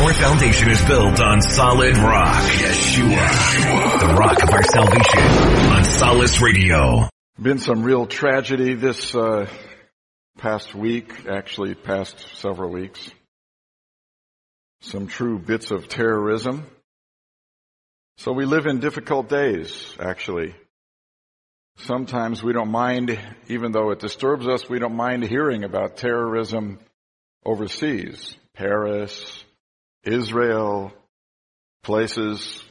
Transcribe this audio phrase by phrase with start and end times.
[0.00, 2.42] Our foundation is built on solid rock.
[2.42, 4.00] Yeshua.
[4.00, 5.22] The rock of our salvation.
[5.72, 7.10] On Solace Radio.
[7.38, 9.46] Been some real tragedy this uh,
[10.38, 13.10] past week, actually past several weeks.
[14.80, 16.66] Some true bits of terrorism.
[18.16, 20.54] So we live in difficult days, actually.
[21.76, 26.78] Sometimes we don't mind, even though it disturbs us, we don't mind hearing about terrorism
[27.44, 28.34] overseas.
[28.54, 29.44] Paris,
[30.04, 30.92] Israel,
[31.82, 32.62] places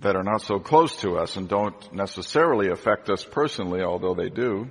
[0.00, 4.28] that are not so close to us and don't necessarily affect us personally, although they
[4.28, 4.70] do,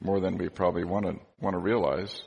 [0.00, 2.22] more than we probably want to, want to realize.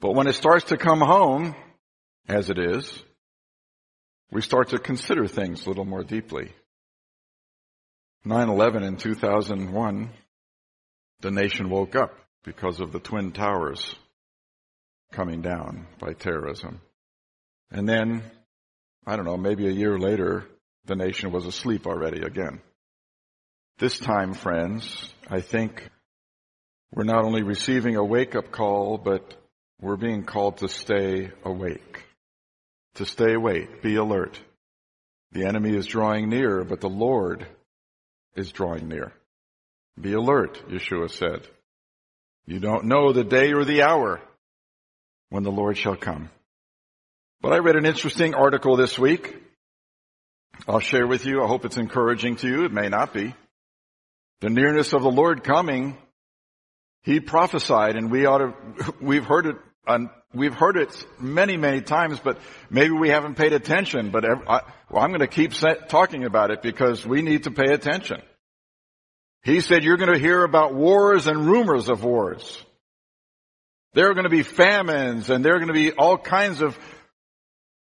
[0.00, 1.54] But when it starts to come home,
[2.28, 3.02] as it is,
[4.30, 6.52] we start to consider things a little more deeply.
[8.26, 10.10] 9-11 in 2001,
[11.20, 13.94] the nation woke up because of the Twin Towers
[15.12, 16.80] coming down by terrorism.
[17.70, 18.22] And then,
[19.06, 20.46] I don't know, maybe a year later,
[20.86, 22.60] the nation was asleep already again.
[23.78, 25.88] This time, friends, I think
[26.92, 29.34] we're not only receiving a wake up call, but
[29.80, 32.04] we're being called to stay awake.
[32.94, 34.40] To stay awake, be alert.
[35.32, 37.46] The enemy is drawing near, but the Lord
[38.34, 39.12] is drawing near.
[40.00, 41.46] Be alert, Yeshua said.
[42.46, 44.20] You don't know the day or the hour
[45.28, 46.30] when the Lord shall come.
[47.40, 49.36] But I read an interesting article this week.
[50.66, 51.42] I'll share with you.
[51.42, 52.64] I hope it's encouraging to you.
[52.64, 53.32] It may not be.
[54.40, 55.96] The nearness of the Lord coming,
[57.04, 58.54] He prophesied and we ought to,
[59.00, 59.56] we've heard it,
[60.34, 65.10] we've heard it many, many times, but maybe we haven't paid attention, but I, I'm
[65.10, 68.20] going to keep talking about it because we need to pay attention.
[69.44, 72.64] He said you're going to hear about wars and rumors of wars.
[73.94, 76.76] There are going to be famines and there are going to be all kinds of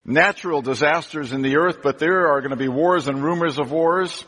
[0.06, 3.72] natural disasters in the earth, but there are going to be wars and rumors of
[3.72, 4.26] wars.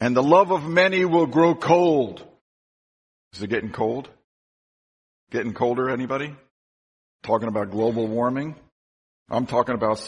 [0.00, 2.26] And the love of many will grow cold.
[3.34, 4.08] Is it getting cold?
[5.30, 6.34] Getting colder, anybody?
[7.22, 8.56] Talking about global warming?
[9.30, 9.98] I'm talking about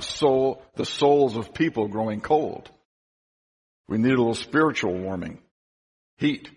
[0.00, 2.68] soul, the souls of people growing cold.
[3.88, 5.38] We need a little spiritual warming.
[6.18, 6.50] Heat.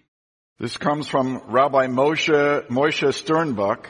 [0.58, 3.86] This comes from Rabbi Moshe, Moshe Sternbuch,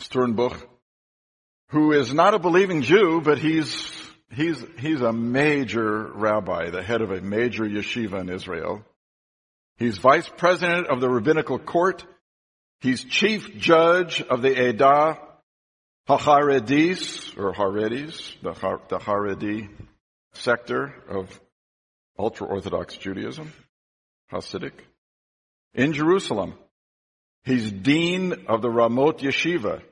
[0.00, 0.67] Sternbuch,
[1.70, 3.92] who is not a believing Jew, but he's,
[4.32, 8.84] he's, he's a major rabbi, the head of a major yeshiva in Israel.
[9.76, 12.04] He's vice president of the rabbinical court.
[12.80, 15.18] He's chief judge of the Edah
[16.08, 18.52] HaCharedis, or Haredis, the,
[18.88, 19.68] the Haredi
[20.32, 21.40] sector of
[22.18, 23.52] ultra-Orthodox Judaism,
[24.32, 24.72] Hasidic
[25.74, 26.54] in Jerusalem.
[27.44, 29.82] He's dean of the Ramot Yeshiva.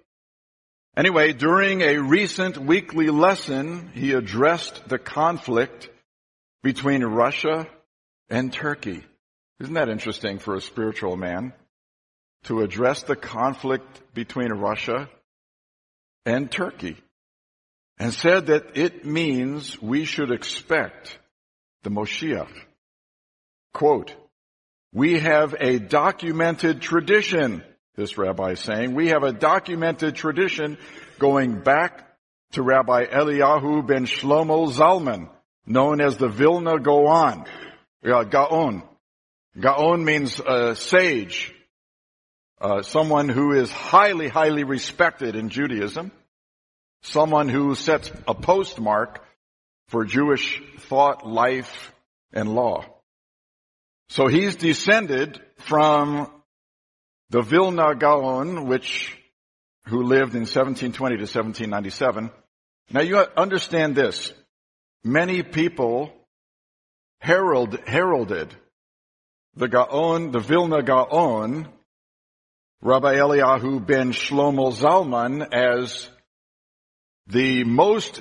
[0.96, 5.90] Anyway, during a recent weekly lesson, he addressed the conflict
[6.62, 7.68] between Russia
[8.30, 9.04] and Turkey.
[9.60, 11.52] Isn't that interesting for a spiritual man?
[12.44, 15.10] To address the conflict between Russia
[16.24, 16.96] and Turkey.
[17.98, 21.18] And said that it means we should expect
[21.82, 22.52] the Moshiach.
[23.74, 24.14] Quote,
[24.94, 27.62] we have a documented tradition,
[27.96, 28.94] this rabbi is saying.
[28.94, 30.78] We have a documented tradition
[31.18, 32.06] going back
[32.52, 35.30] to Rabbi Eliyahu ben Shlomo Zalman,
[35.66, 37.46] known as the Vilna Gaon.
[38.04, 38.82] Gaon.
[39.58, 41.54] Gaon means uh, sage,
[42.60, 46.12] uh, someone who is highly, highly respected in Judaism,
[47.02, 49.24] someone who sets a postmark
[49.88, 51.92] for Jewish thought, life,
[52.32, 52.84] and law.
[54.08, 56.30] So he's descended from
[57.30, 59.16] the Vilna Gaon, which,
[59.86, 62.30] who lived in 1720 to 1797.
[62.90, 64.32] Now you understand this.
[65.02, 66.12] Many people
[67.20, 68.54] herald, heralded
[69.54, 71.68] the Gaon, the Vilna Gaon,
[72.82, 76.08] Rabbi Eliyahu ben Shlomo Zalman as
[77.26, 78.20] the most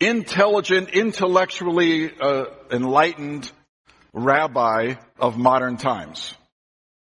[0.00, 3.50] intelligent, intellectually uh, enlightened
[4.12, 6.34] rabbi of modern times.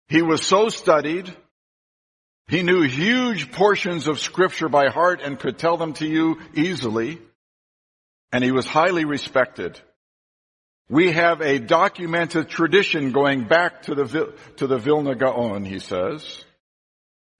[0.08, 1.35] He was so studied,
[2.49, 7.20] he knew huge portions of scripture by heart and could tell them to you easily,
[8.32, 9.81] and he was highly respected.
[10.88, 16.44] We have a documented tradition going back to the, to the Vilna Gaon, he says,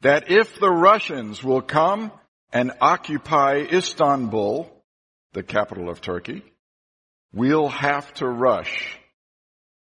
[0.01, 2.11] that if the Russians will come
[2.53, 4.69] and occupy Istanbul,
[5.33, 6.43] the capital of Turkey,
[7.33, 8.99] we'll have to rush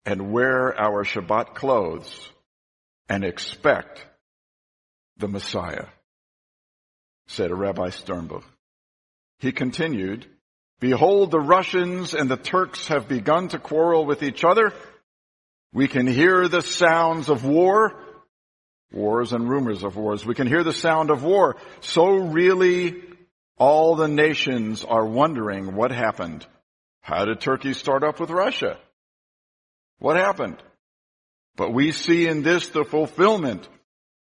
[0.05, 2.29] and wear our Shabbat clothes
[3.09, 4.05] and expect
[5.17, 5.87] the Messiah.
[7.27, 8.43] said Rabbi Sternbuch.
[9.39, 10.25] He continued,
[10.79, 14.73] Behold, the Russians and the Turks have begun to quarrel with each other.
[15.73, 18.01] We can hear the sounds of war,
[18.91, 20.25] wars and rumors of wars.
[20.25, 21.57] We can hear the sound of war.
[21.81, 23.03] So really
[23.57, 26.45] all the nations are wondering what happened.
[27.01, 28.77] How did Turkey start up with Russia?
[29.99, 30.63] What happened?
[31.55, 33.67] But we see in this the fulfillment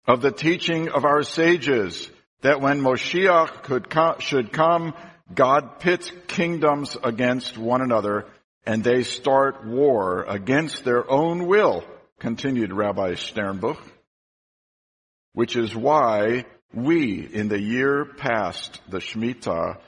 [0.07, 2.11] of the teaching of our sages
[2.43, 4.95] that when Moshiach could come, should come,
[5.35, 8.27] God pits kingdoms against one another
[8.65, 11.85] and they start war against their own will,
[12.19, 13.81] continued Rabbi Sternbuch,
[15.33, 19.79] which is why we, in the year past the Shemitah,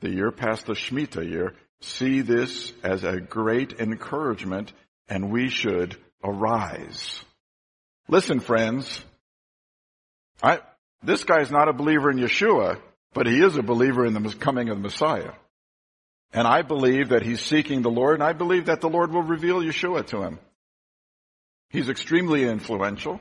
[0.00, 4.72] the year past the Shemitah year, see this as a great encouragement
[5.08, 5.96] and we should
[6.26, 7.20] arise.
[8.08, 9.02] Listen, friends,
[10.42, 10.60] I,
[11.02, 12.78] this guy's not a believer in Yeshua,
[13.14, 15.32] but he is a believer in the coming of the Messiah.
[16.32, 19.22] And I believe that he's seeking the Lord, and I believe that the Lord will
[19.22, 20.38] reveal Yeshua to him.
[21.70, 23.20] He's extremely influential.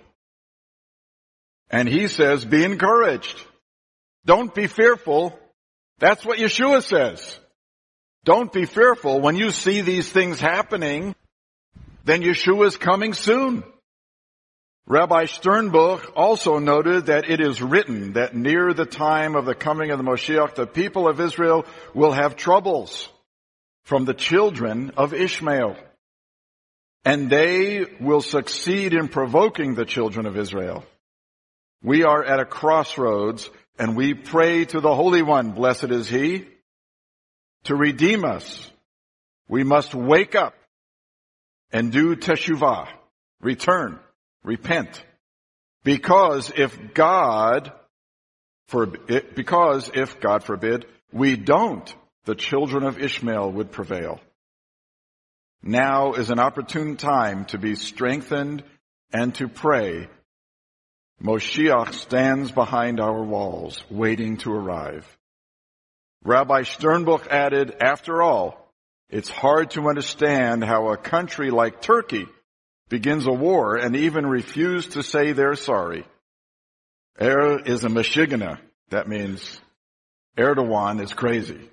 [1.69, 3.41] And he says, be encouraged.
[4.25, 5.37] Don't be fearful.
[5.99, 7.39] That's what Yeshua says.
[8.23, 9.21] Don't be fearful.
[9.21, 11.15] When you see these things happening,
[12.05, 13.63] then Yeshua is coming soon.
[14.87, 19.89] Rabbi Sternbuch also noted that it is written that near the time of the coming
[19.89, 21.65] of the Moshiach, the people of Israel
[21.95, 23.09] will have troubles
[23.83, 25.75] from the children of Ishmael.
[27.03, 30.85] And they will succeed in provoking the children of Israel.
[31.83, 33.49] We are at a crossroads
[33.79, 36.45] and we pray to the Holy One, blessed is He,
[37.65, 38.71] to redeem us.
[39.49, 40.53] We must wake up
[41.75, 42.87] and do teshuvah,
[43.41, 43.99] return
[44.45, 45.03] repent.
[45.83, 47.73] Because if God,
[48.69, 51.93] for, eh, because if, God forbid, we don't,
[52.23, 54.21] the children of Ishmael would prevail.
[55.61, 58.63] Now is an opportune time to be strengthened
[59.11, 60.07] and to pray.
[61.21, 65.05] Moshiach stands behind our walls, waiting to arrive.
[66.23, 68.64] Rabbi Sternbuch added, after all,
[69.09, 72.27] it's hard to understand how a country like Turkey
[72.89, 76.05] begins a war and even refuse to say they're sorry.
[77.21, 78.59] Er is a Mashigana.
[78.89, 79.59] That means
[80.37, 81.69] Erdogan is crazy.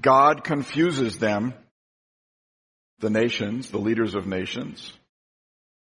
[0.00, 1.54] God confuses them,
[2.98, 4.92] the nations, the leaders of nations,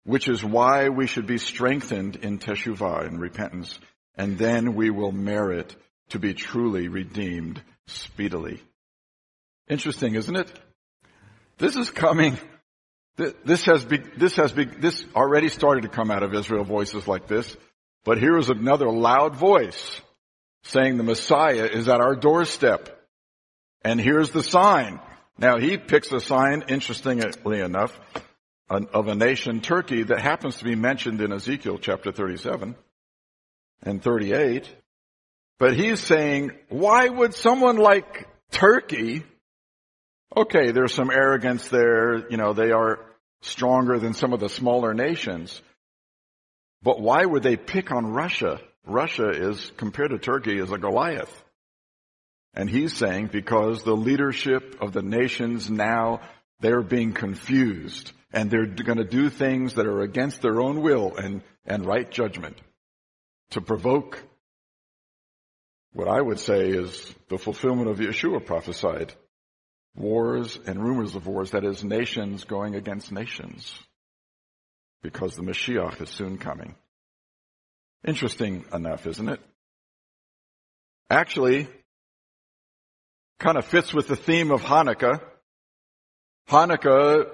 [0.04, 3.78] which is why we should be strengthened in teshuvah, in repentance,
[4.16, 5.76] and then we will merit
[6.10, 8.64] to be truly redeemed speedily.
[9.70, 10.52] Interesting, isn't it?
[11.58, 12.38] This is coming
[13.16, 17.08] this has, be, this has be, this already started to come out of Israel voices
[17.08, 17.56] like this,
[18.04, 20.02] but here is another loud voice
[20.64, 22.90] saying the Messiah is at our doorstep.
[23.84, 25.00] And here's the sign.
[25.38, 28.00] Now he picks a sign, interestingly enough,
[28.70, 32.76] of a nation, Turkey, that happens to be mentioned in Ezekiel chapter 37
[33.84, 34.68] and 38.
[35.60, 39.24] But he's saying, why would someone like Turkey
[40.36, 42.28] Okay, there's some arrogance there.
[42.30, 43.00] You know, they are
[43.42, 45.62] stronger than some of the smaller nations.
[46.82, 48.60] But why would they pick on Russia?
[48.86, 51.44] Russia is, compared to Turkey, is a Goliath.
[52.54, 56.22] And he's saying because the leadership of the nations now,
[56.60, 61.16] they're being confused and they're going to do things that are against their own will
[61.16, 62.58] and, and right judgment
[63.52, 64.22] to provoke
[65.94, 69.14] what I would say is the fulfillment of Yeshua prophesied
[69.96, 73.74] wars and rumors of wars, that is, nations going against nations,
[75.02, 76.76] because the Mashiach is soon coming.
[78.06, 79.40] Interesting enough, isn't it?
[81.10, 81.68] Actually,
[83.40, 85.22] kind of fits with the theme of Hanukkah.
[86.50, 87.30] Hanukkah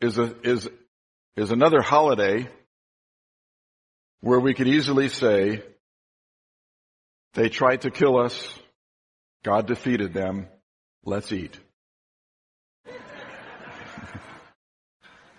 [0.00, 0.68] is a, is,
[1.36, 2.48] is another holiday
[4.20, 5.62] where we could easily say,
[7.34, 8.48] they tried to kill us,
[9.42, 10.48] God defeated them,
[11.04, 11.58] let's eat.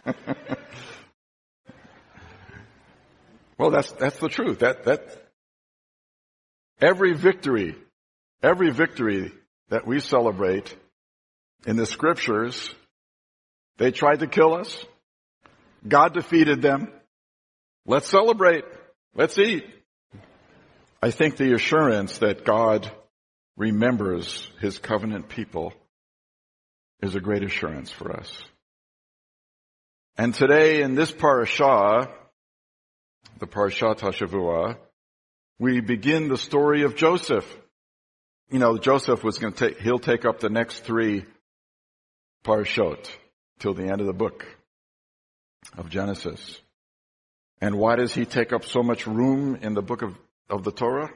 [3.58, 4.60] well, that's, that's the truth.
[4.60, 5.22] That, that,
[6.80, 7.76] every victory,
[8.42, 9.32] every victory
[9.70, 10.76] that we celebrate
[11.66, 12.74] in the scriptures,
[13.78, 14.86] they tried to kill us.
[15.88, 16.92] God defeated them.
[17.86, 18.64] Let's celebrate.
[19.16, 19.66] Let's eat.
[21.02, 22.92] I think the assurance that God
[23.58, 25.74] remembers his covenant people
[27.02, 28.32] is a great assurance for us.
[30.18, 32.12] And today in this parashah,
[33.40, 34.78] the Parashat HaShavua,
[35.58, 37.46] we begin the story of Joseph.
[38.50, 41.26] You know, Joseph was going to take, he'll take up the next three
[42.44, 43.10] parashot
[43.60, 44.46] till the end of the book
[45.78, 46.60] of Genesis.
[47.62, 50.18] And why does he take up so much room in the book of,
[50.50, 51.12] of the Torah?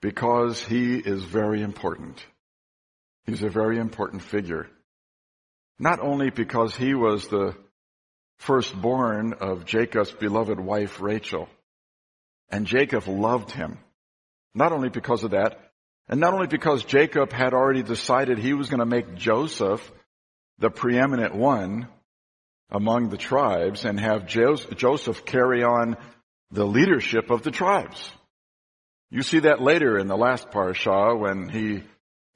[0.00, 2.24] Because he is very important.
[3.24, 4.66] He's a very important figure.
[5.78, 7.54] Not only because he was the
[8.38, 11.48] firstborn of Jacob's beloved wife Rachel,
[12.50, 13.78] and Jacob loved him.
[14.54, 15.58] Not only because of that,
[16.08, 19.90] and not only because Jacob had already decided he was going to make Joseph
[20.58, 21.88] the preeminent one
[22.70, 25.96] among the tribes and have Joseph carry on
[26.50, 28.10] the leadership of the tribes.
[29.10, 31.82] You see that later in the last parashah when he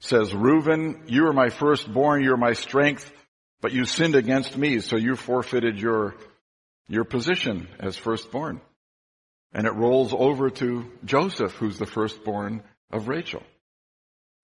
[0.01, 3.11] says, Reuben, you are my firstborn, you're my strength,
[3.61, 6.15] but you sinned against me, so you forfeited your,
[6.87, 8.61] your position as firstborn.
[9.53, 13.43] And it rolls over to Joseph, who's the firstborn of Rachel.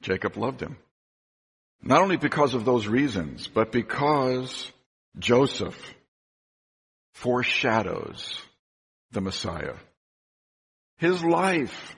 [0.02, 0.78] Jacob loved him.
[1.82, 4.72] Not only because of those reasons, but because
[5.20, 5.78] Joseph
[7.14, 8.42] foreshadows
[9.12, 9.76] the Messiah.
[10.98, 11.96] His life,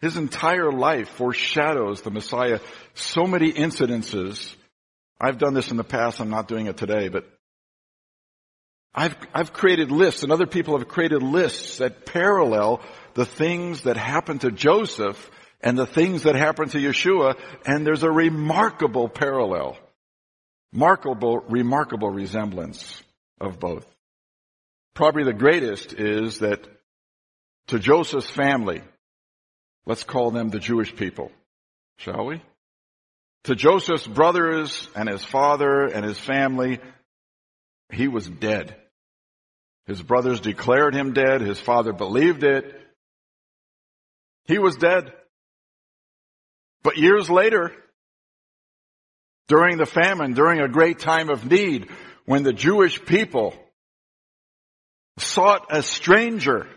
[0.00, 2.60] his entire life foreshadows the Messiah.
[2.94, 4.54] So many incidences.
[5.22, 7.24] I've done this in the past, I'm not doing it today, but
[8.92, 12.82] I've, I've created lists and other people have created lists that parallel
[13.14, 18.02] the things that happened to Joseph and the things that happened to Yeshua and there's
[18.02, 19.78] a remarkable parallel.
[20.72, 23.02] Remarkable, remarkable resemblance
[23.40, 23.86] of both.
[24.94, 26.66] Probably the greatest is that
[27.68, 28.82] to Joseph's family,
[29.86, 31.30] let's call them the Jewish people,
[31.96, 32.42] shall we?
[33.44, 36.78] To Joseph's brothers and his father and his family,
[37.90, 38.76] he was dead.
[39.86, 41.40] His brothers declared him dead.
[41.40, 42.80] His father believed it.
[44.44, 45.12] He was dead.
[46.82, 47.72] But years later,
[49.48, 51.88] during the famine, during a great time of need,
[52.24, 53.54] when the Jewish people
[55.18, 56.68] sought a stranger,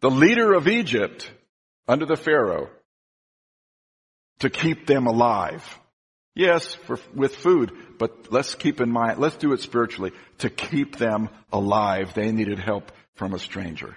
[0.00, 1.30] the leader of Egypt
[1.86, 2.70] under the Pharaoh,
[4.40, 5.78] to keep them alive.
[6.34, 10.12] Yes, for, with food, but let's keep in mind, let's do it spiritually.
[10.38, 13.96] To keep them alive, they needed help from a stranger.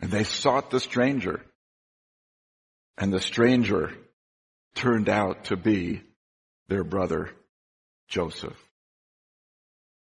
[0.00, 1.40] And they sought the stranger.
[2.98, 3.92] And the stranger
[4.74, 6.02] turned out to be
[6.68, 7.30] their brother,
[8.08, 8.56] Joseph.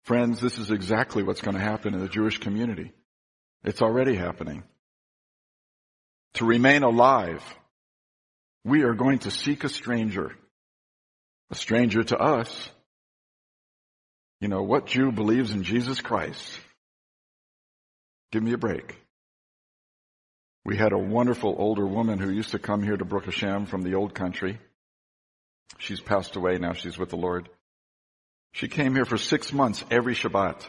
[0.03, 2.91] Friends, this is exactly what's going to happen in the Jewish community.
[3.63, 4.63] It's already happening.
[6.35, 7.43] To remain alive,
[8.63, 10.31] we are going to seek a stranger
[11.53, 12.69] a stranger to us.
[14.41, 16.59] You know, what Jew believes in Jesus Christ?
[18.31, 18.97] Give me a break.
[20.65, 23.83] We had a wonderful older woman who used to come here to Baruch Hashem from
[23.83, 24.59] the old country.
[25.77, 26.73] She's passed away now.
[26.73, 27.49] She's with the Lord.
[28.53, 30.65] She came here for six months every Shabbat.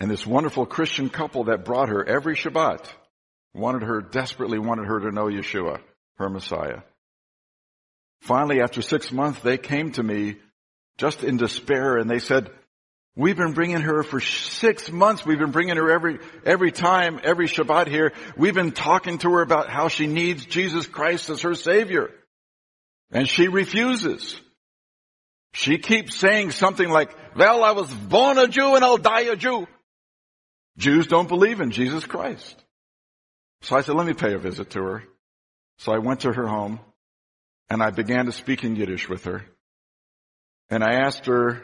[0.00, 2.84] And this wonderful Christian couple that brought her every Shabbat
[3.54, 5.80] wanted her, desperately wanted her to know Yeshua,
[6.18, 6.80] her Messiah.
[8.20, 10.36] Finally, after six months, they came to me
[10.98, 12.50] just in despair and they said,
[13.18, 15.26] We've been bringing her for six months.
[15.26, 18.12] We've been bringing her every, every time, every Shabbat here.
[18.36, 22.10] We've been talking to her about how she needs Jesus Christ as her Savior.
[23.10, 24.40] And she refuses.
[25.52, 29.34] She keeps saying something like, well, I was born a Jew and I'll die a
[29.34, 29.66] Jew.
[30.76, 32.54] Jews don't believe in Jesus Christ.
[33.62, 35.02] So I said, let me pay a visit to her.
[35.78, 36.80] So I went to her home
[37.70, 39.44] and I began to speak in Yiddish with her.
[40.70, 41.62] And I asked her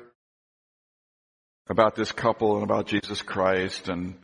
[1.69, 3.89] about this couple and about Jesus Christ.
[3.89, 4.17] And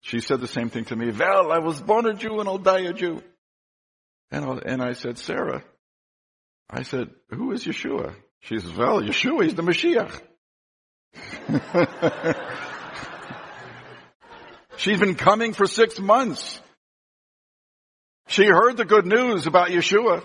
[0.00, 1.10] she said the same thing to me.
[1.10, 3.22] Well, I was born a Jew and I'll die a Jew.
[4.30, 5.64] And, I, and I said, Sarah,
[6.70, 8.14] I said, who is Yeshua?
[8.40, 10.20] She says, well, Yeshua, is the Mashiach.
[14.76, 16.60] She's been coming for six months.
[18.28, 20.22] She heard the good news about Yeshua.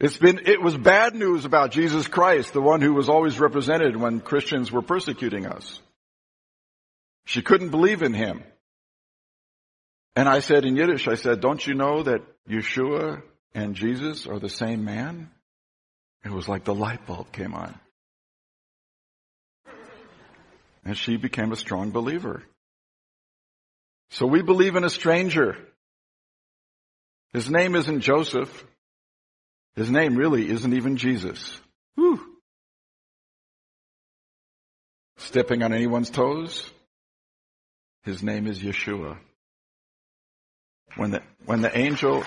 [0.00, 3.96] It's been, it was bad news about Jesus Christ, the one who was always represented
[3.96, 5.80] when Christians were persecuting us.
[7.26, 8.42] She couldn't believe in him.
[10.16, 13.22] And I said in Yiddish, I said, don't you know that Yeshua
[13.54, 15.30] and Jesus are the same man?
[16.24, 17.78] It was like the light bulb came on.
[20.84, 22.42] And she became a strong believer.
[24.10, 25.56] So we believe in a stranger.
[27.32, 28.66] His name isn't Joseph.
[29.74, 31.58] His name really isn't even Jesus.
[31.94, 32.20] Whew.
[35.16, 36.70] Stepping on anyone's toes?
[38.04, 39.18] His name is Yeshua.
[40.96, 42.22] When the, when the angel,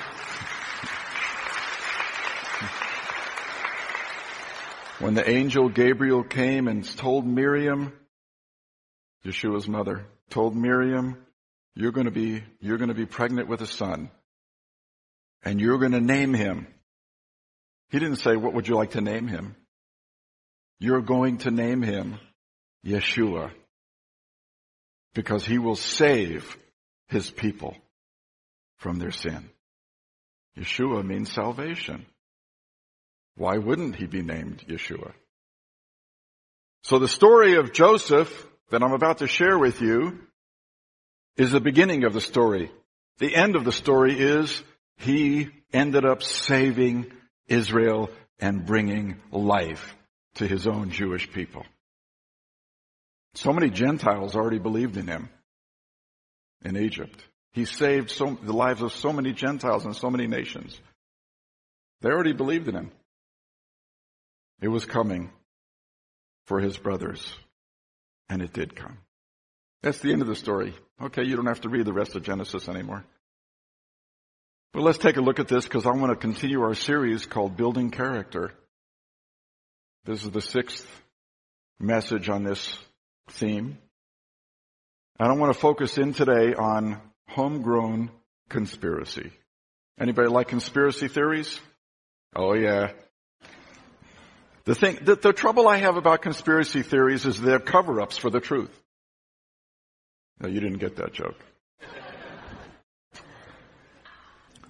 [5.00, 7.94] when the angel Gabriel came and told Miriam,
[9.24, 11.18] Yeshua's mother, told Miriam,
[11.76, 14.10] you're going to be, you're going to be pregnant with a son
[15.46, 16.68] and you're going to name him.
[17.90, 19.56] He didn't say, what would you like to name him?
[20.80, 22.20] You're going to name him
[22.86, 23.52] Yeshua
[25.14, 26.58] because he will save
[27.08, 27.78] his people
[28.78, 29.50] from their sin.
[30.58, 32.06] Yeshua means salvation.
[33.36, 35.14] Why wouldn't he be named Yeshua?
[36.84, 40.20] So the story of Joseph that I'm about to share with you
[41.38, 42.72] is the beginning of the story.
[43.20, 44.62] The end of the story is
[44.98, 47.12] he ended up saving
[47.48, 48.10] Israel
[48.40, 49.96] and bringing life
[50.36, 51.66] to his own Jewish people.
[53.36, 55.30] So many Gentiles already believed in him
[56.64, 57.20] in Egypt.
[57.54, 60.78] He saved so, the lives of so many Gentiles and so many nations.
[62.02, 62.92] They already believed in him.
[64.62, 65.32] It was coming
[66.46, 67.36] for his brothers,
[68.30, 68.98] and it did come.
[69.82, 70.74] That's the end of the story.
[71.02, 73.06] Okay, you don't have to read the rest of Genesis anymore.
[74.76, 77.56] But let's take a look at this because I want to continue our series called
[77.56, 78.52] Building Character.
[80.04, 80.86] This is the sixth
[81.80, 82.78] message on this
[83.30, 83.78] theme.
[85.18, 88.12] And I want to focus in today on homegrown
[88.50, 89.32] conspiracy.
[89.98, 91.58] Anybody like conspiracy theories?
[92.36, 92.92] Oh yeah.
[94.66, 98.42] The thing, the, the trouble I have about conspiracy theories is they're cover-ups for the
[98.42, 98.78] truth.
[100.42, 101.40] No, you didn't get that joke.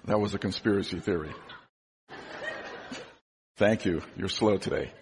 [0.06, 1.32] That was a conspiracy theory.
[3.56, 4.02] Thank you.
[4.16, 4.92] You're slow today.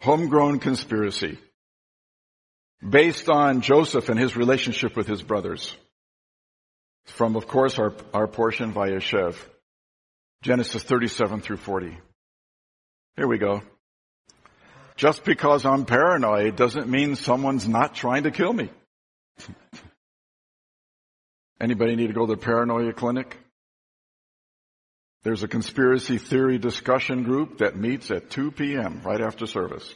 [0.00, 1.38] Homegrown conspiracy.
[2.88, 5.74] Based on Joseph and his relationship with his brothers.
[7.06, 9.34] From, of course, our, our portion Vayeshev.
[10.42, 11.98] Genesis 37 through 40.
[13.16, 13.62] Here we go.
[14.96, 18.70] Just because I'm paranoid doesn't mean someone's not trying to kill me.
[21.60, 23.38] Anybody need to go to the paranoia clinic?
[25.22, 29.00] There's a conspiracy theory discussion group that meets at 2 p.m.
[29.04, 29.94] right after service.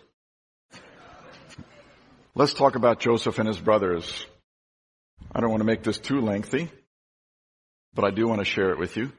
[2.34, 4.24] Let's talk about Joseph and his brothers.
[5.32, 6.70] I don't want to make this too lengthy,
[7.94, 9.12] but I do want to share it with you.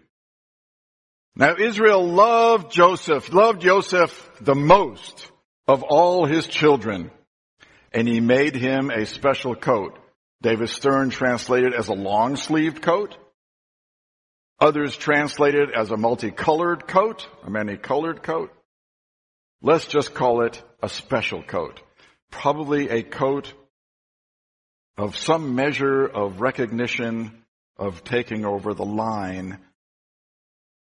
[1.35, 5.31] Now Israel loved Joseph, loved Joseph the most
[5.67, 7.11] of all his children,
[7.93, 9.99] and he made him a special coat
[10.41, 13.17] David Stern translated as a long sleeved coat.
[14.59, 18.51] Others translated as a multicolored coat, a many colored coat.
[19.61, 21.81] Let's just call it a special coat.
[22.31, 23.53] Probably a coat
[24.97, 27.43] of some measure of recognition
[27.77, 29.59] of taking over the line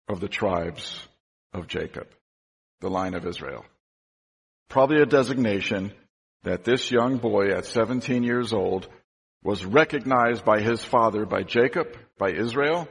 [0.08, 1.00] of the tribes
[1.52, 2.08] of Jacob,
[2.80, 3.64] the line of Israel.
[4.68, 5.92] Probably a designation
[6.42, 8.88] that this young boy at 17 years old
[9.44, 12.88] was recognized by his father, by Jacob, by Israel,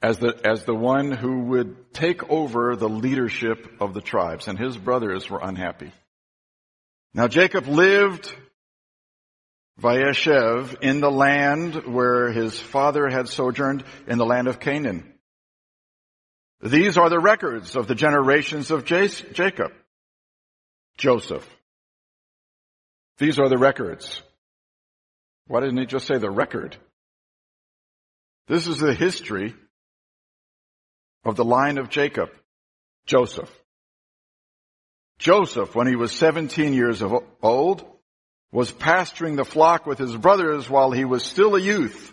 [0.00, 4.56] as the, as the one who would take over the leadership of the tribes, and
[4.58, 5.92] his brothers were unhappy.
[7.12, 8.32] Now Jacob lived
[9.80, 15.14] Vayeshev in the land where his father had sojourned in the land of Canaan.
[16.60, 19.72] These are the records of the generations of Jacob,
[20.96, 21.48] Joseph.
[23.18, 24.22] These are the records.
[25.48, 26.76] Why didn't he just say the record?
[28.46, 29.54] This is the history
[31.24, 32.30] of the line of Jacob,
[33.06, 33.50] Joseph.
[35.18, 37.02] Joseph, when he was 17 years
[37.42, 37.84] old,
[38.52, 42.12] was pasturing the flock with his brothers while he was still a youth,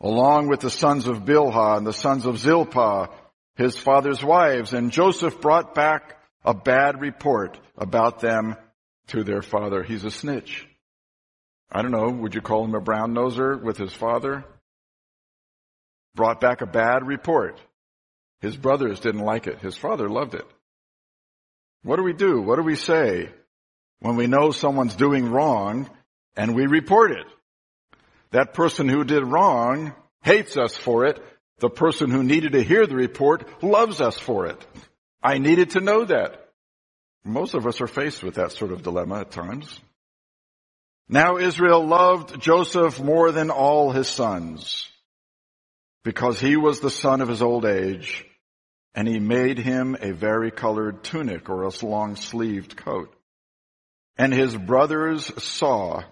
[0.00, 3.08] along with the sons of Bilhah and the sons of Zilpah,
[3.56, 8.56] his father's wives, and Joseph brought back a bad report about them
[9.08, 9.82] to their father.
[9.82, 10.66] He's a snitch.
[11.72, 14.44] I don't know, would you call him a brown noser with his father?
[16.14, 17.60] Brought back a bad report.
[18.40, 19.60] His brothers didn't like it.
[19.60, 20.46] His father loved it.
[21.82, 22.40] What do we do?
[22.40, 23.30] What do we say
[24.00, 25.88] when we know someone's doing wrong
[26.36, 27.26] and we report it?
[28.32, 31.22] That person who did wrong hates us for it.
[31.58, 34.66] The person who needed to hear the report loves us for it.
[35.22, 36.48] I needed to know that.
[37.24, 39.78] Most of us are faced with that sort of dilemma at times.
[41.12, 44.88] Now Israel loved Joseph more than all his sons
[46.04, 48.24] because he was the son of his old age
[48.94, 53.12] and he made him a varicolored tunic or a long sleeved coat.
[54.18, 56.04] And his brothers saw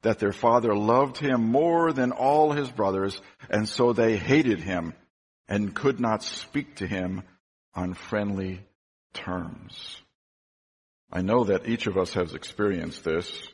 [0.00, 4.94] that their father loved him more than all his brothers, and so they hated him
[5.46, 7.22] and could not speak to him
[7.74, 8.64] on friendly
[9.12, 10.00] terms.
[11.12, 13.48] I know that each of us has experienced this.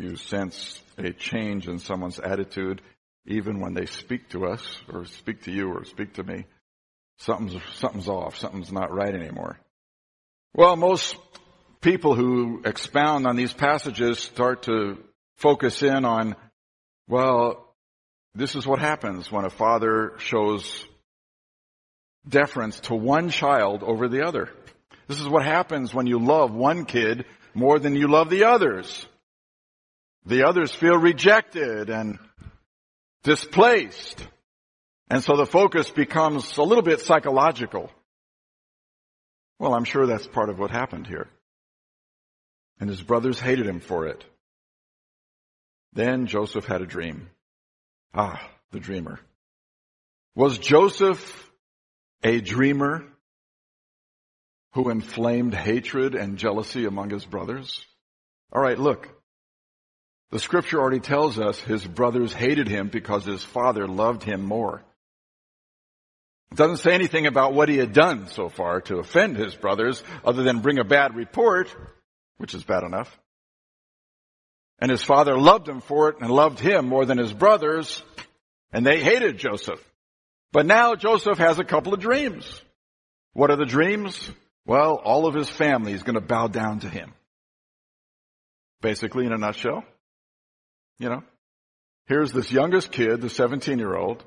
[0.00, 2.80] You sense a change in someone's attitude
[3.26, 6.46] even when they speak to us or speak to you or speak to me.
[7.18, 8.38] Something's, something's off.
[8.38, 9.58] Something's not right anymore.
[10.54, 11.16] Well, most
[11.82, 14.96] people who expound on these passages start to
[15.36, 16.34] focus in on,
[17.06, 17.74] well,
[18.34, 20.82] this is what happens when a father shows
[22.26, 24.48] deference to one child over the other.
[25.08, 29.06] This is what happens when you love one kid more than you love the others.
[30.26, 32.18] The others feel rejected and
[33.22, 34.26] displaced.
[35.08, 37.90] And so the focus becomes a little bit psychological.
[39.58, 41.28] Well, I'm sure that's part of what happened here.
[42.78, 44.24] And his brothers hated him for it.
[45.92, 47.28] Then Joseph had a dream.
[48.14, 49.20] Ah, the dreamer.
[50.34, 51.50] Was Joseph
[52.22, 53.04] a dreamer
[54.74, 57.84] who inflamed hatred and jealousy among his brothers?
[58.52, 59.08] All right, look.
[60.30, 64.82] The scripture already tells us his brothers hated him because his father loved him more.
[66.52, 70.02] It doesn't say anything about what he had done so far to offend his brothers
[70.24, 71.74] other than bring a bad report,
[72.38, 73.16] which is bad enough.
[74.80, 78.02] And his father loved him for it and loved him more than his brothers,
[78.72, 79.84] and they hated Joseph.
[80.52, 82.62] But now Joseph has a couple of dreams.
[83.32, 84.30] What are the dreams?
[84.66, 87.12] Well, all of his family is going to bow down to him.
[88.80, 89.84] Basically, in a nutshell.
[91.00, 91.24] You know,
[92.08, 94.22] here's this youngest kid, the 17 year old,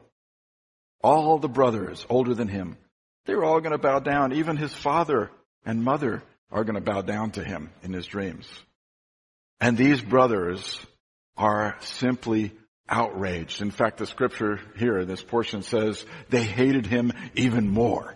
[1.04, 2.78] all the brothers older than him.
[3.26, 4.34] They're all going to bow down.
[4.34, 5.30] Even his father
[5.66, 8.52] and mother are going to bow down to him in his dreams.
[9.62, 10.80] And these brothers
[11.38, 12.52] are simply
[12.90, 13.62] outraged.
[13.62, 18.16] In fact, the scripture here in this portion says they hated him even more.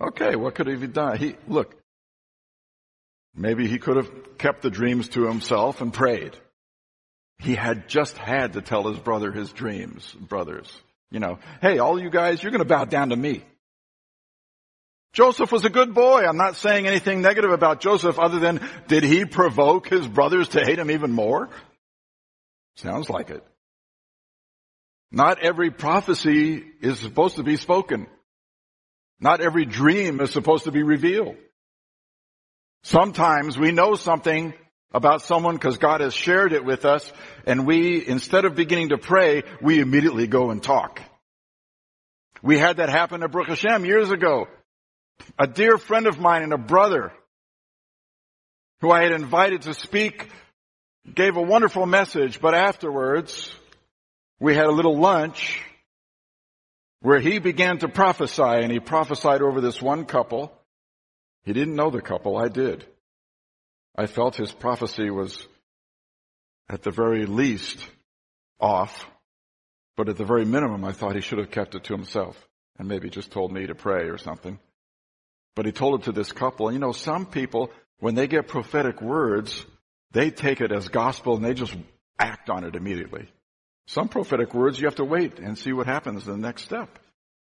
[0.00, 1.18] Okay, what could he have done?
[1.18, 1.74] He, look,
[3.34, 6.36] maybe he could have kept the dreams to himself and prayed.
[7.44, 10.72] He had just had to tell his brother his dreams, brothers.
[11.10, 13.44] You know, hey, all you guys, you're going to bow down to me.
[15.12, 16.24] Joseph was a good boy.
[16.24, 20.64] I'm not saying anything negative about Joseph other than did he provoke his brothers to
[20.64, 21.50] hate him even more?
[22.76, 23.44] Sounds like it.
[25.12, 28.06] Not every prophecy is supposed to be spoken.
[29.20, 31.36] Not every dream is supposed to be revealed.
[32.84, 34.54] Sometimes we know something
[34.94, 37.12] about someone because God has shared it with us
[37.44, 41.02] and we, instead of beginning to pray, we immediately go and talk.
[42.42, 44.46] We had that happen at Baruch Hashem years ago.
[45.38, 47.12] A dear friend of mine and a brother
[48.80, 50.28] who I had invited to speak
[51.12, 53.52] gave a wonderful message, but afterwards
[54.38, 55.60] we had a little lunch
[57.00, 60.52] where he began to prophesy and he prophesied over this one couple.
[61.44, 62.86] He didn't know the couple, I did.
[63.96, 65.46] I felt his prophecy was
[66.68, 67.78] at the very least
[68.58, 69.06] off,
[69.96, 72.36] but at the very minimum I thought he should have kept it to himself
[72.78, 74.58] and maybe just told me to pray or something.
[75.54, 76.68] But he told it to this couple.
[76.68, 79.64] And you know, some people, when they get prophetic words,
[80.10, 81.76] they take it as gospel and they just
[82.18, 83.28] act on it immediately.
[83.86, 86.98] Some prophetic words, you have to wait and see what happens the next step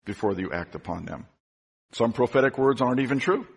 [0.05, 1.25] before you act upon them.
[1.93, 3.47] Some prophetic words aren't even true.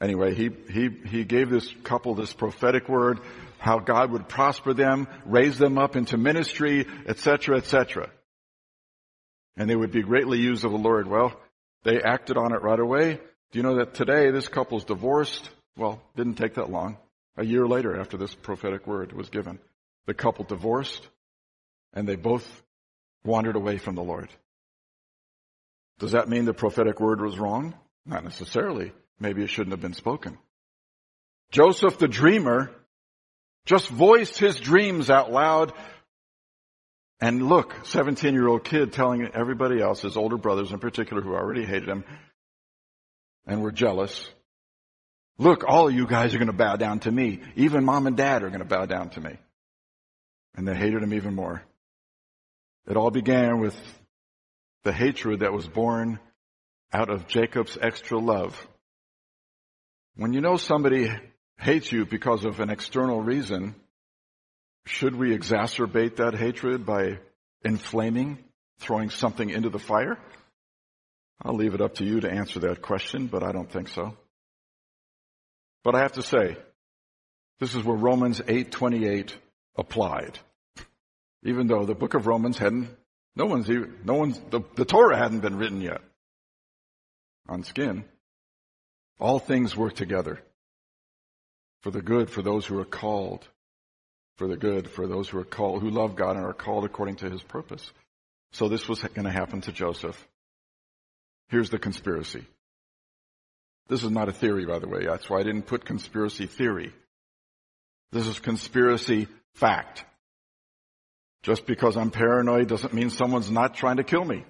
[0.00, 3.20] Anyway, he, he, he gave this couple this prophetic word,
[3.58, 8.10] how God would prosper them, raise them up into ministry, etc., etc.
[9.56, 11.06] And they would be greatly used of the Lord.
[11.06, 11.38] Well,
[11.84, 13.20] they acted on it right away.
[13.52, 15.50] Do you know that today this couple's divorced?
[15.76, 16.96] Well, didn't take that long.
[17.36, 19.58] A year later after this prophetic word was given,
[20.06, 21.06] the couple divorced
[21.92, 22.62] and they both
[23.24, 24.28] wandered away from the Lord.
[25.98, 27.74] Does that mean the prophetic word was wrong?
[28.06, 28.92] Not necessarily.
[29.20, 30.38] Maybe it shouldn't have been spoken.
[31.52, 32.70] Joseph the dreamer
[33.66, 35.72] just voiced his dreams out loud
[37.20, 41.34] and look, 17 year old kid telling everybody else, his older brothers in particular who
[41.34, 42.04] already hated him
[43.46, 44.28] and were jealous,
[45.38, 47.40] look, all of you guys are going to bow down to me.
[47.56, 49.36] Even mom and dad are going to bow down to me.
[50.56, 51.62] And they hated him even more.
[52.88, 53.76] It all began with
[54.82, 56.18] the hatred that was born
[56.92, 58.56] out of Jacob's extra love.
[60.16, 61.10] When you know somebody
[61.58, 63.74] hates you because of an external reason,
[64.86, 67.18] should we exacerbate that hatred by
[67.64, 68.38] inflaming,
[68.80, 70.18] throwing something into the fire?
[71.42, 74.16] I'll leave it up to you to answer that question, but I don't think so.
[75.84, 76.56] But I have to say,
[77.60, 79.34] this is where Romans 8:28
[79.76, 80.38] applied.
[81.42, 82.94] Even though the book of Romans hadn't,
[83.36, 86.02] no one's even, no one's, the, the Torah hadn't been written yet
[87.48, 88.04] on skin.
[89.20, 90.40] All things work together
[91.82, 93.46] for the good for those who are called,
[94.38, 97.16] for the good for those who are called, who love God and are called according
[97.16, 97.92] to his purpose.
[98.52, 100.26] So this was going to happen to Joseph.
[101.48, 102.46] Here's the conspiracy.
[103.88, 105.04] This is not a theory, by the way.
[105.04, 106.92] That's why I didn't put conspiracy theory.
[108.12, 110.04] This is conspiracy fact.
[111.42, 114.44] Just because I'm paranoid doesn't mean someone's not trying to kill me.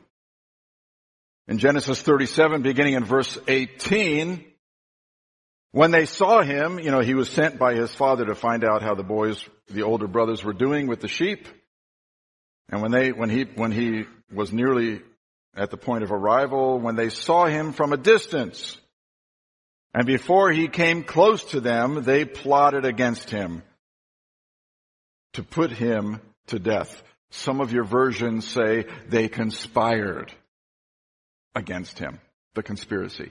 [1.49, 4.45] In Genesis 37, beginning in verse 18,
[5.73, 8.83] when they saw him, you know, he was sent by his father to find out
[8.83, 11.47] how the boys, the older brothers were doing with the sheep.
[12.69, 15.03] And when they, when he, when he was nearly
[15.55, 18.77] at the point of arrival, when they saw him from a distance,
[19.95, 23.63] and before he came close to them, they plotted against him
[25.33, 27.03] to put him to death.
[27.31, 30.33] Some of your versions say they conspired
[31.55, 32.21] against him.
[32.55, 33.31] The conspiracy.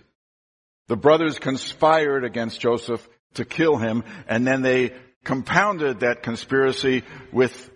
[0.89, 7.69] The brothers conspired against Joseph to kill him, and then they compounded that conspiracy with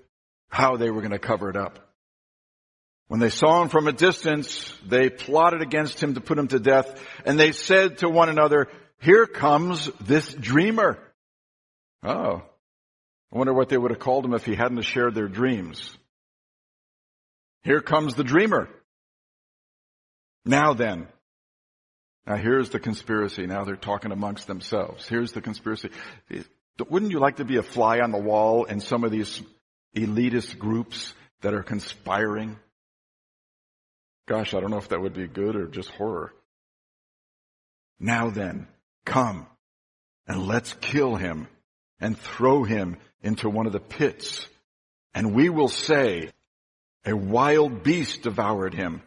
[0.50, 1.78] how they were going to cover it up.
[3.10, 6.60] When they saw him from a distance, they plotted against him to put him to
[6.60, 8.68] death, and they said to one another,
[9.00, 10.98] here comes this dreamer.
[12.02, 12.42] Oh.
[13.32, 15.96] I wonder what they would have called him if he hadn't shared their dreams.
[17.62, 18.70] Here comes the dreamer.
[20.46, 21.08] Now then.
[22.26, 23.46] Now here's the conspiracy.
[23.46, 25.08] Now they're talking amongst themselves.
[25.08, 25.90] Here's the conspiracy.
[26.90, 29.42] Wouldn't you like to be a fly on the wall in some of these
[29.96, 32.58] elitist groups that are conspiring?
[34.26, 36.34] Gosh, I don't know if that would be good or just horror.
[38.00, 38.68] Now then,
[39.06, 39.46] come
[40.26, 41.48] and let's kill him
[42.00, 44.48] and throw him into one of the pits.
[45.14, 46.32] And we will say,
[47.06, 49.02] a wild beast devoured him.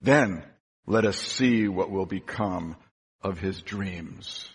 [0.00, 0.42] Then
[0.86, 2.76] let us see what will become
[3.22, 4.48] of his dreams.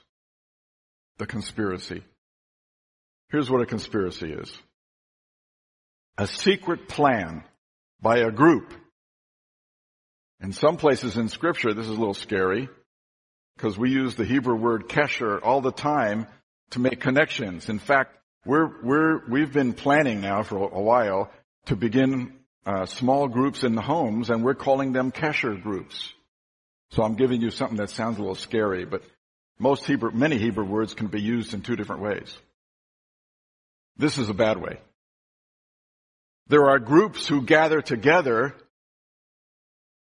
[1.17, 2.03] The conspiracy.
[3.29, 4.51] Here's what a conspiracy is.
[6.17, 7.43] A secret plan
[8.01, 8.73] by a group
[10.41, 12.69] in some places in scripture, this is a little scary
[13.57, 16.27] because we use the Hebrew word kesher all the time
[16.71, 17.67] to make connections.
[17.67, 18.15] In fact,
[18.45, 21.29] we're, we're, we've been planning now for a while
[21.65, 26.13] to begin uh, small groups in the homes and we're calling them kesher groups.
[26.91, 29.03] So I'm giving you something that sounds a little scary, but
[29.59, 32.35] most Hebrew, many Hebrew words can be used in two different ways.
[33.97, 34.79] This is a bad way.
[36.47, 38.55] There are groups who gather together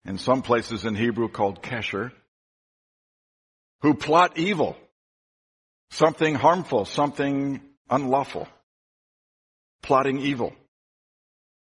[0.04, 2.12] in some places in Hebrew called kesher,
[3.82, 4.76] who plot evil,
[5.90, 8.46] something harmful, something unlawful,
[9.82, 10.52] plotting evil.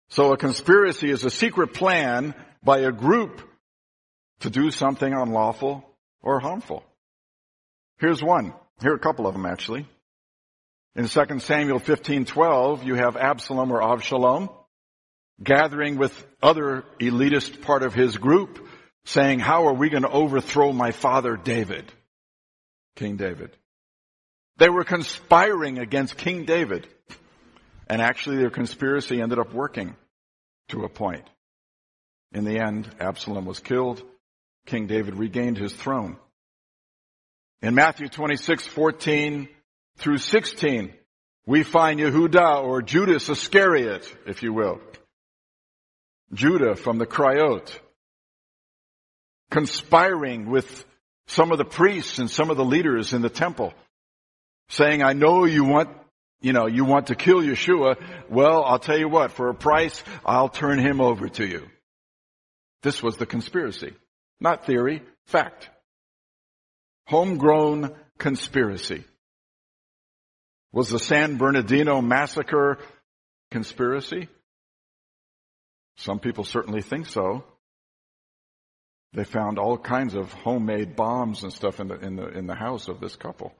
[0.09, 3.40] So a conspiracy is a secret plan by a group
[4.40, 5.85] to do something unlawful
[6.22, 6.85] or harmful.
[7.98, 8.55] Here's one.
[8.81, 9.87] Here are a couple of them actually.
[10.96, 14.50] In 2 Samuel 15:12, you have Absalom or Avshalom
[15.42, 18.66] gathering with other elitist part of his group
[19.05, 21.90] saying, how are we going to overthrow my father David?
[22.96, 23.57] King David.
[24.59, 26.87] They were conspiring against King David.
[27.88, 29.96] And actually their conspiracy ended up working
[30.68, 31.24] to a point.
[32.33, 34.03] In the end, Absalom was killed.
[34.66, 36.16] King David regained his throne.
[37.62, 39.49] In Matthew 26, 14
[39.99, 40.94] through 16,
[41.46, 44.81] we find Yehuda or Judas Iscariot, if you will,
[46.33, 47.70] Judah from the Krayot,
[49.51, 50.85] conspiring with
[51.27, 53.75] some of the priests and some of the leaders in the temple,
[54.68, 55.90] saying, I know you want,
[56.40, 57.96] you know, you want to kill Yeshua.
[58.29, 61.68] Well, I'll tell you what, for a price, I'll turn him over to you.
[62.83, 63.92] This was the conspiracy.
[64.40, 65.68] Not theory, fact.
[67.07, 69.05] Homegrown conspiracy.
[70.72, 72.79] Was the San Bernardino massacre
[73.50, 74.29] conspiracy?
[75.96, 77.44] Some people certainly think so.
[79.12, 82.55] They found all kinds of homemade bombs and stuff in the, in the, in the
[82.55, 83.53] house of this couple.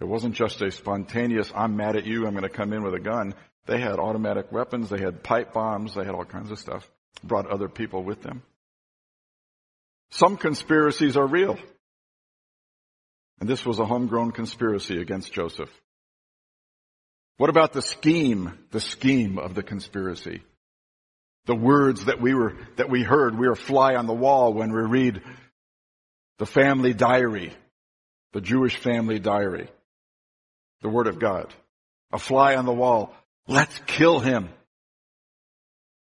[0.00, 2.94] It wasn't just a spontaneous, I'm mad at you, I'm going to come in with
[2.94, 3.34] a gun.
[3.66, 6.88] They had automatic weapons, they had pipe bombs, they had all kinds of stuff.
[7.24, 8.42] Brought other people with them.
[10.10, 11.58] Some conspiracies are real.
[13.40, 15.70] And this was a homegrown conspiracy against Joseph.
[17.36, 20.42] What about the scheme, the scheme of the conspiracy?
[21.44, 24.72] The words that we were, that we heard, we are fly on the wall when
[24.72, 25.22] we read
[26.38, 27.52] the family diary,
[28.32, 29.68] the Jewish family diary,
[30.82, 31.52] the Word of God.
[32.12, 33.12] a fly on the wall.
[33.46, 34.48] Let's kill him.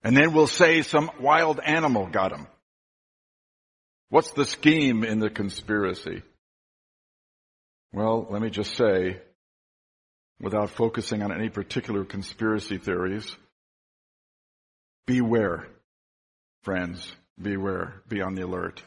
[0.05, 2.46] And then we'll say some wild animal got him.
[4.10, 6.22] What's the scheme in the conspiracy?
[7.92, 9.20] Well, let me just say,
[10.40, 13.36] without focusing on any particular conspiracy theories,
[15.06, 15.66] beware,
[16.62, 18.82] friends, beware, be on the alert.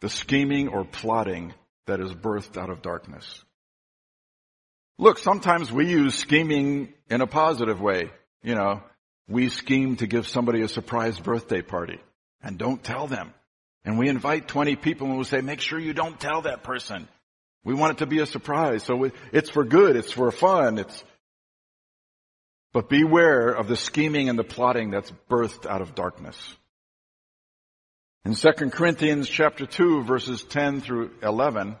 [0.00, 1.52] The scheming or plotting
[1.86, 3.44] that is birthed out of darkness.
[4.98, 8.10] Look, sometimes we use scheming in a positive way.
[8.42, 8.82] You know,
[9.28, 12.00] we scheme to give somebody a surprise birthday party
[12.42, 13.34] and don't tell them.
[13.84, 17.08] And we invite 20 people and we say, make sure you don't tell that person.
[17.64, 18.82] We want it to be a surprise.
[18.82, 19.96] So it's for good.
[19.96, 20.78] It's for fun.
[20.78, 21.04] It's,
[22.72, 26.36] but beware of the scheming and the plotting that's birthed out of darkness.
[28.24, 31.76] In 2 Corinthians chapter 2 verses 10 through 11,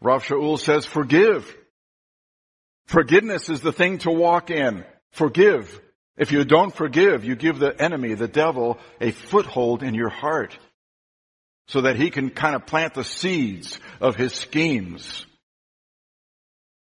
[0.00, 1.56] Rav Shaul says, forgive.
[2.86, 4.84] Forgiveness is the thing to walk in.
[5.12, 5.80] Forgive.
[6.16, 10.56] If you don't forgive, you give the enemy, the devil, a foothold in your heart
[11.66, 15.26] so that he can kind of plant the seeds of his schemes.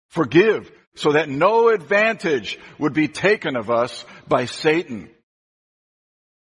[0.09, 5.09] Forgive so that no advantage would be taken of us by Satan.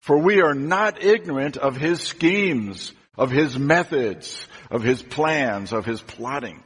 [0.02, 5.86] For we are not ignorant of his schemes, of his methods, of his plans, of
[5.86, 6.64] his plotting.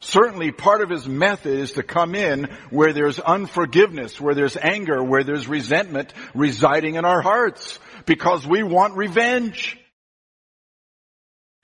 [0.00, 5.02] Certainly part of his method is to come in where there's unforgiveness, where there's anger,
[5.02, 9.78] where there's resentment residing in our hearts because we want revenge.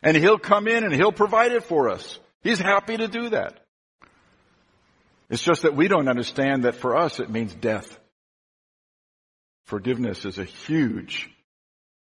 [0.03, 2.19] And he'll come in and he'll provide it for us.
[2.43, 3.59] He's happy to do that.
[5.29, 7.99] It's just that we don't understand that for us it means death.
[9.65, 11.31] Forgiveness is a huge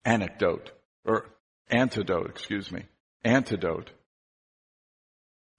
[0.05, 0.71] anecdote
[1.03, 1.25] or
[1.69, 2.85] antidote, excuse me,
[3.23, 3.91] antidote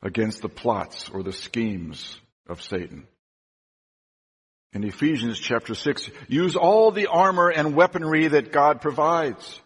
[0.03, 2.17] against the plots or the schemes
[2.49, 3.07] of Satan.
[4.73, 9.61] In Ephesians chapter 6, use all the armor and weaponry that God provides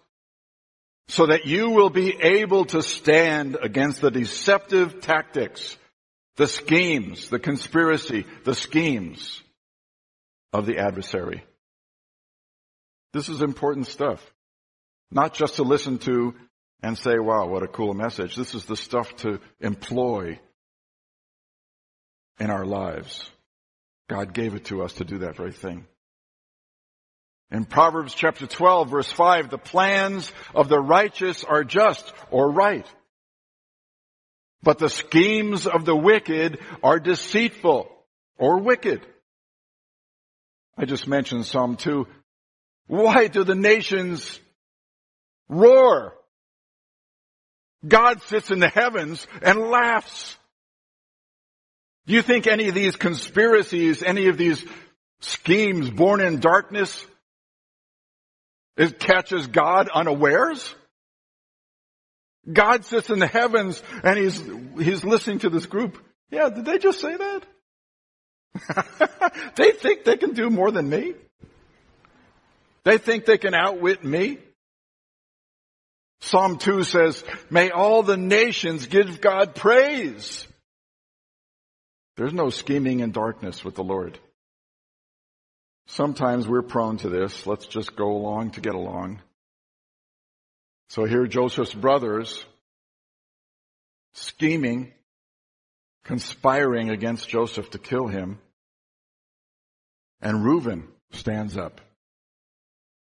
[1.08, 5.76] so that you will be able to stand against the deceptive tactics,
[6.36, 9.40] the schemes, the conspiracy, the schemes
[10.52, 11.44] of the adversary.
[13.12, 14.20] This is important stuff.
[15.12, 16.34] Not just to listen to
[16.82, 18.36] and say, wow, what a cool message.
[18.36, 20.38] This is the stuff to employ
[22.38, 23.28] in our lives.
[24.08, 25.86] God gave it to us to do that very thing.
[27.50, 32.86] In Proverbs chapter 12 verse 5, the plans of the righteous are just or right.
[34.62, 37.88] But the schemes of the wicked are deceitful
[38.36, 39.00] or wicked.
[40.76, 42.06] I just mentioned Psalm 2.
[42.88, 44.40] Why do the nations
[45.48, 46.14] roar?
[47.86, 50.36] God sits in the heavens and laughs.
[52.06, 54.64] Do you think any of these conspiracies, any of these
[55.20, 57.04] schemes born in darkness,
[58.76, 60.74] it catches God unawares?
[62.50, 64.40] God sits in the heavens and he's,
[64.78, 65.98] he's listening to this group.
[66.30, 67.42] Yeah, did they just say that?
[69.56, 71.14] they think they can do more than me?
[72.84, 74.38] They think they can outwit me?
[76.20, 80.46] Psalm 2 says, may all the nations give God praise.
[82.16, 84.18] There's no scheming in darkness with the Lord.
[85.86, 87.46] Sometimes we're prone to this.
[87.46, 89.20] Let's just go along to get along.
[90.88, 92.44] So here Joseph's brothers
[94.14, 94.92] scheming,
[96.04, 98.38] conspiring against Joseph to kill him.
[100.20, 101.80] And Reuben stands up.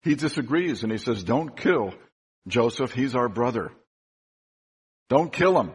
[0.02, 1.94] He disagrees and he says, don't kill
[2.48, 3.72] Joseph, he's our brother.
[5.10, 5.72] Don't kill him.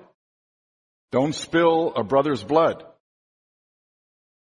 [1.10, 2.84] Don't spill a brother's blood.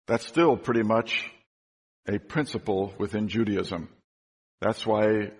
[0.06, 1.30] That's still pretty much
[2.08, 3.88] a principle within Judaism.
[4.60, 5.32] That's why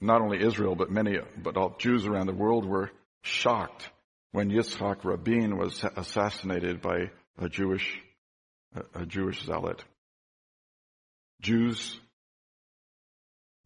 [0.00, 2.90] not only Israel, but many, but all Jews around the world were
[3.22, 3.90] shocked
[4.32, 8.00] when Yitzhak Rabin was assassinated by a Jewish,
[8.94, 9.82] a Jewish zealot.
[11.40, 11.98] Jews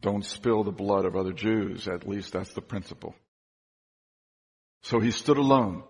[0.00, 1.88] don't spill the blood of other Jews.
[1.88, 3.14] At least that's the principle.
[4.82, 5.82] So he stood alone.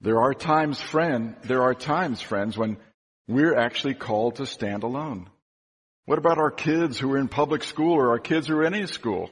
[0.00, 2.78] There are times, friend, there are times, friends, when
[3.26, 5.28] we're actually called to stand alone.
[6.06, 8.74] What about our kids who are in public school or our kids who are in
[8.74, 9.28] any school?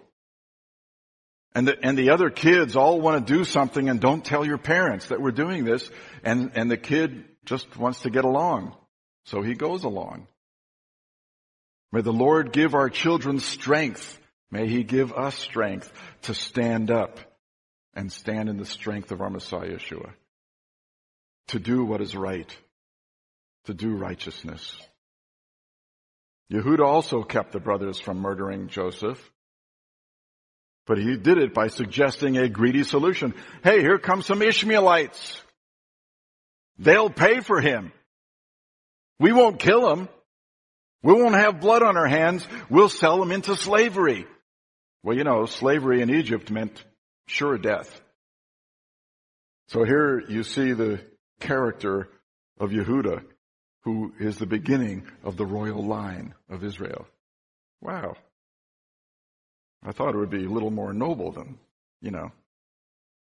[1.55, 4.59] And the, and the other kids all want to do something and don't tell your
[4.59, 5.91] parents that we're doing this
[6.23, 8.77] and, and the kid just wants to get along.
[9.25, 10.27] So he goes along.
[11.93, 14.19] May the Lord give our children strength.
[14.51, 17.19] May He give us strength to stand up
[17.95, 20.13] and stand in the strength of our Messiah Yeshua.
[21.49, 22.57] to do what is right,
[23.65, 24.77] to do righteousness.
[26.53, 29.21] Yehuda also kept the brothers from murdering Joseph,
[30.87, 33.35] but he did it by suggesting a greedy solution.
[33.65, 35.41] Hey, here come some Ishmaelites.
[36.79, 37.93] They'll pay for him.
[39.19, 40.09] We won't kill him.
[41.07, 42.45] We won't have blood on our hands.
[42.69, 44.27] We'll sell them into slavery.
[45.05, 46.85] Well, you know, slavery in Egypt meant
[47.29, 48.01] sure death.
[49.69, 51.01] So here you see the
[51.39, 52.09] character
[52.59, 53.23] of Yehuda,
[53.85, 57.07] who is the beginning of the royal line of Israel.
[57.81, 58.17] Wow.
[59.85, 61.61] I thought it would be a little more noble than,
[62.03, 62.33] you know,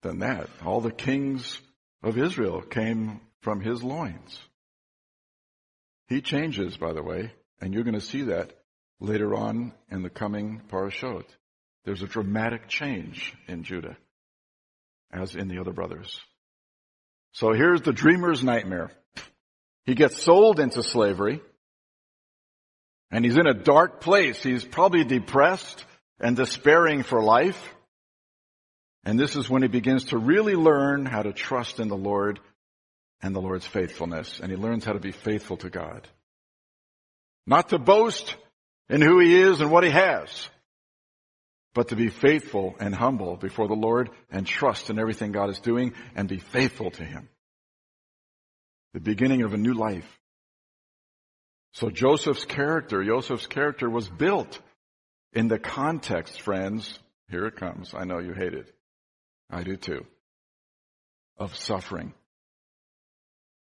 [0.01, 0.49] than that.
[0.65, 1.59] All the kings
[2.01, 4.39] of Israel came from his loins.
[6.07, 7.31] He changes, by the way,
[7.61, 8.53] and you're going to see that
[8.99, 11.25] later on in the coming parashot.
[11.85, 13.97] There's a dramatic change in Judah,
[15.11, 16.19] as in the other brothers.
[17.31, 18.91] So here's the dreamer's nightmare.
[19.85, 21.41] He gets sold into slavery,
[23.11, 24.41] and he's in a dark place.
[24.43, 25.83] He's probably depressed
[26.19, 27.75] and despairing for life.
[29.05, 32.39] And this is when he begins to really learn how to trust in the Lord
[33.21, 34.39] and the Lord's faithfulness.
[34.41, 36.07] And he learns how to be faithful to God.
[37.49, 38.35] Not to boast
[38.89, 40.47] in who he is and what he has,
[41.73, 45.59] but to be faithful and humble before the Lord and trust in everything God is
[45.59, 47.27] doing and be faithful to him.
[48.93, 50.07] The beginning of a new life.
[51.73, 54.59] So Joseph's character, Joseph's character was built
[55.33, 56.99] in the context, friends.
[57.31, 57.95] Here it comes.
[57.95, 58.71] I know you hate it.
[59.49, 60.05] I do too.
[61.39, 62.13] Of suffering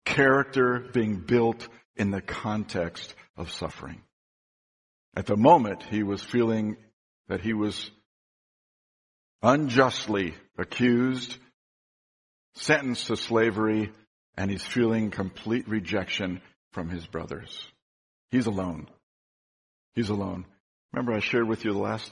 [0.05, 4.01] character being built in the context of suffering.
[5.15, 6.77] At the moment, he was feeling
[7.27, 7.91] that he was
[9.41, 11.37] unjustly accused,
[12.55, 13.91] sentenced to slavery,
[14.37, 17.67] and he's feeling complete rejection from his brothers.
[18.31, 18.87] He's alone.
[19.93, 20.45] He's alone.
[20.91, 22.11] Remember I shared with you the last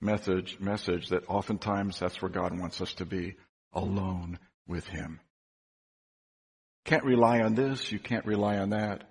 [0.00, 3.36] message, message that oftentimes that's where God wants us to be,
[3.72, 5.20] alone with Him.
[6.84, 9.04] Can't rely on this, you can't rely on that.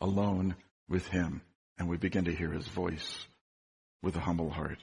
[0.00, 0.56] Alone
[0.88, 1.42] with Him.
[1.78, 3.26] And we begin to hear His voice
[4.02, 4.78] with a humble heart.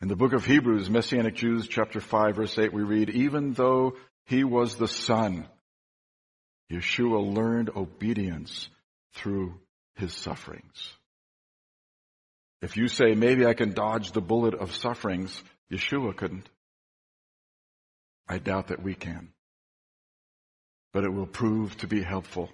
[0.00, 3.96] In the book of Hebrews, Messianic Jews, chapter 5, verse 8, we read, even though
[4.26, 5.46] he was the Son,
[6.70, 8.68] Yeshua learned obedience
[9.14, 9.54] through
[9.96, 10.92] his sufferings.
[12.62, 16.48] If you say, maybe I can dodge the bullet of sufferings, Yeshua couldn't.
[18.28, 19.32] I doubt that we can
[20.92, 22.50] but it will prove to be helpful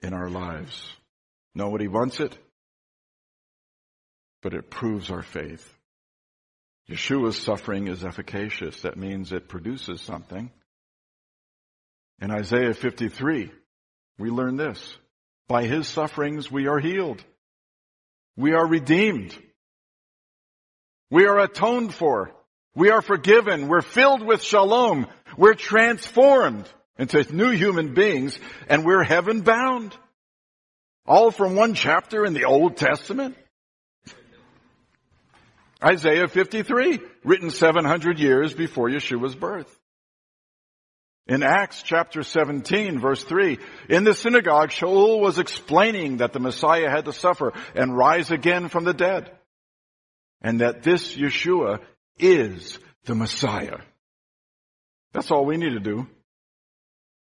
[0.00, 0.90] in our lives.
[1.56, 2.36] Nobody wants it,
[4.42, 5.66] but it proves our faith.
[6.86, 8.82] Yeshua's suffering is efficacious.
[8.82, 10.50] That means it produces something.
[12.20, 13.50] In Isaiah 53,
[14.18, 14.98] we learn this.
[15.48, 17.24] By his sufferings we are healed.
[18.36, 19.34] We are redeemed.
[21.10, 22.32] We are atoned for.
[22.74, 23.68] We are forgiven.
[23.68, 25.06] We're filled with shalom.
[25.38, 28.38] We're transformed into new human beings,
[28.68, 29.96] and we're heaven bound.
[31.06, 33.36] All from one chapter in the Old Testament.
[35.82, 39.72] Isaiah 53, written 700 years before Yeshua's birth.
[41.28, 46.88] In Acts chapter 17 verse 3, in the synagogue, Shaul was explaining that the Messiah
[46.88, 49.30] had to suffer and rise again from the dead.
[50.40, 51.80] And that this Yeshua
[52.18, 53.78] is the Messiah.
[55.12, 56.06] That's all we need to do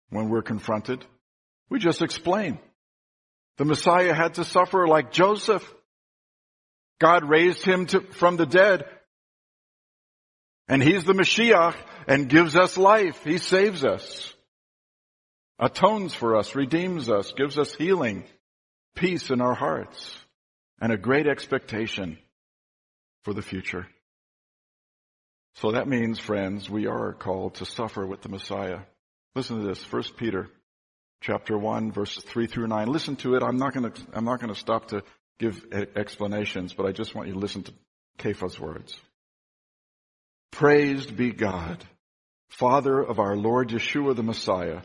[0.10, 1.06] when we're confronted.
[1.70, 2.60] We just explain.
[3.58, 5.64] The Messiah had to suffer like Joseph.
[7.00, 8.86] God raised him to, from the dead.
[10.68, 11.76] And he's the Mashiach
[12.08, 13.24] and gives us life.
[13.24, 14.34] He saves us.
[15.60, 18.24] Atones for us, redeems us, gives us healing,
[18.96, 20.18] peace in our hearts,
[20.82, 22.18] and a great expectation
[23.24, 23.88] for the future.
[25.56, 28.80] So that means, friends, we are called to suffer with the Messiah.
[29.36, 30.50] Listen to this, 1 Peter
[31.24, 32.88] chapter 1 verses 3 through 9.
[32.88, 33.44] Listen to it.
[33.44, 35.04] I'm not going to, I'm not going to stop to
[35.40, 35.66] give
[35.96, 37.74] explanations, but I just want you to listen to
[38.18, 38.96] Kepha's words.
[40.52, 41.84] Praised be God,
[42.50, 44.82] Father of our Lord Yeshua the Messiah,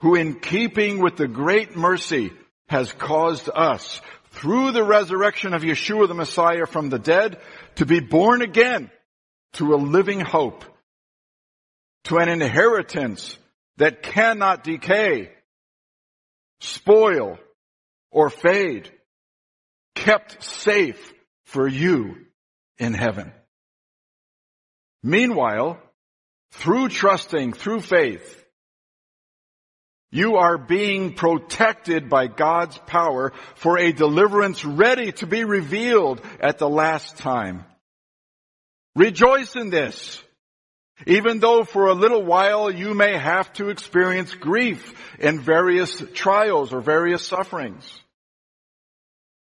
[0.00, 2.32] who in keeping with the great mercy
[2.68, 4.00] has caused us,
[4.30, 7.40] through the resurrection of Yeshua the Messiah from the dead,
[7.76, 8.90] to be born again
[9.54, 10.64] to a living hope,
[12.04, 13.38] to an inheritance
[13.78, 15.30] that cannot decay,
[16.60, 17.38] spoil,
[18.10, 18.90] or fade,
[19.94, 21.12] kept safe
[21.44, 22.16] for you
[22.78, 23.32] in heaven.
[25.02, 25.80] Meanwhile,
[26.52, 28.44] through trusting, through faith,
[30.10, 36.58] You are being protected by God's power for a deliverance ready to be revealed at
[36.58, 37.64] the last time.
[38.96, 40.22] Rejoice in this.
[41.06, 46.72] Even though for a little while you may have to experience grief in various trials
[46.72, 47.88] or various sufferings.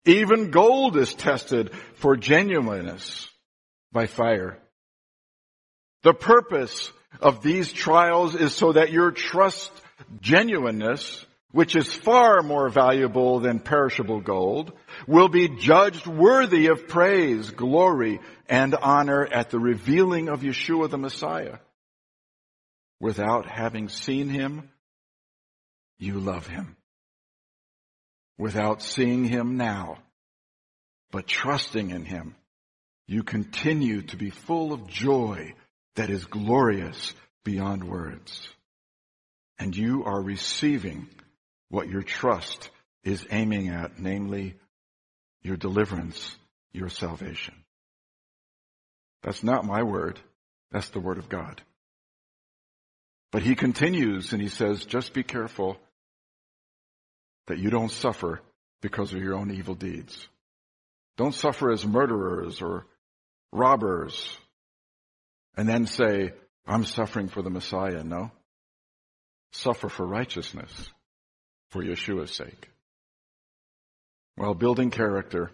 [0.06, 3.30] Even gold is tested for genuineness
[3.92, 4.58] by fire.
[6.04, 9.72] The purpose of these trials is so that your trust
[10.22, 14.72] genuineness, which is far more valuable than perishable gold,
[15.08, 20.97] will be judged worthy of praise, glory, and honor at the revealing of Yeshua the
[20.97, 21.58] Messiah.
[23.00, 24.70] Without having seen him,
[25.97, 26.76] you love him.
[28.38, 29.97] Without seeing him now,
[31.12, 32.36] but trusting in him,
[33.08, 35.54] you continue to be full of joy
[35.95, 38.47] that is glorious beyond words.
[39.58, 41.10] And you are receiving
[41.70, 42.70] what your trust
[43.03, 44.55] is aiming at, namely
[45.41, 46.36] your deliverance,
[46.74, 47.55] your salvation.
[49.24, 50.20] That's not my word.
[50.72, 51.61] That's the word of God.
[53.32, 55.78] But he continues and he says, just be careful
[57.47, 58.41] that you don't suffer
[58.82, 60.28] because of your own evil deeds.
[61.17, 62.86] Don't suffer as murderers or
[63.51, 64.38] robbers
[65.55, 66.34] and then say,
[66.65, 68.03] I'm suffering for the Messiah.
[68.03, 68.32] No.
[69.51, 70.89] Suffer for righteousness
[71.72, 72.70] for Yeshua's sake.
[74.38, 75.51] Well, building character.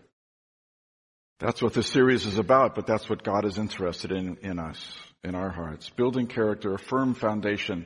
[1.40, 4.94] That's what this series is about, but that's what God is interested in in us,
[5.24, 5.90] in our hearts.
[5.90, 7.86] Building character, a firm foundation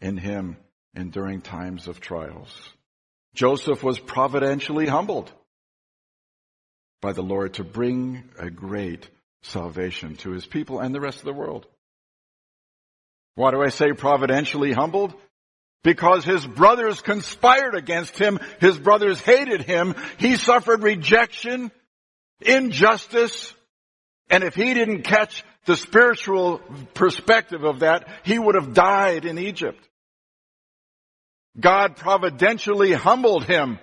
[0.00, 0.56] in Him
[0.94, 2.70] enduring times of trials.
[3.34, 5.32] Joseph was providentially humbled
[7.02, 9.08] by the Lord to bring a great
[9.42, 11.66] salvation to his people and the rest of the world.
[13.34, 15.14] Why do I say providentially humbled?
[15.86, 18.40] Because his brothers conspired against him.
[18.58, 19.94] His brothers hated him.
[20.18, 21.70] He suffered rejection,
[22.40, 23.54] injustice,
[24.28, 26.60] and if he didn't catch the spiritual
[26.92, 29.78] perspective of that, he would have died in Egypt.
[31.60, 33.78] God providentially humbled him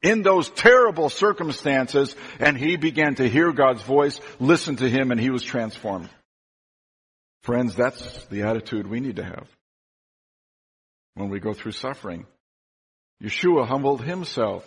[0.00, 5.20] in those terrible circumstances and he began to hear God's voice, listen to him, and
[5.20, 6.08] he was transformed.
[7.42, 9.46] Friends, that's the attitude we need to have
[11.14, 12.26] when we go through suffering.
[13.22, 14.64] Yeshua humbled himself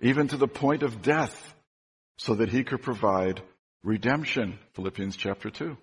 [0.00, 1.54] even to the point of death
[2.18, 3.40] so that he could provide
[3.82, 4.58] redemption.
[4.74, 5.76] Philippians chapter 2.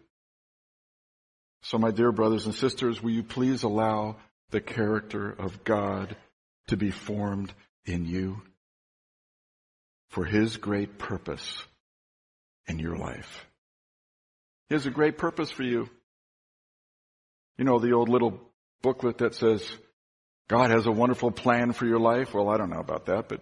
[1.63, 4.17] So my dear brothers and sisters, will you please allow
[4.49, 6.15] the character of God
[6.67, 7.53] to be formed
[7.85, 8.41] in you
[10.09, 11.63] for His great purpose
[12.67, 13.45] in your life.
[14.69, 15.89] He has a great purpose for you.
[17.57, 18.39] You know, the old little
[18.81, 19.67] booklet that says,
[20.47, 22.33] God has a wonderful plan for your life.
[22.33, 23.41] Well, I don't know about that, but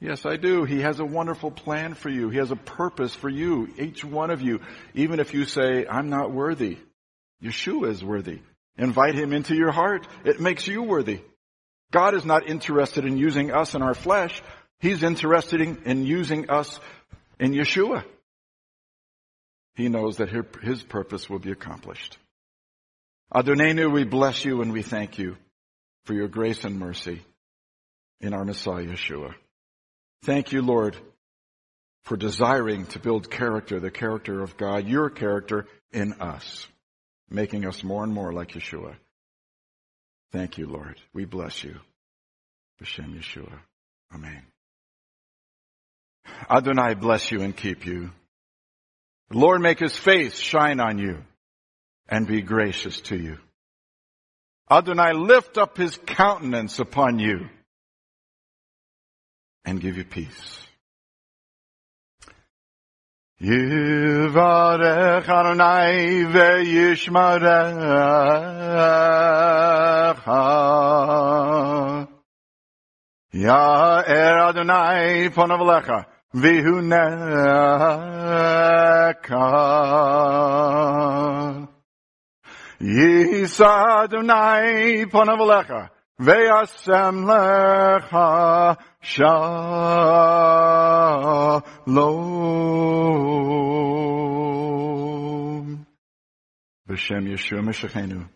[0.00, 0.64] yes, I do.
[0.64, 2.28] He has a wonderful plan for you.
[2.28, 4.60] He has a purpose for you, each one of you.
[4.94, 6.78] Even if you say, I'm not worthy,
[7.42, 8.40] Yeshua is worthy.
[8.78, 10.06] Invite him into your heart.
[10.24, 11.20] It makes you worthy.
[11.92, 14.42] God is not interested in using us in our flesh.
[14.80, 16.80] He's interested in, in using us
[17.38, 18.04] in Yeshua.
[19.76, 20.30] He knows that
[20.62, 22.18] his purpose will be accomplished.
[23.34, 25.36] Adonenu, we bless you and we thank you
[26.04, 27.22] for your grace and mercy
[28.20, 29.34] in our Messiah Yeshua.
[30.22, 30.96] Thank you, Lord,
[32.04, 36.68] for desiring to build character, the character of God, your character in us,
[37.28, 38.94] making us more and more like Yeshua.
[40.32, 41.00] Thank you, Lord.
[41.12, 41.76] We bless you.
[42.80, 43.58] B'Shem Yeshua.
[44.14, 44.42] Amen.
[46.48, 48.10] Adonai bless you and keep you.
[49.32, 51.24] Lord make his face shine on you
[52.08, 53.38] and be gracious to you.
[54.70, 57.48] Adonai lift up his countenance upon you
[59.64, 60.60] and give you peace.
[63.40, 66.24] Yivarech Adonai
[73.34, 75.28] Ya'er Adonai
[82.80, 89.36] Yisa Adonai lecha ve'asem lecha Shalom.
[96.88, 98.28] B'Shem Yeshua Meshachenu.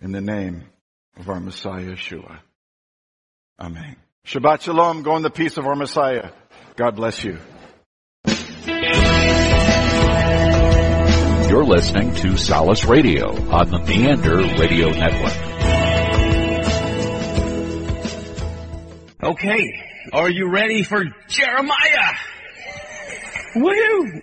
[0.00, 0.64] In the name
[1.18, 2.38] of our Messiah Yeshua.
[3.60, 3.96] Amen.
[4.24, 5.02] Shabbat Shalom.
[5.02, 6.30] Go in the peace of our Messiah.
[6.76, 7.38] God bless you.
[11.58, 15.32] You're listening to Solace Radio on the Meander Radio Network.
[19.24, 19.82] Okay,
[20.12, 22.14] are you ready for Jeremiah?
[23.56, 24.22] Woo!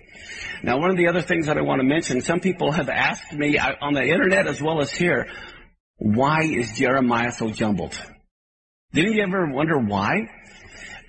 [0.62, 3.34] Now, one of the other things that I want to mention, some people have asked
[3.34, 5.28] me uh, on the internet as well as here,
[5.98, 8.00] why is Jeremiah so jumbled?
[8.94, 10.30] Didn't you ever wonder why?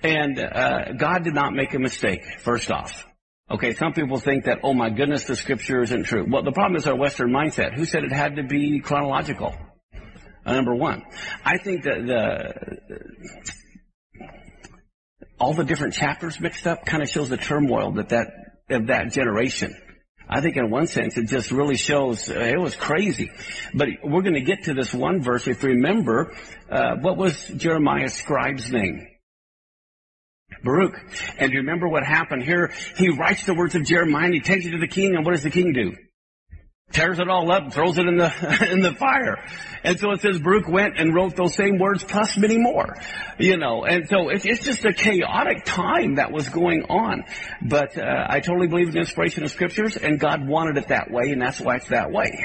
[0.02, 3.07] And uh, God did not make a mistake, first off.
[3.50, 6.26] Okay, some people think that, oh my goodness, the scripture isn't true.
[6.28, 7.74] Well, the problem is our Western mindset.
[7.74, 9.56] Who said it had to be chronological?
[10.44, 11.02] Uh, number one.
[11.44, 12.78] I think that the,
[15.40, 18.28] all the different chapters mixed up kind of shows the turmoil that that
[18.70, 19.74] of that generation.
[20.28, 23.30] I think in one sense it just really shows uh, it was crazy.
[23.72, 25.48] But we're going to get to this one verse.
[25.48, 26.36] If you remember,
[26.70, 29.06] uh, what was Jeremiah's scribe's name?
[30.62, 30.98] Baruch.
[31.38, 32.72] And you remember what happened here?
[32.96, 35.32] He writes the words of Jeremiah and he takes it to the king and what
[35.32, 35.96] does the king do?
[36.92, 39.36] tears it all up throws it in the in the fire.
[39.84, 42.96] And so it says Baruch went and wrote those same words plus many more,
[43.38, 43.84] you know.
[43.84, 47.24] And so it's, it's just a chaotic time that was going on.
[47.62, 51.10] But uh, I totally believe in the inspiration of scriptures, and God wanted it that
[51.10, 52.44] way, and that's why it's that way.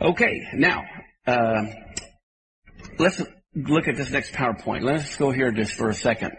[0.00, 0.82] Okay, now
[1.26, 1.62] uh,
[2.98, 3.22] let's
[3.54, 4.82] look at this next PowerPoint.
[4.82, 6.36] Let's go here just for a second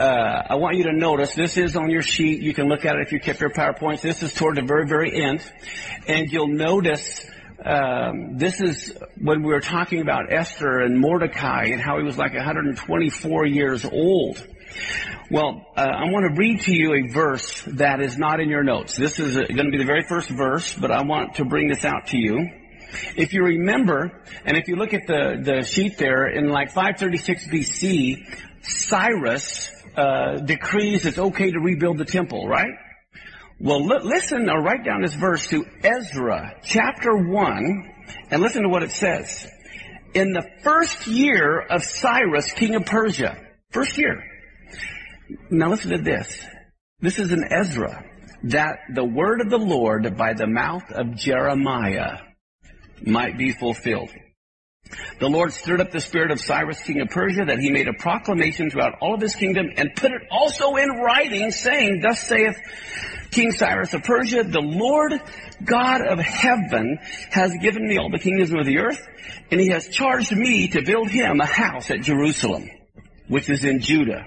[0.00, 2.40] uh, I want you to notice this is on your sheet.
[2.40, 4.00] You can look at it if you kept your PowerPoints.
[4.00, 5.42] This is toward the very, very end.
[6.06, 7.26] And you'll notice
[7.62, 12.16] um, this is when we were talking about Esther and Mordecai and how he was
[12.16, 14.42] like 124 years old.
[15.30, 18.64] Well, uh, I want to read to you a verse that is not in your
[18.64, 18.96] notes.
[18.96, 21.84] This is going to be the very first verse, but I want to bring this
[21.84, 22.48] out to you.
[23.16, 24.12] If you remember,
[24.44, 30.36] and if you look at the, the sheet there, in like 536 BC, Cyrus uh,
[30.38, 32.74] decrees it's okay to rebuild the temple, right?
[33.58, 37.92] Well, li- listen or write down this verse to Ezra chapter 1
[38.30, 39.46] and listen to what it says.
[40.14, 43.36] In the first year of Cyrus, king of Persia,
[43.70, 44.24] first year.
[45.50, 46.44] Now listen to this.
[47.00, 48.04] This is in Ezra
[48.44, 52.18] that the word of the Lord by the mouth of Jeremiah
[53.06, 54.10] might be fulfilled.
[55.20, 57.92] The Lord stirred up the spirit of Cyrus, king of Persia, that he made a
[57.92, 62.56] proclamation throughout all of his kingdom and put it also in writing, saying, Thus saith
[63.30, 65.20] King Cyrus of Persia, the Lord
[65.62, 66.98] God of heaven
[67.30, 69.06] has given me all the kingdoms of the earth,
[69.50, 72.68] and he has charged me to build him a house at Jerusalem,
[73.28, 74.24] which is in Judah.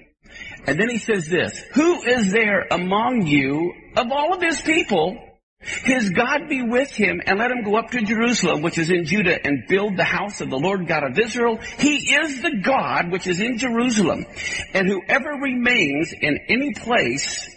[0.65, 5.17] And then he says this, Who is there among you of all of his people
[5.63, 9.05] his God be with him and let him go up to Jerusalem, which is in
[9.05, 11.57] Judah, and build the house of the Lord God of Israel.
[11.79, 14.25] He is the God which is in Jerusalem.
[14.73, 17.49] And whoever remains in any place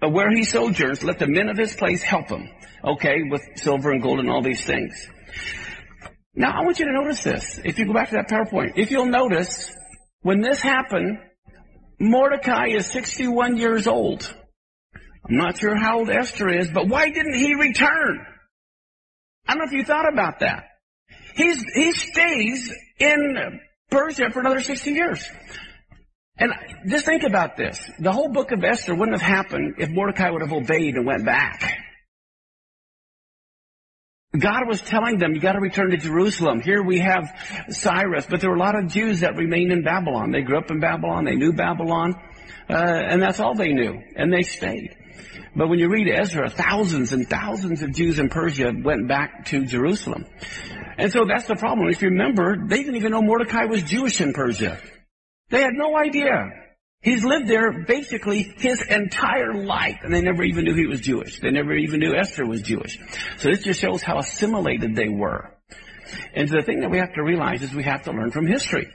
[0.00, 2.48] where he sojourns, let the men of his place help him.
[2.84, 5.08] Okay, with silver and gold and all these things.
[6.34, 7.58] Now I want you to notice this.
[7.64, 9.74] If you go back to that PowerPoint, if you'll notice,
[10.22, 11.18] when this happened,
[11.98, 14.32] Mordecai is 61 years old.
[15.28, 18.26] I'm not sure how old Esther is, but why didn't he return?
[19.46, 20.64] I don't know if you thought about that.
[21.34, 23.60] He's, he stays in
[23.90, 25.28] Persia for another 60 years.
[26.38, 26.52] And
[26.86, 27.78] just think about this.
[27.98, 31.24] The whole book of Esther wouldn't have happened if Mordecai would have obeyed and went
[31.24, 31.78] back.
[34.38, 36.60] God was telling them, you gotta return to Jerusalem.
[36.60, 37.28] Here we have
[37.70, 40.30] Cyrus, but there were a lot of Jews that remained in Babylon.
[40.30, 42.14] They grew up in Babylon, they knew Babylon,
[42.68, 44.94] uh, and that's all they knew, and they stayed.
[45.58, 49.64] But when you read Ezra, thousands and thousands of Jews in Persia went back to
[49.64, 50.24] Jerusalem.
[50.96, 51.88] And so that's the problem.
[51.88, 54.78] If you remember, they didn't even know Mordecai was Jewish in Persia.
[55.50, 56.50] They had no idea.
[57.00, 61.40] He's lived there basically his entire life, and they never even knew he was Jewish.
[61.40, 62.96] They never even knew Esther was Jewish.
[63.38, 65.50] So this just shows how assimilated they were.
[66.34, 68.92] And the thing that we have to realize is we have to learn from history.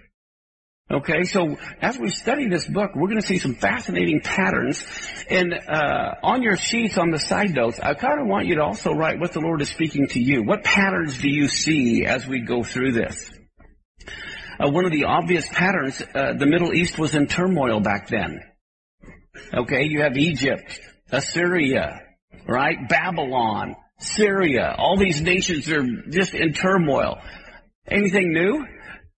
[0.93, 4.85] Okay, so as we study this book, we're going to see some fascinating patterns.
[5.27, 8.61] And uh, on your sheets, on the side notes, I kind of want you to
[8.61, 10.43] also write what the Lord is speaking to you.
[10.43, 13.31] What patterns do you see as we go through this?
[14.59, 18.41] Uh, one of the obvious patterns, uh, the Middle East was in turmoil back then.
[19.51, 20.79] Okay, you have Egypt,
[21.11, 22.01] Assyria,
[22.47, 22.77] right?
[22.87, 24.75] Babylon, Syria.
[24.77, 27.19] All these nations are just in turmoil.
[27.87, 28.67] Anything new?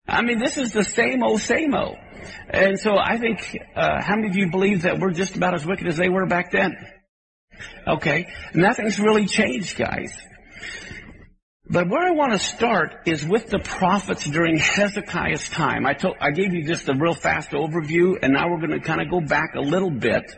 [0.08, 1.97] I mean, this is the same old, same old.
[2.49, 5.66] And so I think, uh, how many of you believe that we're just about as
[5.66, 6.76] wicked as they were back then?
[7.88, 8.28] Okay.
[8.54, 10.14] Nothing's really changed, guys.
[11.70, 15.86] But where I want to start is with the prophets during Hezekiah's time.
[15.86, 18.86] I told, I gave you just a real fast overview, and now we're going to
[18.86, 20.30] kind of go back a little bit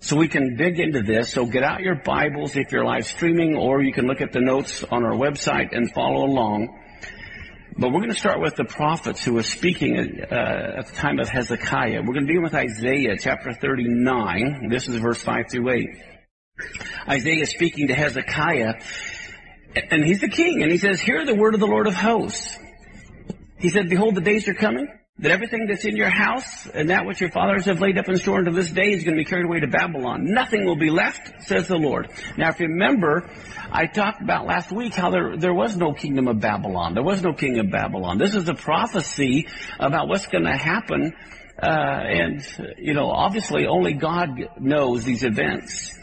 [0.00, 1.32] so we can dig into this.
[1.32, 4.40] So get out your Bibles if you're live streaming, or you can look at the
[4.40, 6.76] notes on our website and follow along.
[7.80, 11.20] But we're going to start with the prophets who were speaking uh, at the time
[11.20, 12.00] of Hezekiah.
[12.00, 14.68] We're going to begin with Isaiah chapter 39.
[14.68, 15.88] This is verse 5 through 8.
[17.08, 18.82] Isaiah is speaking to Hezekiah,
[19.92, 22.58] and he's the king, and he says, Hear the word of the Lord of hosts.
[23.60, 24.88] He said, Behold, the days are coming
[25.20, 28.16] that everything that's in your house and that which your fathers have laid up in
[28.16, 30.32] store unto this day is going to be carried away to Babylon.
[30.32, 32.08] Nothing will be left, says the Lord.
[32.36, 33.28] Now, if you remember,
[33.70, 36.94] I talked about last week how there, there was no kingdom of Babylon.
[36.94, 38.18] There was no king of Babylon.
[38.18, 39.48] This is a prophecy
[39.80, 41.12] about what's going to happen.
[41.60, 45.98] Uh, and, you know, obviously only God knows these events.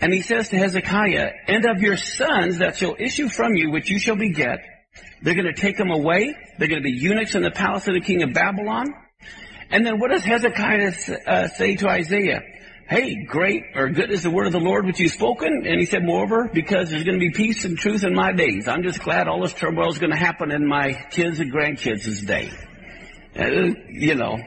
[0.00, 3.90] And he says to Hezekiah, and of your sons that shall issue from you, which
[3.90, 4.60] you shall beget,
[5.22, 6.34] they're going to take them away.
[6.58, 8.94] They're going to be eunuchs in the palace of the king of Babylon.
[9.70, 10.92] And then what does Hezekiah
[11.26, 12.42] uh, say to Isaiah?
[12.88, 15.64] Hey, great or good is the word of the Lord which you've spoken.
[15.64, 18.66] And he said, moreover, because there's going to be peace and truth in my days.
[18.66, 22.26] I'm just glad all this turmoil is going to happen in my kids and grandkids'
[22.26, 22.50] day.
[23.38, 24.38] Uh, you know.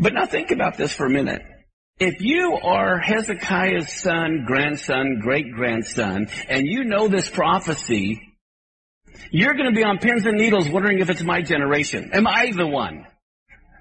[0.00, 1.42] But now think about this for a minute.
[2.00, 8.20] If you are Hezekiah's son, grandson, great grandson, and you know this prophecy,
[9.30, 12.10] you're going to be on pins and needles wondering if it's my generation.
[12.12, 13.06] Am I the one?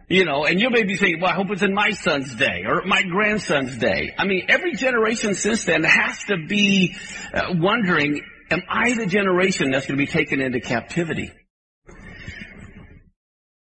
[0.09, 2.63] You know, and you may be saying, well, I hope it's in my son's day
[2.65, 4.15] or my grandson's day.
[4.17, 6.95] I mean, every generation since then has to be
[7.33, 11.33] uh, wondering, am I the generation that's going to be taken into captivity?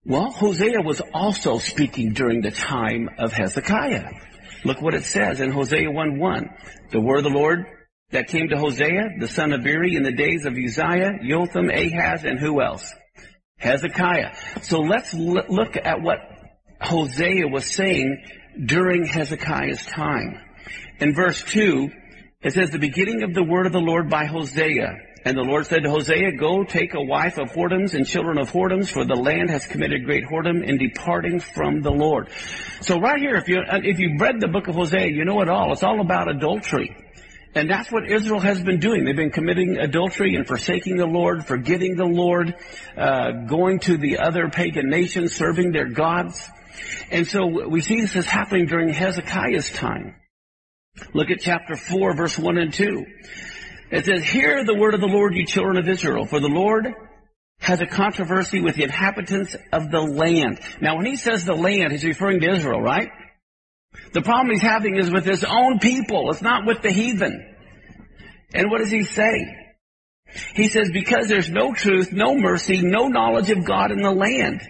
[0.07, 4.11] Well, Hosea was also speaking during the time of Hezekiah.
[4.65, 6.91] Look what it says in Hosea 1-1.
[6.91, 7.67] The word of the Lord
[8.11, 12.25] that came to Hosea, the son of Beeri, in the days of Uzziah, Jotham, Ahaz,
[12.25, 12.93] and who else?
[13.59, 14.35] Hezekiah.
[14.63, 16.19] So let's l- look at what
[16.81, 18.25] Hosea was saying
[18.67, 20.41] during Hezekiah's time.
[20.99, 21.91] In verse 2,
[22.43, 24.97] it says, the beginning of the word of the Lord by Hosea.
[25.23, 28.51] And the Lord said to Hosea, Go take a wife of whoredoms and children of
[28.51, 32.31] whoredoms, for the land has committed great whoredom in departing from the Lord.
[32.81, 35.51] So right here, if you if you've read the book of Hosea, you know it
[35.51, 35.73] all.
[35.73, 36.97] It's all about adultery.
[37.55, 39.05] And that's what Israel has been doing.
[39.05, 42.55] They've been committing adultery and forsaking the Lord, forgetting the Lord,
[42.97, 46.49] uh, going to the other pagan nations, serving their gods.
[47.11, 50.15] And so we see this is happening during Hezekiah's time.
[51.13, 53.05] Look at chapter 4, verse 1 and 2.
[53.91, 56.95] It says, Hear the word of the Lord, you children of Israel, for the Lord
[57.59, 60.61] has a controversy with the inhabitants of the land.
[60.81, 63.11] Now, when he says the land, he's referring to Israel, right?
[64.13, 66.31] The problem he's having is with his own people.
[66.31, 67.47] It's not with the heathen.
[68.53, 69.57] And what does he say?
[70.55, 74.63] He says, because there's no truth, no mercy, no knowledge of God in the land.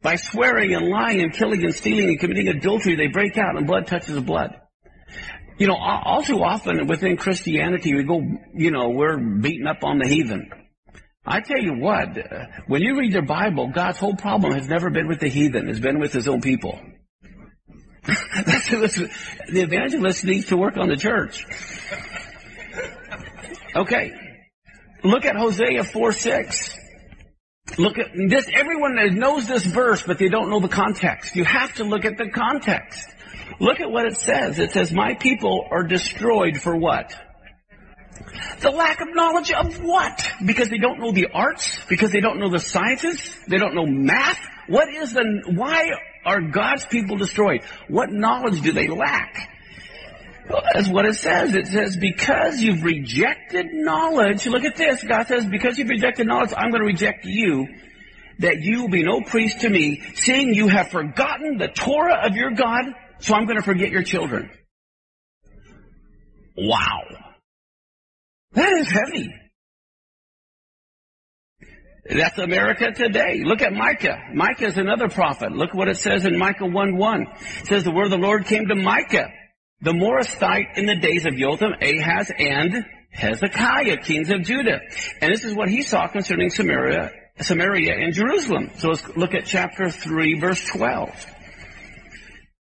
[0.00, 3.66] By swearing and lying and killing and stealing and committing adultery, they break out and
[3.66, 4.56] blood touches blood.
[5.58, 8.20] You know, all too often within Christianity, we go,
[8.54, 10.50] you know, we're beating up on the heathen.
[11.26, 14.88] I tell you what, uh, when you read your Bible, God's whole problem has never
[14.88, 16.78] been with the heathen, it's been with his own people.
[18.08, 21.46] The evangelist needs to work on the church.
[23.76, 24.12] Okay.
[25.04, 26.76] Look at Hosea 4 6.
[27.76, 31.36] Look at this, everyone knows this verse, but they don't know the context.
[31.36, 33.06] You have to look at the context.
[33.60, 34.58] Look at what it says.
[34.58, 37.14] It says, my people are destroyed for what?
[38.60, 40.30] The lack of knowledge of what?
[40.44, 41.78] Because they don't know the arts?
[41.88, 43.34] Because they don't know the sciences?
[43.46, 44.40] They don't know math?
[44.66, 45.84] What is the, why
[46.28, 47.62] are God's people destroyed?
[47.88, 49.50] What knowledge do they lack?
[50.74, 51.54] That's what it says.
[51.54, 55.02] It says, because you've rejected knowledge, look at this.
[55.02, 57.66] God says, because you've rejected knowledge, I'm going to reject you,
[58.38, 62.34] that you will be no priest to me, seeing you have forgotten the Torah of
[62.36, 62.84] your God,
[63.18, 64.50] so I'm going to forget your children.
[66.56, 67.02] Wow.
[68.52, 69.34] That is heavy.
[72.10, 73.42] That's America today.
[73.44, 74.18] Look at Micah.
[74.32, 75.52] Micah is another prophet.
[75.52, 77.26] Look what it says in Micah 1-1.
[77.60, 79.30] It says the word of the Lord came to Micah,
[79.82, 84.80] the Morasthite in the days of Jotham, Ahaz, and Hezekiah, kings of Judah.
[85.20, 88.70] And this is what he saw concerning Samaria, Samaria and Jerusalem.
[88.78, 91.26] So let's look at chapter 3, verse 12.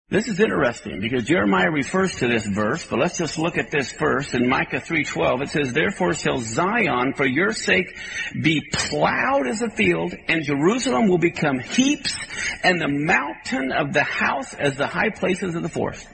[0.09, 3.91] This is interesting because Jeremiah refers to this verse, but let's just look at this
[3.91, 4.35] first.
[4.35, 7.99] In Micah 3.12, it says, Therefore shall Zion for your sake
[8.41, 12.17] be plowed as a field, and Jerusalem will become heaps,
[12.63, 16.07] and the mountain of the house as the high places of the forest.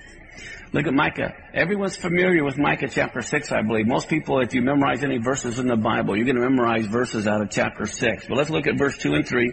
[0.72, 1.34] Look at Micah.
[1.52, 3.86] Everyone's familiar with Micah chapter 6, I believe.
[3.86, 7.26] Most people, if you memorize any verses in the Bible, you're going to memorize verses
[7.26, 8.24] out of chapter 6.
[8.26, 9.52] But let's look at verse 2 and 3.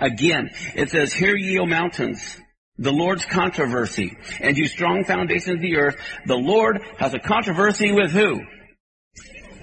[0.00, 2.40] Again, it says, Hear ye, O mountains,
[2.78, 5.96] the Lord's controversy, and you strong foundations of the earth.
[6.26, 8.40] The Lord has a controversy with who?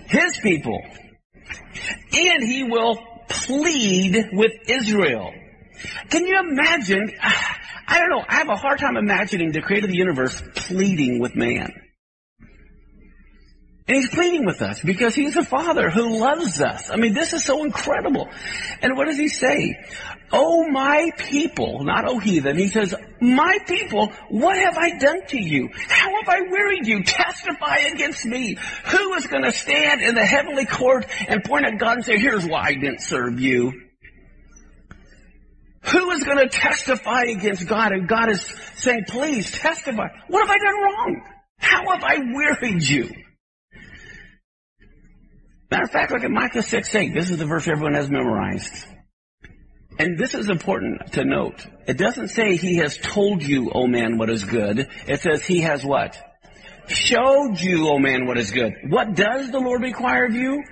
[0.08, 0.82] His people.
[2.14, 2.98] And he will
[3.30, 5.34] plead with Israel.
[6.10, 7.12] Can you imagine?
[7.88, 8.26] I don't know.
[8.28, 11.72] I have a hard time imagining the creator of the universe pleading with man.
[13.88, 16.90] And he's pleading with us because he's a father who loves us.
[16.90, 18.28] I mean, this is so incredible.
[18.82, 19.78] And what does he say?
[20.32, 22.58] Oh, my people, not oh heathen.
[22.58, 25.70] He says, my people, what have I done to you?
[25.88, 27.04] How have I wearied you?
[27.04, 28.58] Testify against me.
[28.86, 32.18] Who is going to stand in the heavenly court and point at God and say,
[32.18, 33.84] here's why I didn't serve you?
[35.84, 37.92] Who is going to testify against God?
[37.92, 38.42] And God is
[38.78, 40.08] saying, please testify.
[40.28, 41.22] What have I done wrong?
[41.60, 43.12] How have I wearied you?
[45.76, 47.14] Matter of fact, look at Micah 6 8.
[47.14, 48.72] This is the verse everyone has memorized.
[50.00, 51.68] And this is important to note.
[51.86, 54.88] It doesn't say he has told you, O man, what is good.
[55.06, 56.18] It says he has what?
[56.88, 58.72] Showed you, O man, what is good.
[58.88, 60.64] What does the Lord require of you?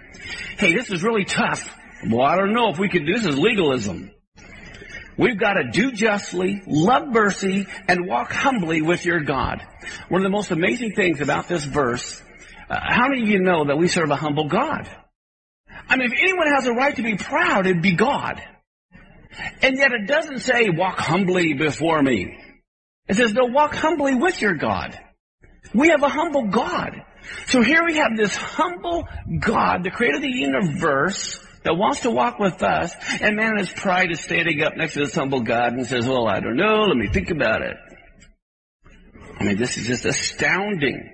[0.57, 1.69] Hey, this is really tough.
[2.09, 4.09] Well, I don't know if we could do this is legalism.
[5.17, 9.61] We've got to do justly, love mercy, and walk humbly with your God.
[10.07, 12.21] One of the most amazing things about this verse
[12.69, 14.89] uh, how many of you know that we serve a humble God?
[15.89, 18.41] I mean, if anyone has a right to be proud, it'd be God.
[19.61, 22.37] And yet it doesn't say, walk humbly before me.
[23.07, 24.97] It says, no, walk humbly with your God.
[25.73, 27.01] We have a humble God.
[27.47, 29.07] So here we have this humble
[29.39, 33.69] God, the creator of the universe, that wants to walk with us, and man, his
[33.69, 36.83] pride is standing up next to this humble God and says, well, I don't know,
[36.83, 37.77] let me think about it.
[39.39, 41.12] I mean, this is just astounding.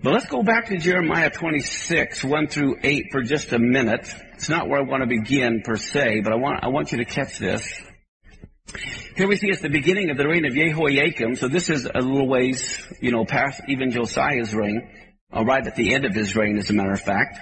[0.00, 4.08] But let's go back to Jeremiah 26, 1 through 8 for just a minute.
[4.34, 6.98] It's not where I want to begin per se, but I want, I want you
[6.98, 7.68] to catch this.
[9.16, 11.34] Here we see it's the beginning of the reign of Jehoiakim.
[11.34, 14.88] So this is a little ways, you know, past even Josiah's reign,
[15.32, 17.36] or right at the end of his reign, as a matter of fact.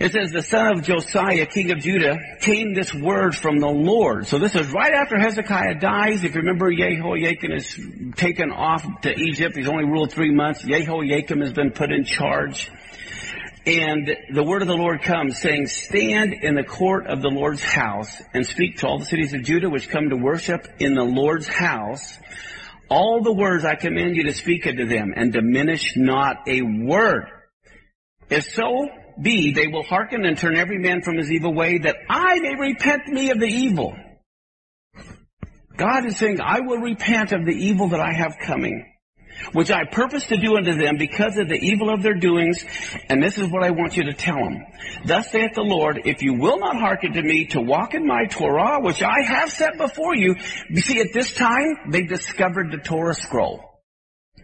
[0.00, 4.26] It says, the son of Josiah, king of Judah, came this word from the Lord.
[4.26, 6.24] So this is right after Hezekiah dies.
[6.24, 7.78] If you remember, Jehoiakim is
[8.16, 9.56] taken off to Egypt.
[9.56, 10.62] He's only ruled three months.
[10.62, 12.70] Jehoiakim has been put in charge.
[13.66, 17.62] And the word of the Lord comes saying, stand in the court of the Lord's
[17.62, 21.04] house and speak to all the cities of Judah which come to worship in the
[21.04, 22.18] Lord's house.
[22.88, 27.26] All the words I command you to speak unto them and diminish not a word.
[28.30, 28.88] If so,
[29.22, 32.54] be, they will hearken and turn every man from his evil way, that I may
[32.56, 33.96] repent me of the evil.
[35.76, 38.84] God is saying, I will repent of the evil that I have coming,
[39.52, 42.62] which I purpose to do unto them because of the evil of their doings.
[43.08, 44.66] And this is what I want you to tell them.
[45.06, 48.26] Thus saith the Lord, if you will not hearken to me to walk in my
[48.26, 50.36] Torah, which I have set before you,
[50.68, 53.69] you see at this time, they discovered the Torah scroll.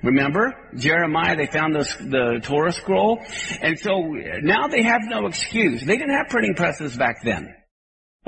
[0.03, 1.37] Remember Jeremiah?
[1.37, 3.21] They found the, the Torah scroll,
[3.61, 4.01] and so
[4.43, 5.81] now they have no excuse.
[5.85, 7.55] They didn't have printing presses back then.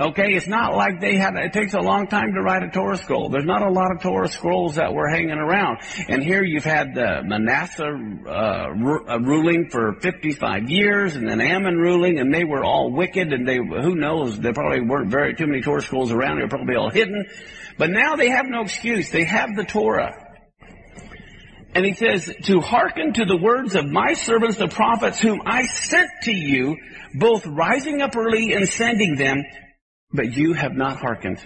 [0.00, 1.34] Okay, it's not like they had.
[1.34, 3.30] It takes a long time to write a Torah scroll.
[3.30, 5.78] There's not a lot of Torah scrolls that were hanging around.
[6.08, 11.78] And here you've had the Manasseh uh, uh ruling for 55 years, and then Amon
[11.78, 13.32] ruling, and they were all wicked.
[13.32, 14.38] And they, who knows?
[14.38, 16.36] There probably weren't very too many Torah scrolls around.
[16.36, 17.26] They were probably all hidden.
[17.76, 19.10] But now they have no excuse.
[19.10, 20.27] They have the Torah.
[21.78, 25.64] And he says, to hearken to the words of my servants, the prophets, whom I
[25.64, 26.76] sent to you,
[27.14, 29.44] both rising up early and sending them,
[30.12, 31.38] but you have not hearkened.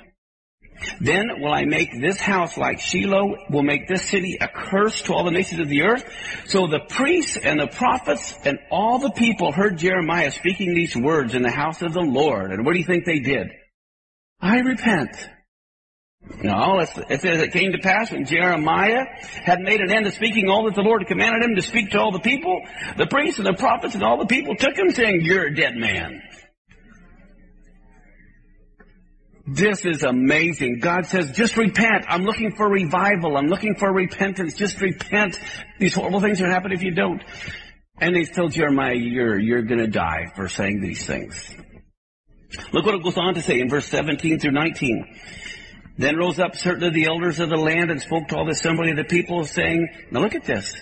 [1.02, 5.12] Then will I make this house like Shiloh, will make this city a curse to
[5.12, 6.10] all the nations of the earth.
[6.46, 11.34] So the priests and the prophets and all the people heard Jeremiah speaking these words
[11.34, 12.52] in the house of the Lord.
[12.52, 13.48] And what do you think they did?
[14.40, 15.14] I repent.
[16.42, 16.88] No, it
[17.20, 19.04] says it came to pass when Jeremiah
[19.44, 22.00] had made an end of speaking all that the Lord commanded him to speak to
[22.00, 22.60] all the people.
[22.96, 25.74] The priests and the prophets and all the people took him saying, you're a dead
[25.74, 26.22] man.
[29.46, 30.78] This is amazing.
[30.78, 32.06] God says, just repent.
[32.08, 33.36] I'm looking for revival.
[33.36, 34.54] I'm looking for repentance.
[34.54, 35.38] Just repent.
[35.80, 37.22] These horrible things are going to happen if you don't.
[38.00, 41.54] And they told Jeremiah, you're, you're gonna die for saying these things.
[42.72, 45.18] Look what it goes on to say in verse 17 through 19.
[45.98, 48.52] Then rose up certain of the elders of the land and spoke to all the
[48.52, 50.74] assembly of the people, saying, Now look at this.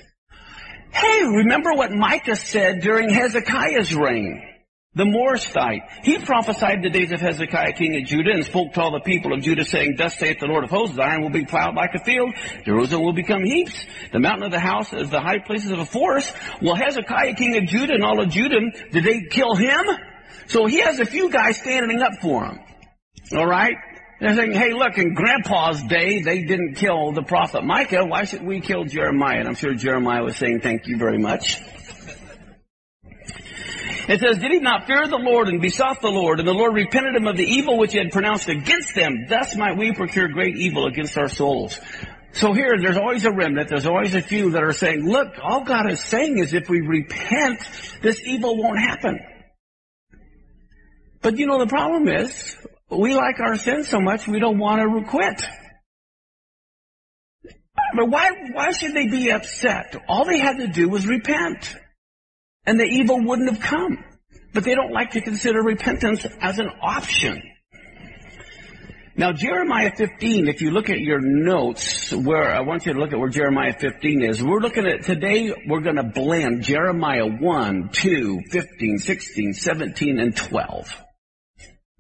[0.93, 4.43] Hey, remember what Micah said during Hezekiah's reign?
[4.95, 5.83] The Morasthite.
[6.03, 9.33] He prophesied the days of Hezekiah, king of Judah, and spoke to all the people
[9.33, 12.01] of Judah, saying, Thus saith the Lord of hosts, Zion will be plowed like a
[12.01, 12.35] field,
[12.65, 15.85] Jerusalem will become heaps, the mountain of the house is the high places of a
[15.85, 16.35] forest.
[16.61, 18.59] Well, Hezekiah, king of Judah, and all of Judah,
[18.91, 19.85] did they kill him?
[20.49, 22.59] So he has a few guys standing up for him.
[23.33, 23.77] Alright?
[24.21, 28.05] They're saying, hey, look, in Grandpa's day, they didn't kill the prophet Micah.
[28.05, 29.39] Why should we kill Jeremiah?
[29.39, 31.59] And I'm sure Jeremiah was saying, thank you very much.
[34.11, 36.75] It says, Did he not fear the Lord and besought the Lord, and the Lord
[36.75, 39.27] repented him of the evil which he had pronounced against them?
[39.29, 41.79] Thus might we procure great evil against our souls.
[42.33, 45.63] So here, there's always a remnant, there's always a few that are saying, look, all
[45.63, 47.61] God is saying is if we repent,
[48.03, 49.21] this evil won't happen.
[51.23, 52.57] But you know, the problem is,
[52.91, 55.45] we like our sin so much, we don't want to quit.
[57.95, 59.97] But why, why should they be upset?
[60.09, 61.75] All they had to do was repent.
[62.67, 64.05] And the evil wouldn't have come.
[64.53, 67.43] But they don't like to consider repentance as an option.
[69.17, 73.13] Now, Jeremiah 15, if you look at your notes, where I want you to look
[73.13, 77.91] at where Jeremiah 15 is, we're looking at today, we're going to blend Jeremiah 1,
[77.93, 81.05] 2, 15, 16, 17, and 12.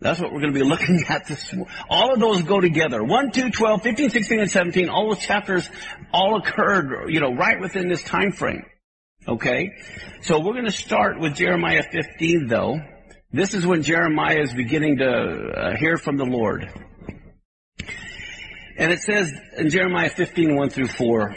[0.00, 1.54] That's what we're going to be looking at this.
[1.88, 3.02] All of those go together.
[3.02, 4.88] 1, 2, 12, 15, 16, and 17.
[4.88, 5.68] All those chapters
[6.12, 8.64] all occurred, you know, right within this time frame.
[9.28, 9.72] Okay?
[10.22, 12.80] So we're going to start with Jeremiah 15 though.
[13.32, 16.68] This is when Jeremiah is beginning to uh, hear from the Lord.
[18.76, 21.36] And it says in Jeremiah 15, 1 through 4,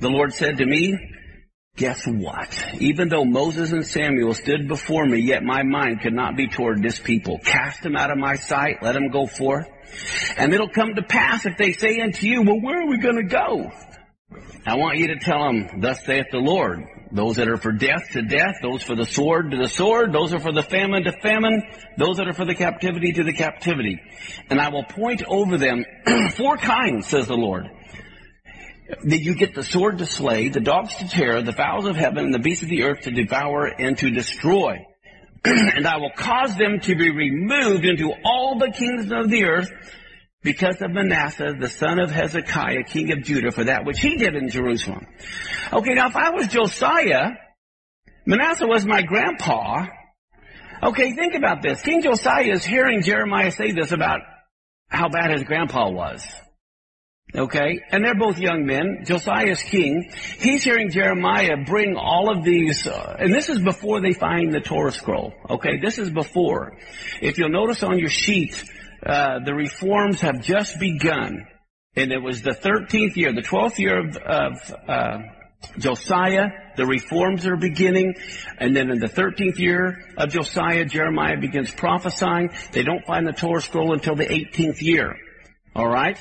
[0.00, 1.11] the Lord said to me,
[1.76, 2.62] Guess what?
[2.80, 6.82] Even though Moses and Samuel stood before me, yet my mind could not be toward
[6.82, 7.38] this people.
[7.38, 9.66] Cast them out of my sight, let them go forth.
[10.36, 13.16] And it'll come to pass if they say unto you, well, where are we going
[13.16, 13.70] to go?
[14.66, 16.84] I want you to tell them, thus saith the Lord.
[17.10, 20.32] Those that are for death to death, those for the sword to the sword, those
[20.32, 21.62] are for the famine to famine,
[21.98, 24.00] those that are for the captivity to the captivity.
[24.48, 25.84] And I will point over them
[26.36, 27.70] four kinds, says the Lord
[29.04, 32.26] that you get the sword to slay, the dogs to tear, the fowls of heaven,
[32.26, 34.86] and the beasts of the earth to devour and to destroy.
[35.44, 39.70] and I will cause them to be removed into all the kingdoms of the earth
[40.42, 44.34] because of Manasseh, the son of Hezekiah, king of Judah, for that which he did
[44.34, 45.06] in Jerusalem.
[45.72, 47.30] Okay, now if I was Josiah,
[48.26, 49.86] Manasseh was my grandpa.
[50.82, 51.80] Okay, think about this.
[51.80, 54.20] King Josiah is hearing Jeremiah say this about
[54.88, 56.24] how bad his grandpa was.
[57.34, 57.80] Okay?
[57.90, 59.04] And they're both young men.
[59.04, 60.10] Josiah's king.
[60.38, 64.60] He's hearing Jeremiah bring all of these, uh, and this is before they find the
[64.60, 65.32] Torah scroll.
[65.48, 65.78] Okay?
[65.78, 66.76] This is before.
[67.20, 68.62] If you'll notice on your sheet,
[69.04, 71.46] uh, the reforms have just begun.
[71.96, 75.18] And it was the 13th year, the 12th year of, of uh,
[75.78, 78.14] Josiah, the reforms are beginning,
[78.58, 82.50] and then in the 13th year of Josiah, Jeremiah begins prophesying.
[82.72, 85.16] They don't find the Torah scroll until the 18th year.
[85.74, 86.18] Alright?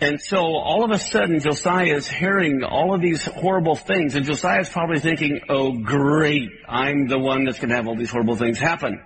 [0.00, 4.24] And so all of a sudden Josiah is hearing all of these horrible things and
[4.24, 8.10] Josiah is probably thinking, oh great, I'm the one that's going to have all these
[8.10, 9.02] horrible things happen.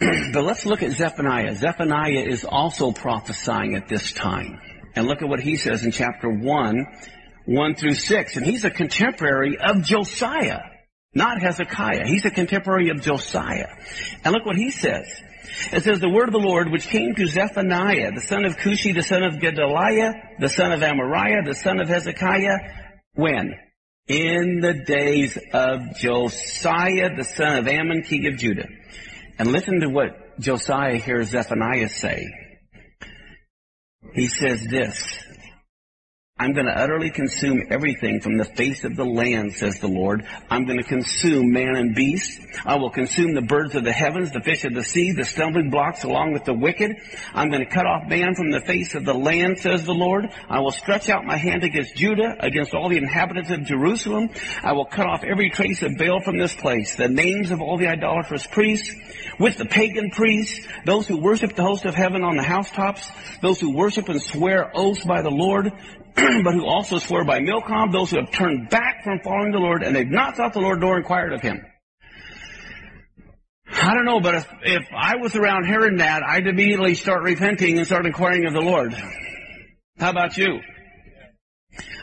[0.32, 1.54] but let's look at Zephaniah.
[1.54, 4.60] Zephaniah is also prophesying at this time.
[4.96, 6.86] And look at what he says in chapter 1,
[7.46, 8.36] 1 through 6.
[8.36, 10.60] And he's a contemporary of Josiah,
[11.14, 12.06] not Hezekiah.
[12.06, 13.68] He's a contemporary of Josiah.
[14.24, 15.06] And look what he says.
[15.72, 18.94] It says, the word of the Lord which came to Zephaniah, the son of Cushi,
[18.94, 22.58] the son of Gedaliah, the son of Amariah, the son of Hezekiah,
[23.14, 23.54] when?
[24.06, 28.68] In the days of Josiah, the son of Amon, king of Judah.
[29.38, 32.26] And listen to what Josiah hears Zephaniah say.
[34.14, 35.24] He says this,
[36.36, 40.26] I'm going to utterly consume everything from the face of the land, says the Lord.
[40.50, 42.40] I'm going to consume man and beast.
[42.66, 45.70] I will consume the birds of the heavens, the fish of the sea, the stumbling
[45.70, 46.96] blocks along with the wicked.
[47.34, 50.28] I'm going to cut off man from the face of the land, says the Lord.
[50.48, 54.30] I will stretch out my hand against Judah, against all the inhabitants of Jerusalem.
[54.60, 57.78] I will cut off every trace of Baal from this place, the names of all
[57.78, 58.92] the idolatrous priests,
[59.38, 63.08] with the pagan priests, those who worship the host of heaven on the housetops,
[63.40, 65.72] those who worship and swear oaths by the Lord,
[66.44, 69.82] but who also swore by Milcom, those who have turned back from following the Lord,
[69.82, 71.64] and they've not sought the Lord nor inquired of him.
[73.70, 77.78] I don't know, but if, if I was around hearing that, I'd immediately start repenting
[77.78, 78.94] and start inquiring of the Lord.
[79.98, 80.60] How about you?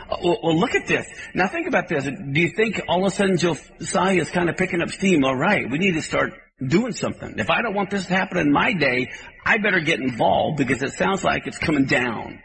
[0.10, 1.08] Well, well, look at this.
[1.34, 2.04] Now think about this.
[2.04, 5.24] Do you think all of a sudden Josiah is kind of picking up steam?
[5.24, 6.34] All right, we need to start
[6.66, 7.40] doing something.
[7.40, 9.10] If I don't want this to happen in my day,
[9.46, 12.40] I better get involved because it sounds like it's coming down.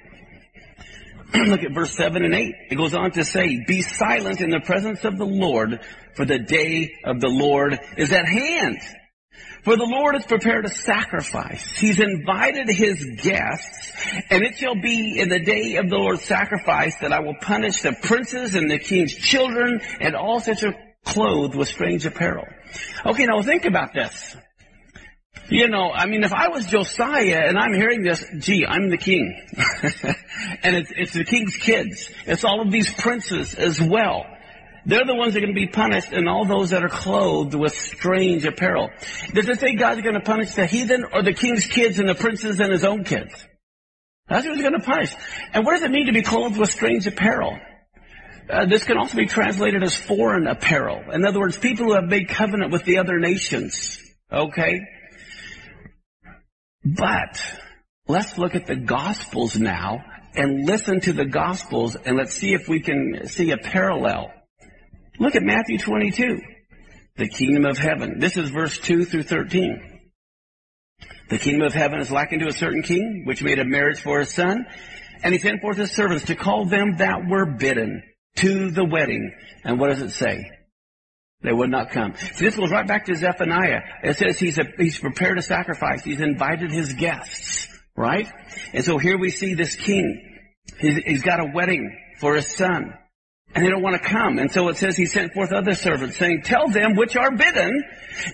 [1.34, 2.54] Look at verse 7 and 8.
[2.70, 5.80] It goes on to say, Be silent in the presence of the Lord,
[6.14, 8.78] for the day of the Lord is at hand.
[9.62, 11.76] For the Lord has prepared a sacrifice.
[11.76, 13.92] He's invited his guests,
[14.30, 17.82] and it shall be in the day of the Lord's sacrifice that I will punish
[17.82, 20.74] the princes and the king's children and all such are
[21.04, 22.46] clothed with strange apparel.
[23.04, 24.36] Okay, now think about this.
[25.49, 28.97] You know, I mean, if I was Josiah and I'm hearing this, gee, I'm the
[28.97, 29.40] king.
[30.62, 32.11] and it's, it's the king's kids.
[32.26, 34.26] It's all of these princes as well.
[34.86, 37.55] They're the ones that are going to be punished and all those that are clothed
[37.55, 38.90] with strange apparel.
[39.34, 42.14] Does it say God's going to punish the heathen or the king's kids and the
[42.14, 43.32] princes and his own kids?
[44.28, 45.14] That's what he's going to punish.
[45.53, 47.59] And what does it mean to be clothed with strange apparel?
[48.49, 51.03] Uh, this can also be translated as foreign apparel.
[51.12, 54.01] In other words, people who have made covenant with the other nations.
[54.32, 54.80] Okay?
[56.95, 57.43] But,
[58.07, 62.68] let's look at the Gospels now and listen to the Gospels and let's see if
[62.68, 64.32] we can see a parallel.
[65.18, 66.41] Look at Matthew 22.
[67.16, 68.20] The kingdom of heaven.
[68.20, 70.01] This is verse 2 through 13.
[71.28, 74.20] The kingdom of heaven is likened to a certain king, which made a marriage for
[74.20, 74.64] his son,
[75.24, 78.03] and he sent forth his servants to call them that were bidden
[78.37, 79.32] to the wedding.
[79.64, 80.51] And what does it say?
[81.43, 82.14] They would not come.
[82.16, 83.82] See, this goes right back to Zephaniah.
[84.03, 86.03] It says he's, a, he's prepared a sacrifice.
[86.03, 88.26] He's invited his guests, right?
[88.72, 90.39] And so here we see this king.
[90.78, 92.95] He's, he's got a wedding for his son.
[93.55, 94.39] And they don't want to come.
[94.39, 97.84] And so it says he sent forth other servants saying, tell them which are bidden,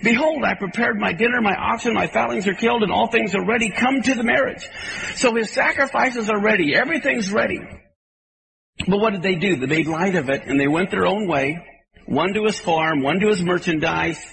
[0.01, 3.45] behold, I prepared my dinner, my oxen, my fowlings are killed, and all things are
[3.45, 3.69] ready.
[3.69, 4.67] Come to the marriage.
[5.15, 6.75] So his sacrifices are ready.
[6.75, 7.61] Everything's ready.
[8.87, 9.55] But what did they do?
[9.55, 11.63] They made light of it and they went their own way.
[12.05, 14.23] One to his farm, one to his merchandise,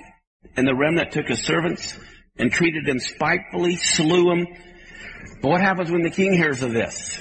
[0.56, 1.96] and the remnant took his servants
[2.38, 4.46] and treated them spitefully, slew them.
[5.42, 7.18] But what happens when the king hears of this?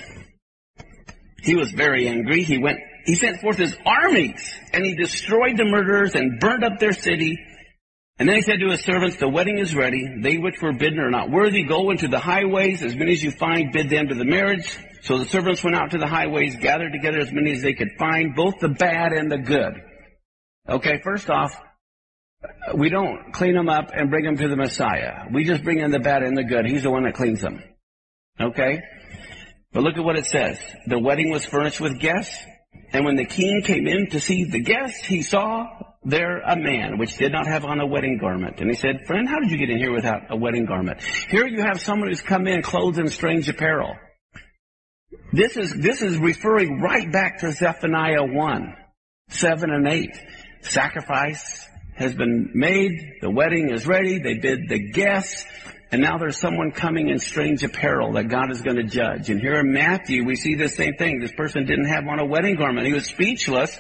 [1.41, 2.43] He was very angry.
[2.43, 4.41] He went, he sent forth his armies
[4.74, 7.38] and he destroyed the murderers and burned up their city.
[8.18, 10.06] And then he said to his servants, the wedding is ready.
[10.22, 11.64] They which were bidden are not worthy.
[11.64, 12.84] Go into the highways.
[12.84, 14.78] As many as you find, bid them to the marriage.
[15.04, 17.91] So the servants went out to the highways, gathered together as many as they could
[17.97, 19.82] find, both the bad and the good.
[20.70, 21.51] Okay, first off,
[22.76, 25.26] we don't clean them up and bring them to the Messiah.
[25.34, 26.65] We just bring in the bad and the good.
[26.65, 27.63] He's the one that cleans them.
[28.39, 28.84] Okay?
[29.74, 30.59] But look at what it says.
[30.86, 32.36] The wedding was furnished with guests,
[32.93, 35.67] and when the king came in to see the guests, he saw
[36.03, 38.59] there a man which did not have on a wedding garment.
[38.59, 41.01] And he said, Friend, how did you get in here without a wedding garment?
[41.30, 43.95] Here you have someone who's come in clothed in strange apparel.
[45.34, 48.76] This is, this is referring right back to Zephaniah 1,
[49.30, 50.09] 7 and 8.
[50.62, 55.45] Sacrifice has been made, the wedding is ready, they bid the guests,
[55.91, 59.32] and now there's someone coming in strange apparel that God is going to judge.
[59.32, 61.20] And here in Matthew, we see the same thing.
[61.20, 62.86] This person didn't have on a wedding garment.
[62.86, 63.76] He was speechless.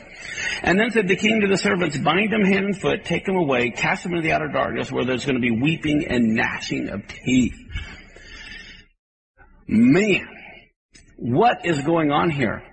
[0.63, 3.35] And then said the king to the servants, bind him hand and foot, take him
[3.35, 6.89] away, cast him into the outer darkness where there's going to be weeping and gnashing
[6.89, 7.57] of teeth.
[9.67, 10.27] Man,
[11.17, 12.63] what is going on here?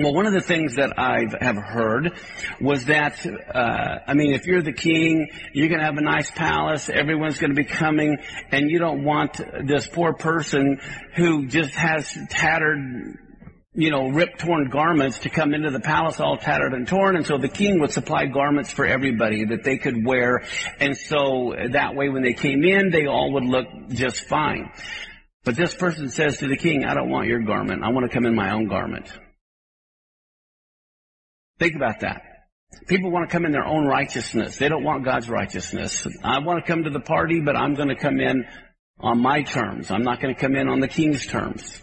[0.00, 2.14] Well, one of the things that I have heard
[2.60, 6.30] was that, uh, I mean, if you're the king, you're going to have a nice
[6.32, 8.18] palace, everyone's going to be coming,
[8.50, 10.80] and you don't want this poor person
[11.14, 13.18] who just has tattered,
[13.74, 17.24] you know, ripped, torn garments to come into the palace all tattered and torn, and
[17.24, 20.42] so the king would supply garments for everybody that they could wear,
[20.80, 24.72] and so that way when they came in, they all would look just fine.
[25.44, 27.84] But this person says to the king, I don't want your garment.
[27.84, 29.06] I want to come in my own garment.
[31.64, 32.20] Think about that.
[32.88, 34.58] People want to come in their own righteousness.
[34.58, 36.06] They don't want God's righteousness.
[36.22, 38.44] I want to come to the party, but I'm going to come in
[39.00, 39.90] on my terms.
[39.90, 41.80] I'm not going to come in on the king's terms.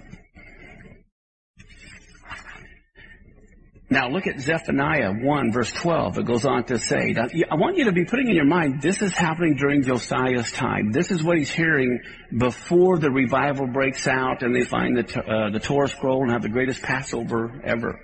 [3.89, 6.19] Now look at Zephaniah 1 verse 12.
[6.19, 7.15] It goes on to say,
[7.49, 10.91] I want you to be putting in your mind, this is happening during Josiah's time.
[10.91, 12.01] This is what he's hearing
[12.38, 16.43] before the revival breaks out and they find the, uh, the Torah scroll and have
[16.43, 17.99] the greatest Passover ever.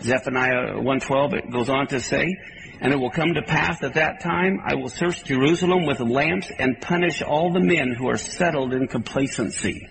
[0.00, 2.36] Zephaniah 1.12, it goes on to say,
[2.80, 6.50] And it will come to pass at that time, I will search Jerusalem with lamps
[6.56, 9.86] and punish all the men who are settled in complacency.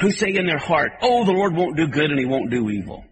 [0.00, 2.70] Who say in their heart, oh, the Lord won't do good and he won't do
[2.70, 3.04] evil.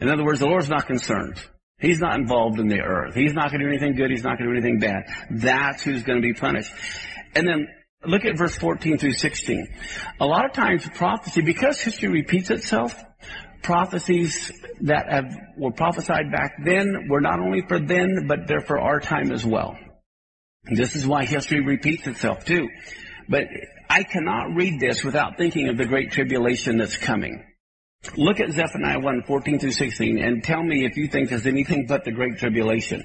[0.00, 1.40] In other words, the Lord's not concerned.
[1.78, 3.14] He's not involved in the earth.
[3.14, 4.10] He's not going to do anything good.
[4.10, 5.04] He's not going to do anything bad.
[5.30, 6.72] That's who's going to be punished.
[7.34, 7.68] And then
[8.04, 9.68] look at verse 14 through 16.
[10.20, 13.02] A lot of times prophecy, because history repeats itself,
[13.66, 14.52] prophecies
[14.82, 19.00] that have, were prophesied back then were not only for then, but they're for our
[19.00, 19.76] time as well.
[20.70, 22.68] This is why history repeats itself too.
[23.28, 23.48] But
[23.90, 27.44] I cannot read this without thinking of the great tribulation that's coming.
[28.16, 31.86] Look at Zephaniah 1, 14 through 16 and tell me if you think there's anything
[31.88, 33.02] but the great tribulation.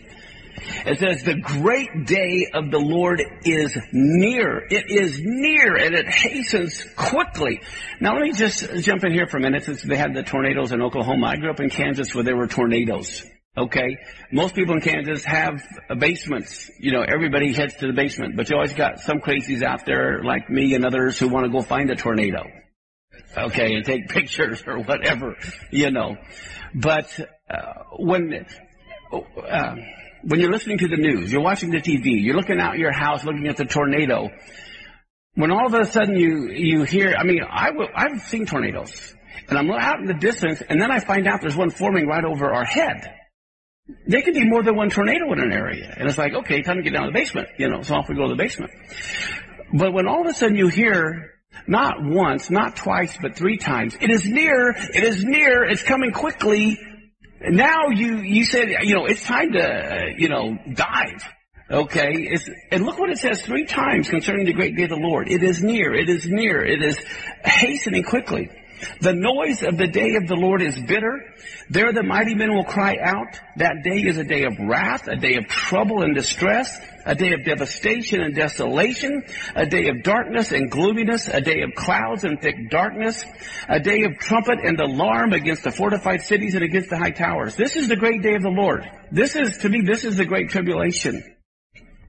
[0.86, 4.66] It says, the great day of the Lord is near.
[4.70, 7.62] It is near and it hastens quickly.
[8.00, 10.72] Now let me just jump in here for a minute since they had the tornadoes
[10.72, 11.28] in Oklahoma.
[11.28, 13.24] I grew up in Kansas where there were tornadoes.
[13.58, 13.98] Okay?
[14.32, 15.62] Most people in Kansas have
[15.98, 16.72] basements.
[16.80, 20.24] You know, everybody heads to the basement, but you always got some crazies out there
[20.24, 22.44] like me and others who want to go find a tornado.
[23.38, 25.36] Okay, and take pictures or whatever,
[25.70, 26.16] you know.
[26.74, 27.20] But
[27.50, 28.46] uh, when
[29.12, 29.76] uh,
[30.24, 33.24] when you're listening to the news, you're watching the TV, you're looking out your house,
[33.24, 34.30] looking at the tornado.
[35.36, 39.14] When all of a sudden you you hear, I mean, I've seen tornadoes,
[39.48, 42.24] and I'm out in the distance, and then I find out there's one forming right
[42.24, 43.14] over our head.
[44.08, 46.78] There could be more than one tornado in an area, and it's like, okay, time
[46.78, 47.82] to get down to the basement, you know.
[47.82, 48.72] So off we go to the basement.
[49.74, 51.32] But when all of a sudden you hear
[51.68, 53.96] not once, not twice, but three times.
[54.00, 56.80] It is near, it is near, it's coming quickly.
[57.50, 61.24] Now you, you said, you know, it's time to, you know, dive.
[61.70, 64.98] Okay, it's, and look what it says three times concerning the great day of the
[64.98, 65.30] Lord.
[65.30, 67.00] It is near, it is near, it is
[67.46, 68.50] hastening quickly.
[69.00, 71.20] The noise of the day of the Lord is bitter.
[71.70, 73.40] There the mighty men will cry out.
[73.58, 77.34] That day is a day of wrath, a day of trouble and distress, a day
[77.34, 79.24] of devastation and desolation,
[79.56, 83.24] a day of darkness and gloominess, a day of clouds and thick darkness,
[83.68, 87.56] a day of trumpet and alarm against the fortified cities and against the high towers.
[87.56, 88.90] This is the great day of the Lord.
[89.12, 91.24] This is, to me, this is the great tribulation.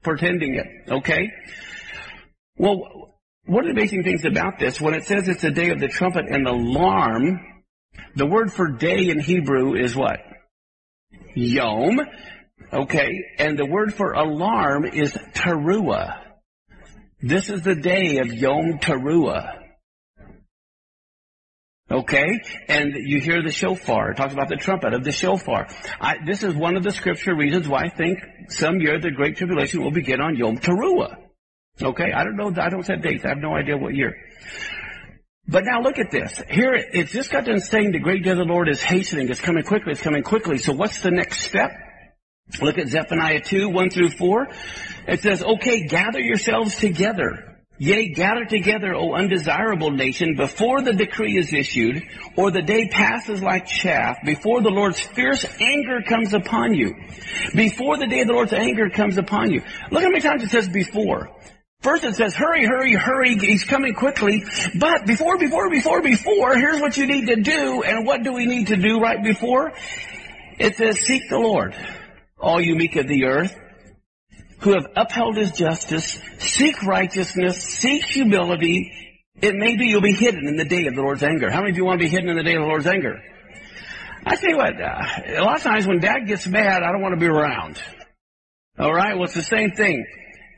[0.01, 1.31] Pretending it, okay?
[2.57, 3.12] Well,
[3.45, 5.87] one of the amazing things about this, when it says it's the day of the
[5.87, 7.39] trumpet and the alarm,
[8.15, 10.19] the word for day in Hebrew is what?
[11.35, 11.99] Yom.
[12.71, 13.11] Okay.
[13.37, 16.19] And the word for alarm is teruah.
[17.21, 19.59] This is the day of Yom Teruah.
[21.89, 22.41] Okay?
[22.67, 24.11] And you hear the shofar.
[24.11, 25.67] It talks about the trumpet of the shofar.
[25.99, 29.37] I, this is one of the scripture reasons why I think some year the Great
[29.37, 31.22] Tribulation will begin on Yom Teruah.
[31.81, 33.25] Okay, I don't know, I don't set dates.
[33.25, 34.15] I have no idea what year.
[35.47, 36.41] But now look at this.
[36.49, 39.29] Here, it's just got done saying the great day of the Lord is hastening.
[39.29, 39.91] It's coming quickly.
[39.91, 40.57] It's coming quickly.
[40.57, 41.71] So what's the next step?
[42.61, 44.47] Look at Zephaniah 2, 1 through 4.
[45.07, 47.53] It says, okay, gather yourselves together.
[47.79, 52.03] Yea, gather together, O undesirable nation, before the decree is issued,
[52.37, 56.93] or the day passes like chaff, before the Lord's fierce anger comes upon you.
[57.55, 59.63] Before the day of the Lord's anger comes upon you.
[59.91, 61.29] Look how many times it says before.
[61.83, 64.45] First it says, hurry, hurry, hurry, he's coming quickly.
[64.73, 67.83] But before, before, before, before, here's what you need to do.
[67.83, 69.73] And what do we need to do right before?
[70.59, 71.75] It says, seek the Lord,
[72.39, 73.53] all you meek of the earth,
[74.59, 78.91] who have upheld his justice, seek righteousness, seek humility.
[79.41, 81.51] It may be you'll be hidden in the day of the Lord's anger.
[81.51, 83.21] How many of you want to be hidden in the day of the Lord's anger?
[84.25, 85.01] I tell you what, uh,
[85.37, 87.77] a lot of times when dad gets mad, I don't want to be around.
[88.79, 90.05] Alright, well it's the same thing.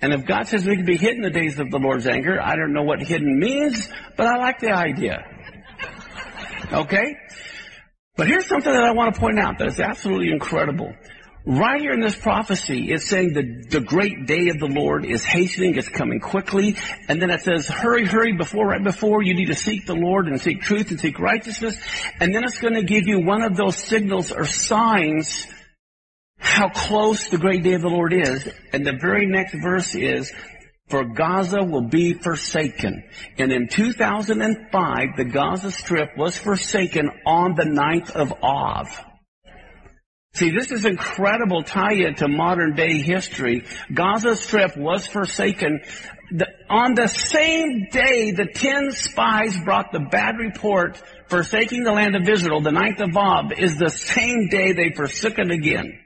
[0.02, 2.56] And if God says we can be hidden the days of the Lord's anger, I
[2.56, 5.24] don't know what hidden means, but I like the idea.
[6.72, 7.16] Okay?
[8.18, 10.94] But here's something that I want to point out that is absolutely incredible.
[11.48, 15.24] Right here in this prophecy, it's saying the, the great day of the Lord is
[15.24, 16.76] hastening, it's coming quickly,
[17.08, 20.28] and then it says, hurry, hurry, before, right before, you need to seek the Lord
[20.28, 21.78] and seek truth and seek righteousness,
[22.20, 25.46] and then it's going to give you one of those signals or signs
[26.56, 28.48] how close the great day of the Lord is.
[28.72, 30.32] And the very next verse is,
[30.88, 33.04] for Gaza will be forsaken.
[33.38, 38.88] And in 2005, the Gaza Strip was forsaken on the 9th of Av.
[40.36, 43.66] See, this is incredible tie-in to modern day history.
[43.94, 45.82] Gaza Strip was forsaken.
[46.32, 52.16] The, on the same day the ten spies brought the bad report forsaking the land
[52.16, 56.00] of Israel, the 9th of Av, is the same day they forsook it again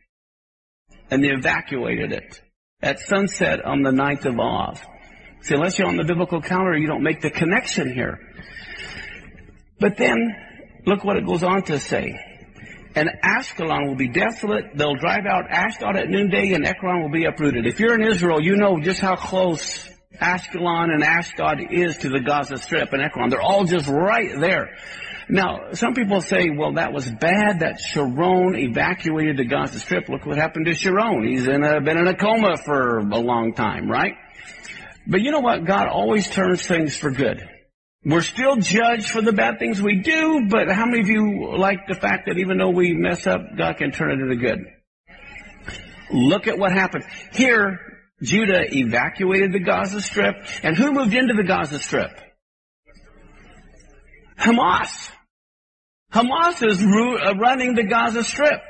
[1.12, 2.42] and they evacuated it
[2.82, 4.86] at sunset on the 9th of Av.
[5.42, 8.20] See, unless you're on the biblical calendar, you don't make the connection here.
[9.80, 10.36] But then,
[10.86, 12.20] look what it goes on to say.
[12.96, 14.76] And Ashkelon will be desolate.
[14.76, 17.66] They'll drive out Ashdod at noonday and Ekron will be uprooted.
[17.66, 19.88] If you're in Israel, you know just how close
[20.22, 23.30] Ashkelon and Ashdod is to the Gaza Strip and Ekron.
[23.30, 24.76] They're all just right there.
[25.30, 30.10] Now, some people say, well, that was bad that Sharon evacuated the Gaza Strip.
[30.10, 31.28] Look what happened to Sharon.
[31.28, 34.16] He's in a, been in a coma for a long time, right?
[35.06, 35.66] But you know what?
[35.66, 37.48] God always turns things for good.
[38.04, 41.88] We're still judged for the bad things we do, but how many of you like
[41.88, 44.66] the fact that even though we mess up, God can turn it into good?
[46.12, 47.04] Look at what happened.
[47.34, 47.89] Here,
[48.22, 52.12] Judah evacuated the Gaza Strip, and who moved into the Gaza Strip?
[54.38, 55.10] Hamas.
[56.12, 58.62] Hamas is uh, running the Gaza Strip.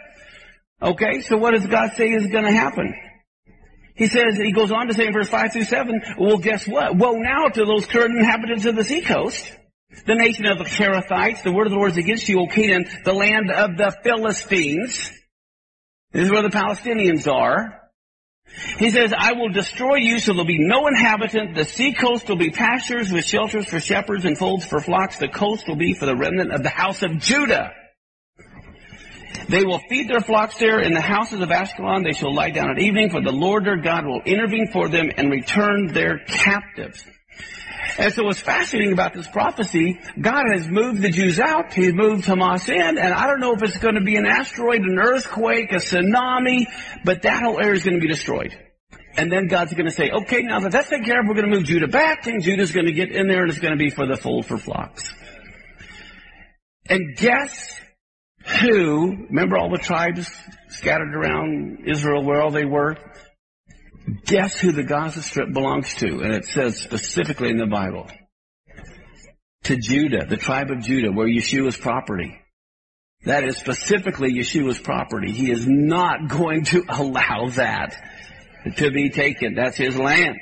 [0.82, 2.94] Okay, so what does God say is going to happen?
[3.96, 6.96] He says, he goes on to say in verse 5 through 7, well, guess what?
[6.96, 9.52] Woe now to those current inhabitants of the seacoast,
[10.06, 12.86] the nation of the Cherethites, the word of the Lord is against you, O Canaan,
[13.04, 15.12] the land of the Philistines.
[16.12, 17.79] This is where the Palestinians are.
[18.78, 21.56] He says, I will destroy you so there'll be no inhabitant.
[21.56, 25.18] The sea coast will be pastures with shelters for shepherds and folds for flocks.
[25.18, 27.72] The coast will be for the remnant of the house of Judah.
[29.48, 32.04] They will feed their flocks there in the houses of Ashkelon.
[32.04, 35.10] They shall lie down at evening, for the Lord their God will intervene for them
[35.18, 37.04] and return their captives.
[37.98, 42.26] And so what's fascinating about this prophecy, God has moved the Jews out, He's moved
[42.26, 45.72] Hamas in, and I don't know if it's going to be an asteroid, an earthquake,
[45.72, 46.66] a tsunami,
[47.04, 48.58] but that whole area is going to be destroyed.
[49.18, 51.50] And then God's going to say, okay, now that that's taken care of, we're going
[51.50, 53.84] to move Judah back, and Judah's going to get in there, and it's going to
[53.84, 55.12] be for the fold for flocks.
[56.88, 57.80] And guess
[58.62, 60.30] who, remember all the tribes
[60.70, 62.98] scattered around Israel where all they were?
[64.26, 66.22] Guess who the Gaza Strip belongs to?
[66.22, 68.08] And it says specifically in the Bible.
[69.64, 72.40] To Judah, the tribe of Judah, where Yeshua's property.
[73.26, 75.32] That is specifically Yeshua's property.
[75.32, 77.96] He is not going to allow that
[78.78, 79.56] to be taken.
[79.56, 80.38] That's his land.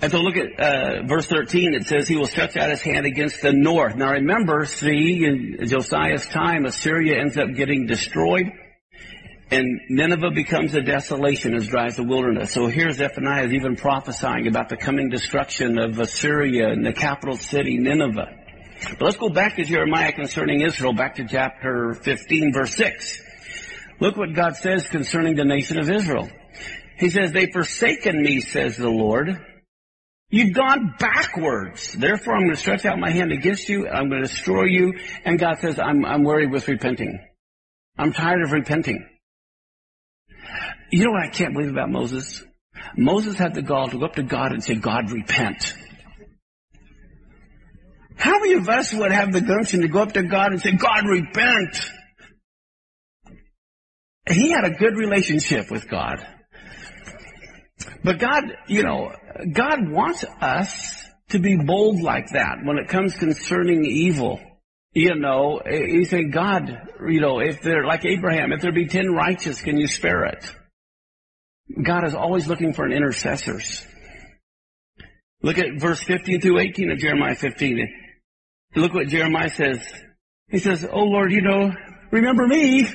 [0.00, 1.74] And so look at uh, verse 13.
[1.74, 3.96] It says he will stretch out his hand against the north.
[3.96, 8.52] Now remember, see, in Josiah's time, Assyria ends up getting destroyed.
[9.50, 12.52] And Nineveh becomes a desolation as dry as the wilderness.
[12.52, 17.36] So here Zephaniah is even prophesying about the coming destruction of Assyria and the capital
[17.36, 18.28] city, Nineveh.
[18.90, 23.22] But let's go back to Jeremiah concerning Israel, back to chapter 15, verse 6.
[24.00, 26.28] Look what God says concerning the nation of Israel.
[26.98, 29.44] He says, They've forsaken me, says the Lord.
[30.30, 31.94] You've gone backwards.
[31.94, 33.88] Therefore, I'm going to stretch out my hand against you.
[33.88, 34.92] I'm going to destroy you.
[35.24, 37.18] And God says, I'm, I'm worried with repenting.
[37.96, 39.08] I'm tired of repenting.
[40.90, 42.42] You know what I can't believe about Moses?
[42.96, 45.74] Moses had the gall to go up to God and say, God, repent.
[48.16, 50.72] How many of us would have the gumption to go up to God and say,
[50.72, 51.78] God, repent?
[54.28, 56.26] He had a good relationship with God.
[58.02, 59.12] But God, you know,
[59.52, 64.40] God wants us to be bold like that when it comes concerning evil.
[64.92, 66.70] You know, you say, God,
[67.06, 70.44] you know, if there, like Abraham, if there be ten righteous, can you spare it?
[71.82, 73.84] God is always looking for an intercessors.
[75.42, 77.88] Look at verse 15 through 18 of Jeremiah 15.
[78.74, 79.86] Look what Jeremiah says.
[80.48, 81.72] He says, Oh Lord, you know,
[82.10, 82.88] remember me.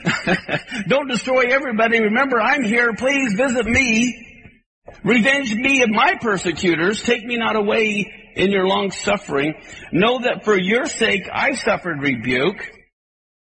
[0.88, 2.02] Don't destroy everybody.
[2.02, 2.94] Remember I'm here.
[2.96, 4.30] Please visit me.
[5.04, 7.02] Revenge me of my persecutors.
[7.02, 9.54] Take me not away in your long suffering.
[9.92, 12.72] Know that for your sake I suffered rebuke.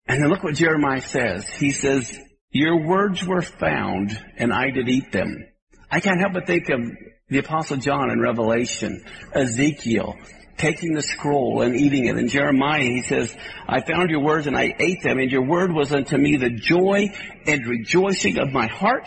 [0.07, 1.49] And then look what Jeremiah says.
[1.49, 2.17] He says,
[2.57, 5.47] your words were found and I did eat them.
[5.91, 6.81] I can't help but think of
[7.29, 10.17] the apostle John in Revelation, Ezekiel,
[10.57, 12.17] taking the scroll and eating it.
[12.17, 13.35] In Jeremiah, he says,
[13.69, 16.51] I found your words and I ate them, and your word was unto me the
[16.51, 17.13] joy
[17.47, 19.07] and rejoicing of my heart,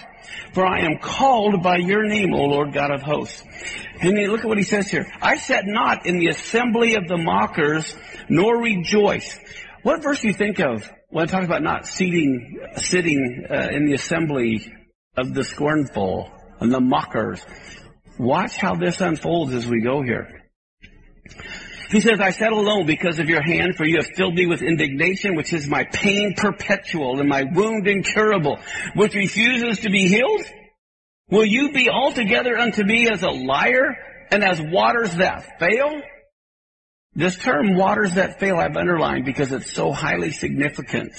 [0.53, 3.43] for I am called by your name, O Lord God of hosts.
[3.99, 5.11] And look at what he says here.
[5.21, 7.95] I sat not in the assembly of the mockers,
[8.29, 9.39] nor rejoice.
[9.89, 13.87] What verse do you think of when it talks about not seating, sitting uh, in
[13.87, 14.71] the assembly
[15.17, 17.43] of the scornful and the mockers?
[18.19, 20.43] Watch how this unfolds as we go here.
[21.89, 24.61] He says, I sat alone because of your hand, for you have filled me with
[24.61, 28.59] indignation, which is my pain perpetual and my wound incurable,
[28.93, 30.45] which refuses to be healed.
[31.31, 33.95] Will you be altogether unto me as a liar
[34.31, 35.99] and as waters that fail?
[37.19, 41.11] This term, waters that fail, I've underlined because it's so highly significant.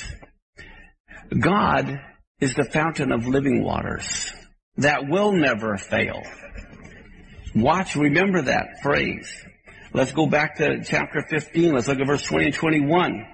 [1.39, 2.01] God
[2.41, 4.33] is the fountain of living waters
[4.79, 6.23] that will never fail.
[7.55, 9.31] Watch, remember that phrase.
[9.93, 11.75] Let's go back to chapter 15.
[11.75, 13.27] Let's look at verse 20 and 21.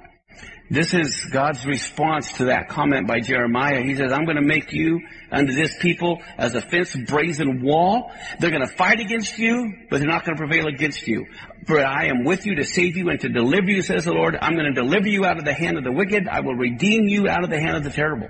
[0.69, 3.83] This is God's response to that comment by Jeremiah.
[3.83, 8.11] He says, I'm going to make you unto this people as a fenced brazen wall.
[8.41, 11.27] They're going to fight against you, but they're not going to prevail against you.
[11.67, 14.37] For I am with you to save you and to deliver you, says the Lord.
[14.41, 16.27] I'm going to deliver you out of the hand of the wicked.
[16.27, 18.29] I will redeem you out of the hand of the terrible.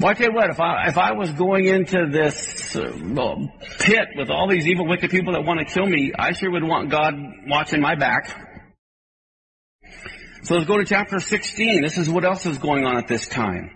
[0.00, 2.90] Well, I tell you what, if I, if I was going into this uh,
[3.78, 6.64] pit with all these evil, wicked people that want to kill me, I sure would
[6.64, 7.14] want God
[7.46, 8.45] watching my back.
[10.46, 11.82] So let's go to chapter 16.
[11.82, 13.68] This is what else is going on at this time.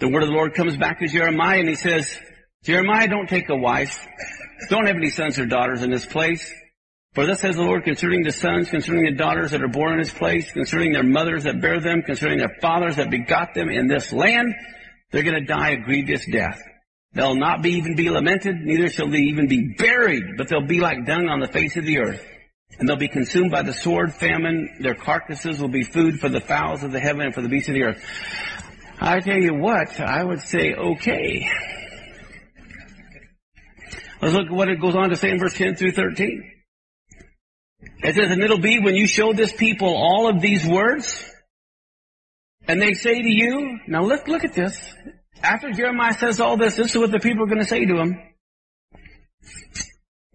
[0.00, 2.18] The word of the Lord comes back to Jeremiah and he says,
[2.64, 4.04] Jeremiah, don't take a wife.
[4.68, 6.52] Don't have any sons or daughters in this place.
[7.14, 9.98] For thus says the Lord concerning the sons, concerning the daughters that are born in
[10.00, 13.86] this place, concerning their mothers that bear them, concerning their fathers that begot them in
[13.86, 14.52] this land,
[15.12, 16.60] they're going to die a grievous death.
[17.12, 20.80] They'll not be even be lamented, neither shall they even be buried, but they'll be
[20.80, 22.26] like dung on the face of the earth.
[22.78, 24.76] And they'll be consumed by the sword, famine.
[24.80, 27.68] Their carcasses will be food for the fowls of the heaven and for the beasts
[27.68, 28.04] of the earth.
[29.00, 31.48] I tell you what, I would say okay.
[34.20, 36.52] Let's look at what it goes on to say in verse 10 through 13.
[38.02, 41.30] It says, and it'll be when you show this people all of these words,
[42.66, 44.78] and they say to you, now look, look at this.
[45.42, 47.96] After Jeremiah says all this, this is what the people are going to say to
[47.96, 48.18] him.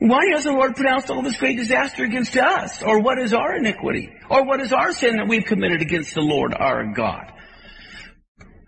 [0.01, 2.81] Why has the Lord pronounced all this great disaster against us?
[2.81, 4.11] Or what is our iniquity?
[4.31, 7.31] Or what is our sin that we've committed against the Lord our God?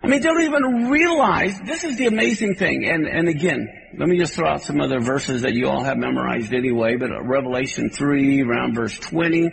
[0.00, 4.16] I mean, don't even realize, this is the amazing thing, and, and again, let me
[4.16, 7.90] just throw out some other verses that you all have memorized anyway, but uh, Revelation
[7.90, 9.50] 3, around verse 20,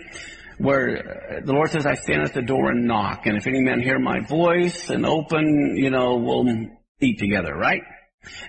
[0.60, 3.62] where uh, the Lord says, I stand at the door and knock, and if any
[3.62, 6.46] man hear my voice and open, you know, we'll
[7.00, 7.82] eat together, right?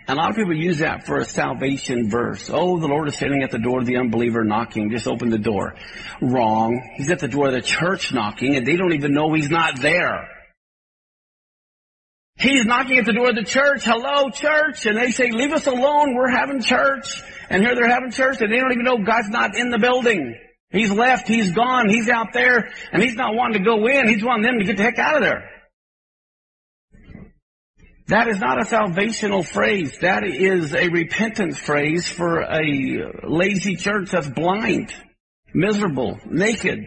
[0.07, 2.51] And a lot of people use that for a salvation verse.
[2.53, 4.91] Oh, the Lord is standing at the door of the unbeliever knocking.
[4.91, 5.75] Just open the door.
[6.21, 6.95] Wrong.
[6.97, 9.81] He's at the door of the church knocking and they don't even know he's not
[9.81, 10.29] there.
[12.37, 13.85] He's knocking at the door of the church.
[13.85, 14.85] Hello, church.
[14.87, 16.15] And they say, leave us alone.
[16.15, 17.23] We're having church.
[17.49, 20.39] And here they're having church and they don't even know God's not in the building.
[20.71, 21.29] He's left.
[21.29, 21.89] He's gone.
[21.89, 24.09] He's out there and he's not wanting to go in.
[24.09, 25.49] He's wanting them to get the heck out of there.
[28.13, 29.97] That is not a salvational phrase.
[30.03, 34.93] That is a repentance phrase for a lazy church that's blind,
[35.55, 36.85] miserable, naked.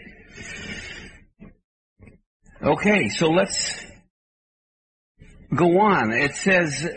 [2.61, 3.83] Okay, so let's
[5.51, 6.11] go on.
[6.11, 6.87] It says,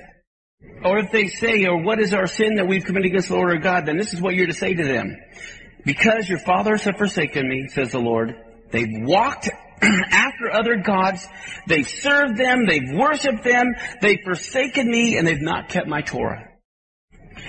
[0.84, 3.48] or if they say, or what is our sin that we've committed against the Lord
[3.48, 5.16] our God, then this is what you're to say to them.
[5.86, 8.34] Because your fathers have forsaken me, says the Lord,
[8.72, 9.48] they've walked
[10.10, 11.26] after other gods.
[11.66, 12.66] They've served them.
[12.66, 13.74] They've worshiped them.
[14.00, 16.48] They've forsaken me and they've not kept my Torah.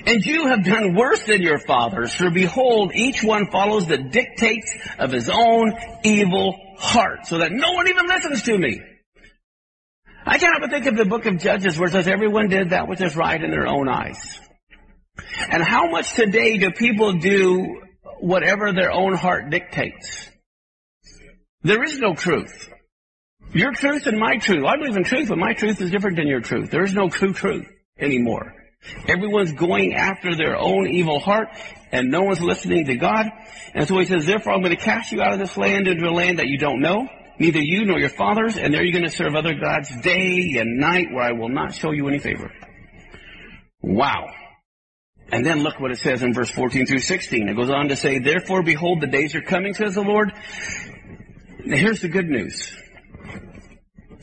[0.05, 4.73] And you have done worse than your fathers, for behold, each one follows the dictates
[4.97, 5.73] of his own
[6.03, 8.81] evil heart, so that no one even listens to me.
[10.25, 12.87] I cannot but think of the book of Judges where it says everyone did that
[12.87, 14.39] which is right in their own eyes.
[15.49, 17.81] And how much today do people do
[18.19, 20.29] whatever their own heart dictates?
[21.61, 22.69] There is no truth.
[23.53, 24.63] Your truth and my truth.
[24.65, 26.69] I believe in truth, but my truth is different than your truth.
[26.71, 27.67] There is no true truth
[27.97, 28.53] anymore.
[29.07, 31.49] Everyone's going after their own evil heart,
[31.91, 33.25] and no one's listening to God.
[33.73, 36.07] And so he says, therefore I'm going to cast you out of this land into
[36.07, 37.09] a land that you don't know,
[37.39, 40.77] neither you nor your fathers, and there you're going to serve other gods day and
[40.77, 42.51] night where I will not show you any favor.
[43.81, 44.27] Wow.
[45.31, 47.49] And then look what it says in verse 14 through 16.
[47.49, 50.31] It goes on to say, therefore behold the days are coming, says the Lord,
[51.63, 52.71] here's the good news.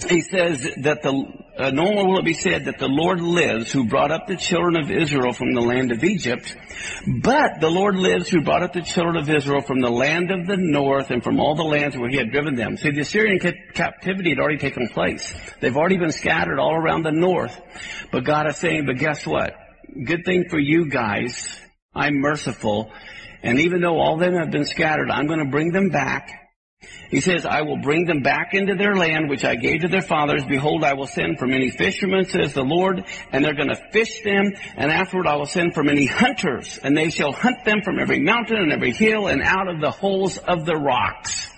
[0.09, 1.25] He says that the,
[1.57, 4.37] uh, no more will it be said that the Lord lives who brought up the
[4.37, 6.55] children of Israel from the land of Egypt,
[7.23, 10.47] but the Lord lives who brought up the children of Israel from the land of
[10.47, 12.77] the north and from all the lands where he had driven them.
[12.77, 13.41] See, the Assyrian
[13.73, 15.35] captivity had already taken place.
[15.61, 17.59] They've already been scattered all around the north.
[18.13, 19.55] But God is saying, but guess what?
[20.05, 21.59] Good thing for you guys.
[21.95, 22.93] I'm merciful.
[23.43, 26.46] And even though all them have been scattered, I'm going to bring them back
[27.11, 30.03] he says, I will bring them back into their land, which I gave to their
[30.03, 30.45] fathers.
[30.45, 34.23] Behold, I will send for many fishermen, says the Lord, and they're going to fish
[34.23, 34.53] them.
[34.77, 38.21] And afterward, I will send for many hunters, and they shall hunt them from every
[38.21, 41.51] mountain and every hill and out of the holes of the rocks.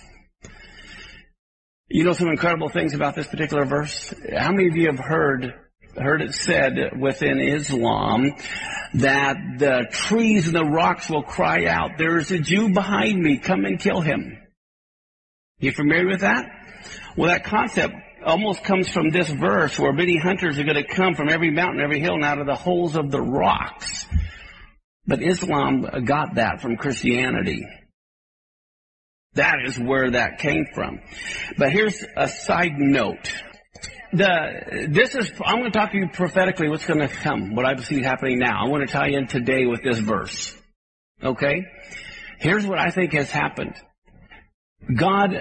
[1.88, 4.12] You know some incredible things about this particular verse?
[4.36, 5.54] How many of you have heard
[5.96, 8.34] heard it said within Islam
[8.94, 13.38] that the trees and the rocks will cry out, there is a Jew behind me,
[13.38, 14.38] come and kill him.
[15.58, 16.46] You familiar with that?
[17.16, 17.94] Well, that concept
[18.24, 21.80] almost comes from this verse where many hunters are going to come from every mountain,
[21.80, 24.06] every hill, and out of the holes of the rocks.
[25.06, 27.66] But Islam got that from Christianity.
[29.34, 31.00] That is where that came from.
[31.56, 33.32] But here's a side note.
[34.12, 37.66] The, this is, I'm going to talk to you prophetically what's going to come, what
[37.66, 38.64] I see happening now.
[38.64, 40.56] I want to tie in today with this verse.
[41.22, 41.64] Okay?
[42.38, 43.74] Here's what I think has happened.
[44.94, 45.32] God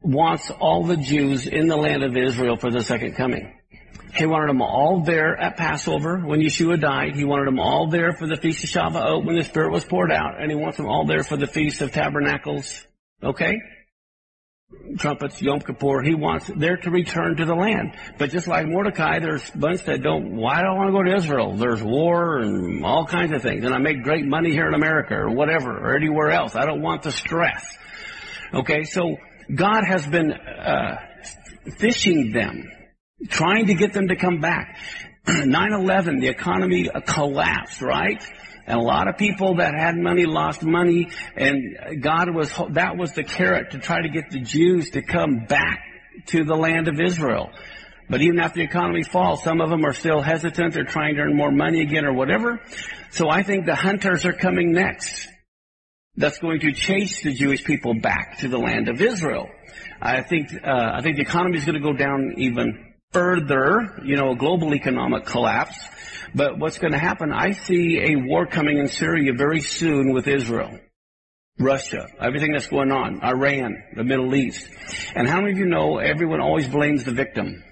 [0.00, 3.52] wants all the Jews in the land of Israel for the second coming.
[4.14, 7.16] He wanted them all there at Passover when Yeshua died.
[7.16, 10.10] He wanted them all there for the Feast of Shavuot when the Spirit was poured
[10.10, 10.40] out.
[10.40, 12.86] And he wants them all there for the Feast of Tabernacles.
[13.22, 13.60] Okay?
[14.98, 16.02] Trumpets, Yom Kippur.
[16.02, 17.94] He wants there to return to the land.
[18.18, 21.02] But just like Mordecai, there's a bunch that don't, why do I want to go
[21.02, 21.56] to Israel?
[21.56, 23.64] There's war and all kinds of things.
[23.64, 26.56] And I make great money here in America or whatever or anywhere else.
[26.56, 27.64] I don't want the stress.
[28.54, 29.16] Okay, so
[29.52, 30.96] God has been uh,
[31.78, 32.64] fishing them,
[33.28, 34.76] trying to get them to come back.
[35.26, 38.22] 9-11, the economy collapsed, right?
[38.66, 43.12] And a lot of people that had money lost money, and God was, that was
[43.12, 45.80] the carrot to try to get the Jews to come back
[46.26, 47.50] to the land of Israel.
[48.08, 50.74] But even after the economy falls, some of them are still hesitant.
[50.74, 52.60] They're trying to earn more money again or whatever.
[53.10, 55.28] So I think the hunters are coming next.
[56.16, 59.48] That's going to chase the Jewish people back to the land of Israel.
[60.00, 64.16] I think uh, I think the economy is going to go down even further, you
[64.16, 65.76] know, a global economic collapse.
[66.34, 67.32] But what's going to happen?
[67.32, 70.78] I see a war coming in Syria very soon with Israel.
[71.58, 74.68] Russia, everything that's going on, Iran, the Middle East.
[75.14, 77.64] And how many of you know everyone always blames the victim?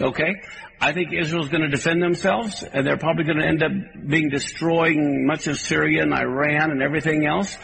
[0.00, 0.42] Okay?
[0.80, 3.72] I think Israel's going to defend themselves, and they're probably going to end up
[4.08, 7.56] being destroying much of Syria and Iran and everything else.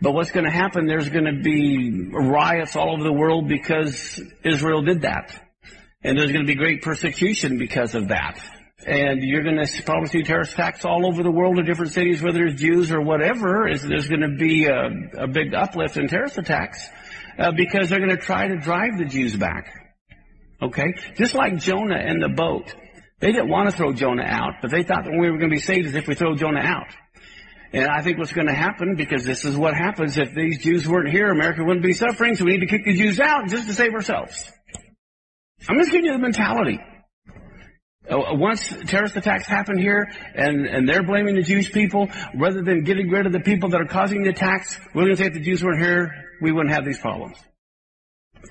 [0.00, 4.20] But what's going to happen, there's going to be riots all over the world because
[4.44, 5.34] Israel did that.
[6.02, 8.40] And there's going to be great persecution because of that.
[8.86, 12.20] And you're going to probably see terrorist attacks all over the world in different cities,
[12.20, 13.66] whether it's Jews or whatever.
[13.66, 16.86] Is there's going to be a, a big uplift in terrorist attacks
[17.38, 19.83] uh, because they're going to try to drive the Jews back.
[20.64, 22.74] Okay, just like Jonah and the boat,
[23.20, 25.50] they didn't want to throw Jonah out, but they thought that when we were going
[25.50, 26.88] to be saved is if we throw Jonah out.
[27.74, 30.88] And I think what's going to happen, because this is what happens if these Jews
[30.88, 33.66] weren't here, America wouldn't be suffering, so we need to kick the Jews out just
[33.66, 34.50] to save ourselves.
[35.68, 36.80] I'm just giving you the mentality.
[38.08, 42.84] Uh, once terrorist attacks happen here and, and they're blaming the Jewish people, rather than
[42.84, 45.34] getting rid of the people that are causing the attacks, we're going to say if
[45.34, 46.10] the Jews weren't here,
[46.40, 47.36] we wouldn't have these problems.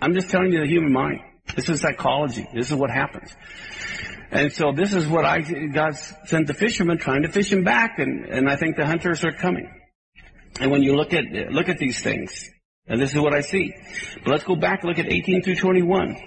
[0.01, 1.21] I'm just telling you the human mind.
[1.55, 2.47] This is psychology.
[2.53, 3.33] This is what happens.
[4.31, 5.95] And so this is what I, God
[6.25, 9.31] sent the fishermen trying to fish him back and, and I think the hunters are
[9.31, 9.69] coming.
[10.59, 12.49] And when you look at, look at these things,
[12.87, 13.73] and this is what I see.
[14.23, 16.17] But let's go back and look at 18 through 21.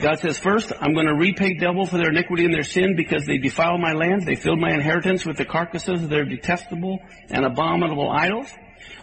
[0.00, 3.26] God says, first, I'm going to repay double for their iniquity and their sin because
[3.26, 4.26] they defile my land.
[4.26, 6.98] They filled my inheritance with the carcasses of their detestable
[7.28, 8.48] and abominable idols.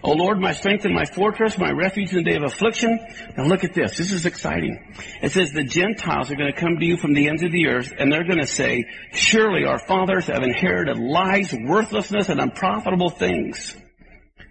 [0.04, 3.00] O Lord, my strength and my fortress, my refuge in the day of affliction.
[3.36, 3.98] Now look at this.
[3.98, 4.94] This is exciting.
[5.22, 7.68] It says the Gentiles are going to come to you from the ends of the
[7.68, 13.10] earth and they're going to say, surely our fathers have inherited lies, worthlessness, and unprofitable
[13.10, 13.76] things.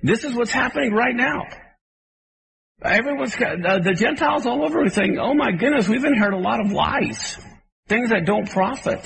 [0.02, 1.44] This is what's happening right now.
[2.82, 6.42] Everyone's got, uh, the Gentiles all over are saying, oh my goodness, we've inherited a
[6.42, 7.38] lot of lies.
[7.88, 9.00] Things that don't profit.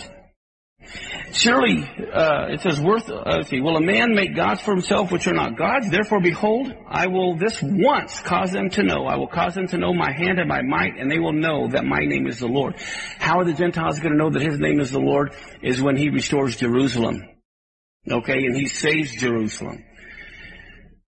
[1.33, 1.83] Surely,
[2.13, 5.35] uh, it says, worth, uh, see, will a man make gods for himself which are
[5.35, 5.89] not gods?
[5.91, 9.05] Therefore, behold, I will this once cause them to know.
[9.07, 11.69] I will cause them to know my hand and my might, and they will know
[11.69, 12.77] that my name is the Lord.
[13.19, 15.35] How are the Gentiles going to know that his name is the Lord?
[15.63, 17.23] Is when he restores Jerusalem.
[18.11, 19.85] Okay, and he saves Jerusalem.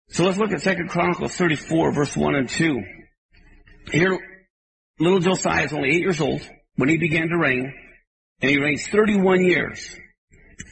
[0.08, 2.82] So let's look at Second Chronicles 34, verse 1 and 2.
[3.92, 4.18] Here,
[4.98, 6.40] little Josiah is only eight years old
[6.76, 7.72] when he began to reign,
[8.40, 9.96] and he reigns 31 years.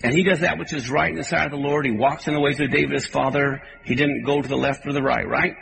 [0.03, 1.87] And he does that which is right in the sight of the Lord.
[1.87, 3.63] He walks in the ways of David his father.
[3.85, 5.55] He didn't go to the left or the right, right?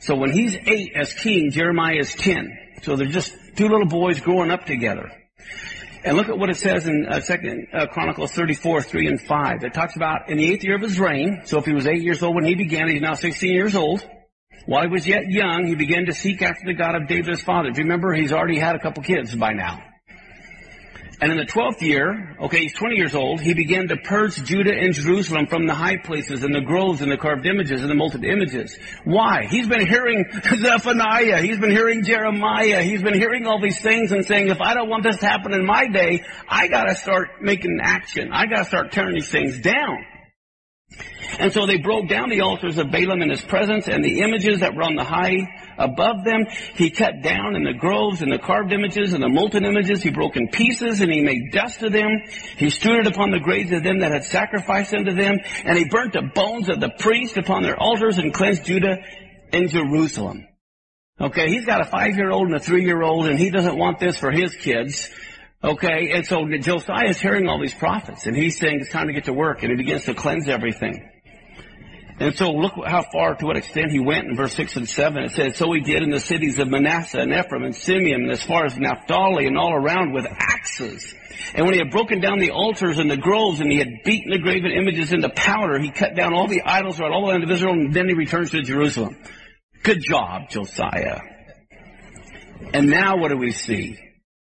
[0.00, 2.58] So when he's eight as king, Jeremiah is 10.
[2.82, 5.10] So they're just two little boys growing up together.
[6.04, 9.64] And look at what it says in uh, Second uh, Chronicles 34, 3 and 5.
[9.64, 12.02] It talks about in the eighth year of his reign, so if he was eight
[12.02, 14.06] years old when he began, he's now 16 years old.
[14.66, 17.42] While he was yet young, he began to seek after the God of David his
[17.42, 17.70] father.
[17.70, 18.12] Do you remember?
[18.12, 19.80] He's already had a couple kids by now.
[21.18, 24.74] And in the twelfth year, okay, he's 20 years old, he began to purge Judah
[24.74, 27.94] and Jerusalem from the high places and the groves and the carved images and the
[27.94, 28.78] molten images.
[29.04, 29.46] Why?
[29.46, 30.26] He's been hearing
[30.56, 34.74] Zephaniah, he's been hearing Jeremiah, he's been hearing all these things and saying, if I
[34.74, 38.30] don't want this to happen in my day, I gotta start making action.
[38.32, 40.04] I gotta start tearing these things down.
[41.38, 44.60] And so they broke down the altars of Baalim in his presence and the images
[44.60, 45.46] that were on the high
[45.76, 46.46] above them.
[46.74, 50.02] He cut down in the groves and the carved images and the molten images.
[50.02, 52.08] He broke in pieces and he made dust of them.
[52.56, 55.38] He strewed it upon the graves of them that had sacrificed unto them.
[55.64, 58.98] And he burnt the bones of the priests upon their altars and cleansed Judah
[59.52, 60.46] and Jerusalem.
[61.20, 64.54] Okay, he's got a five-year-old and a three-year-old and he doesn't want this for his
[64.54, 65.10] kids.
[65.64, 69.12] Okay, and so Josiah is hearing all these prophets and he's saying it's time to
[69.12, 71.10] get to work and he begins to cleanse everything.
[72.18, 75.24] And so look how far, to what extent he went in verse 6 and 7.
[75.24, 78.30] It says, So he did in the cities of Manasseh and Ephraim and Simeon and
[78.30, 81.14] as far as Naphtali and all around with axes.
[81.54, 84.30] And when he had broken down the altars and the groves and he had beaten
[84.30, 87.44] the graven images into powder, he cut down all the idols throughout all the land
[87.44, 89.16] of Israel and then he returns to Jerusalem.
[89.82, 91.20] Good job, Josiah.
[92.72, 93.98] And now what do we see?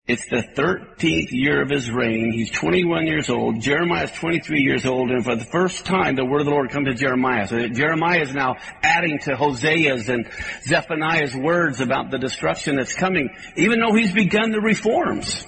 [0.09, 2.31] It's the 13th year of his reign.
[2.31, 3.61] He's 21 years old.
[3.61, 5.11] Jeremiah is 23 years old.
[5.11, 7.45] And for the first time, the word of the Lord comes to Jeremiah.
[7.45, 10.27] So Jeremiah is now adding to Hosea's and
[10.63, 15.45] Zephaniah's words about the destruction that's coming, even though he's begun the reforms.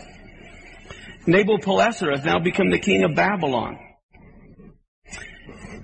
[1.25, 3.79] Nabopolassar has now become the king of Babylon.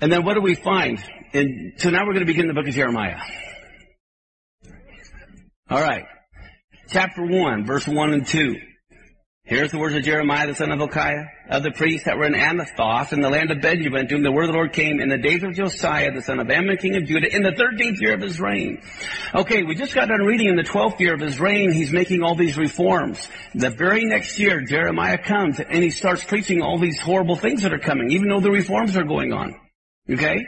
[0.02, 1.04] And then what do we find?
[1.34, 3.18] And so now we're going to begin the book of Jeremiah.
[5.68, 6.06] All right
[6.88, 8.56] chapter 1, verse 1 and 2.
[9.48, 12.34] Here's the words of Jeremiah, the son of Hilkiah, of the priests that were in
[12.34, 15.08] Anathoth in the land of Benjamin, to whom the word of the Lord came in
[15.08, 18.14] the days of Josiah, the son of Amon, king of Judah, in the thirteenth year
[18.14, 18.82] of his reign.
[19.34, 22.24] Okay, we just got done reading in the twelfth year of his reign, he's making
[22.24, 23.26] all these reforms.
[23.56, 27.74] The very next year, Jeremiah comes and he starts preaching all these horrible things that
[27.74, 29.56] are coming, even though the reforms are going on.
[30.12, 30.46] Okay?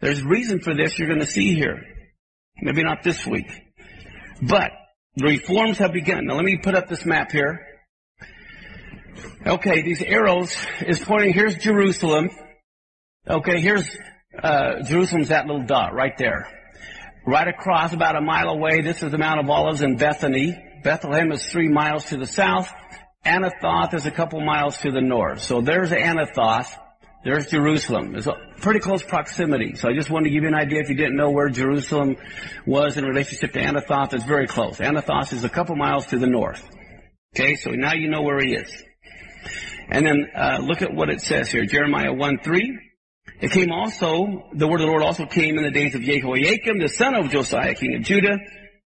[0.00, 1.80] There's reason for this you're going to see here.
[2.60, 3.52] Maybe not this week.
[4.42, 4.72] But
[5.14, 6.26] the reforms have begun.
[6.26, 7.68] Now let me put up this map here.
[9.46, 10.54] Okay, these arrows
[10.86, 12.30] is pointing, here's Jerusalem.
[13.28, 13.88] Okay, here's,
[14.40, 16.48] uh, Jerusalem's that little dot right there.
[17.26, 20.56] Right across about a mile away, this is the Mount of Olives in Bethany.
[20.82, 22.72] Bethlehem is three miles to the south.
[23.24, 25.40] Anathoth is a couple miles to the north.
[25.40, 26.76] So there's Anathoth.
[27.24, 28.16] There's Jerusalem.
[28.16, 29.76] It's a pretty close proximity.
[29.76, 32.16] So I just wanted to give you an idea if you didn't know where Jerusalem
[32.66, 34.12] was in relationship to Anathoth.
[34.12, 34.78] It's very close.
[34.78, 36.68] Anathoth is a couple miles to the north.
[37.36, 38.84] Okay, so now you know where he is.
[39.92, 42.78] And then uh, look at what it says here, Jeremiah 1 3.
[43.42, 46.78] It came also, the word of the Lord also came in the days of Jehoiakim,
[46.78, 48.38] the son of Josiah, king of Judah,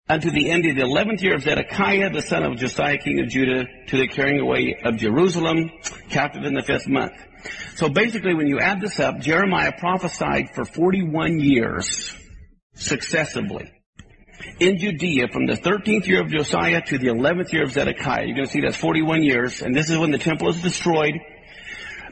[0.07, 3.27] unto the end of the eleventh year of Zedekiah, the son of Josiah, king of
[3.27, 5.69] Judah, to the carrying away of Jerusalem,
[6.09, 7.13] captive in the fifth month.
[7.75, 12.15] So basically, when you add this up, Jeremiah prophesied for 41 years
[12.73, 13.69] successively
[14.59, 18.25] in Judea from the 13th year of Josiah to the 11th year of Zedekiah.
[18.25, 21.15] You're going to see that's 41 years, and this is when the temple is destroyed.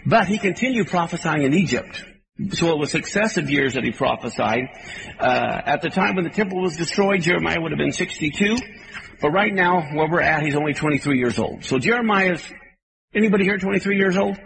[0.05, 2.03] But he continued prophesying in Egypt.
[2.53, 4.65] So it was successive years that he prophesied.
[5.19, 8.57] Uh, at the time when the temple was destroyed, Jeremiah would have been 62.
[9.21, 11.63] But right now, where we're at, he's only 23 years old.
[11.63, 12.43] So Jeremiah's,
[13.13, 14.37] anybody here 23 years old?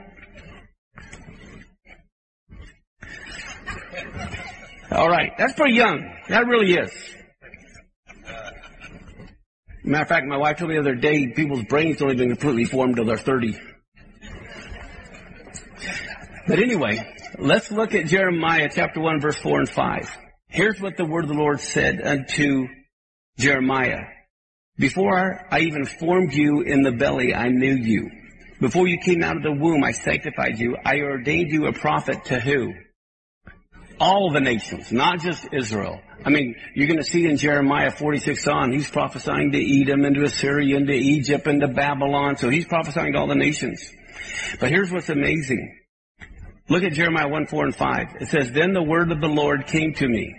[4.91, 6.13] All right, that's pretty young.
[6.29, 6.91] That really is.
[9.83, 12.65] Matter of fact, my wife told me the other day, people's brains don't even completely
[12.65, 13.57] form until they're 30.
[16.47, 20.17] But anyway, let's look at Jeremiah chapter 1 verse 4 and 5.
[20.49, 22.67] Here's what the word of the Lord said unto
[23.37, 24.03] Jeremiah.
[24.77, 28.09] Before I even formed you in the belly, I knew you.
[28.59, 30.77] Before you came out of the womb, I sanctified you.
[30.85, 32.73] I ordained you a prophet to who?
[33.99, 35.99] All the nations, not just Israel.
[36.25, 40.15] I mean, you're going to see in Jeremiah 46 on, he's prophesying to Edom and
[40.15, 42.37] to Assyria and to Egypt and to Babylon.
[42.37, 43.91] So he's prophesying to all the nations.
[44.59, 45.79] But here's what's amazing.
[46.69, 48.07] Look at Jeremiah 1, 4 and 5.
[48.21, 50.35] It says, Then the word of the Lord came to me.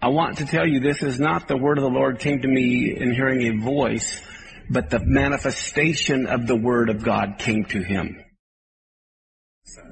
[0.00, 2.48] I want to tell you this is not the word of the Lord came to
[2.48, 4.20] me in hearing a voice,
[4.68, 8.20] but the manifestation of the word of God came to him.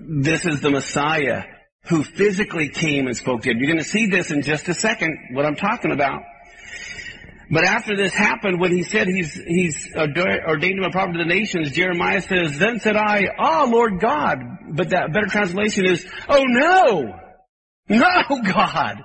[0.01, 1.45] This is the Messiah
[1.89, 3.59] who physically came and spoke to him.
[3.59, 6.23] You're going to see this in just a second, what I'm talking about.
[7.51, 11.25] But after this happened, when he said he's, he's ordained him a prophet to the
[11.25, 14.39] nations, Jeremiah says, Then said I, Ah, Lord God.
[14.73, 17.19] But that better translation is, Oh no!
[17.89, 19.03] No, God!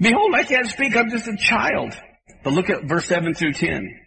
[0.00, 1.94] Behold, I can't speak, I'm just a child.
[2.42, 4.03] But look at verse 7 through 10.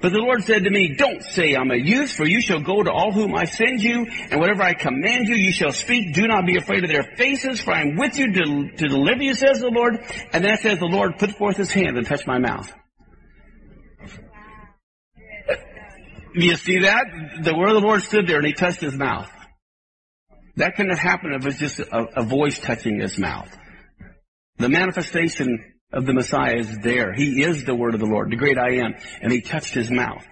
[0.00, 2.82] But the Lord said to me, Don't say I'm a youth, for you shall go
[2.82, 6.14] to all whom I send you, and whatever I command you, you shall speak.
[6.14, 9.22] Do not be afraid of their faces, for I am with you to, to deliver
[9.22, 9.98] you, says the Lord.
[10.32, 12.72] And then says the Lord, put forth his hand and touch my mouth.
[16.34, 17.04] Do you see that?
[17.42, 19.30] The word of the Lord stood there and he touched his mouth.
[20.56, 23.54] That couldn't have happened if it was just a, a voice touching his mouth.
[24.58, 27.12] The manifestation of the Messiah is there.
[27.12, 28.94] He is the word of the Lord, the great I am.
[29.20, 30.24] And he touched his mouth.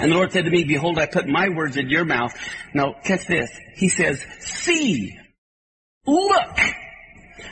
[0.00, 2.34] And the Lord said to me, behold, I put my words in your mouth.
[2.72, 3.50] Now catch this.
[3.74, 5.18] He says, see,
[6.06, 6.58] look,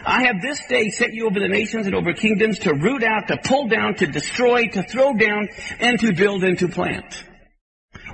[0.06, 3.28] I have this day set you over the nations and over kingdoms to root out,
[3.28, 5.48] to pull down, to destroy, to throw down,
[5.80, 7.24] and to build and to plant.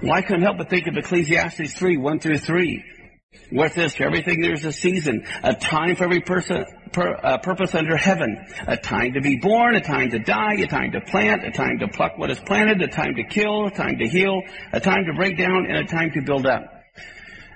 [0.02, 2.84] Well, I couldn't help but think of Ecclesiastes 3, 1 through 3.
[3.50, 3.94] What's this?
[3.94, 8.44] For everything there's a season, a time for every person, per, uh, purpose under heaven.
[8.66, 11.78] A time to be born, a time to die, a time to plant, a time
[11.80, 14.42] to pluck what is planted, a time to kill, a time to heal,
[14.72, 16.64] a time to break down, and a time to build up.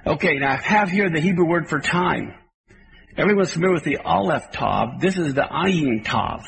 [0.06, 2.34] Okay, now I have here the Hebrew word for time.
[3.16, 5.00] Everyone's familiar with the Aleph Tav.
[5.00, 6.44] This is the Ayin Tav.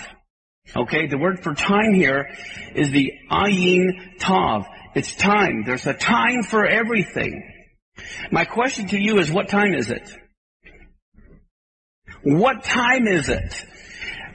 [0.74, 2.28] Okay, the word for time here
[2.74, 4.66] is the Ayin Tav.
[4.94, 5.62] It's time.
[5.64, 7.52] There's a time for everything.
[8.30, 10.10] My question to you is what time is it?
[12.28, 13.54] What time is it?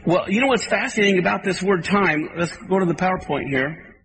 [0.05, 2.30] Well, you know what's fascinating about this word time?
[2.38, 3.97] Let's go to the PowerPoint here.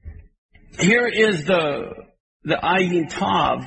[0.81, 1.95] Here is the,
[2.43, 3.65] the Ayin Tav.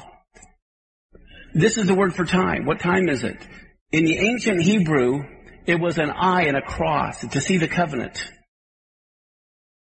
[1.54, 2.66] This is the word for time.
[2.66, 3.38] What time is it?
[3.94, 5.24] In the ancient Hebrew,
[5.66, 8.22] it was an eye and a cross to see the covenant.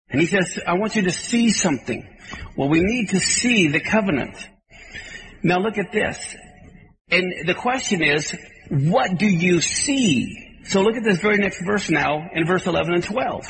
[0.09, 2.09] And he says, I want you to see something.
[2.57, 4.35] Well, we need to see the covenant.
[5.43, 6.35] Now look at this.
[7.11, 8.35] And the question is,
[8.73, 10.61] what do you see?
[10.65, 13.45] So look at this very next verse now in verse 11 and 12.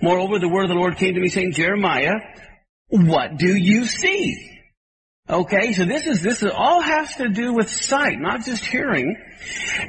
[0.00, 2.14] Moreover, the word of the Lord came to me saying, Jeremiah,
[2.88, 4.46] what do you see?
[5.28, 9.16] Okay, so this is, this is, all has to do with sight, not just hearing.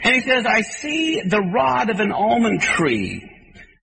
[0.03, 3.27] And he says, I see the rod of an almond tree.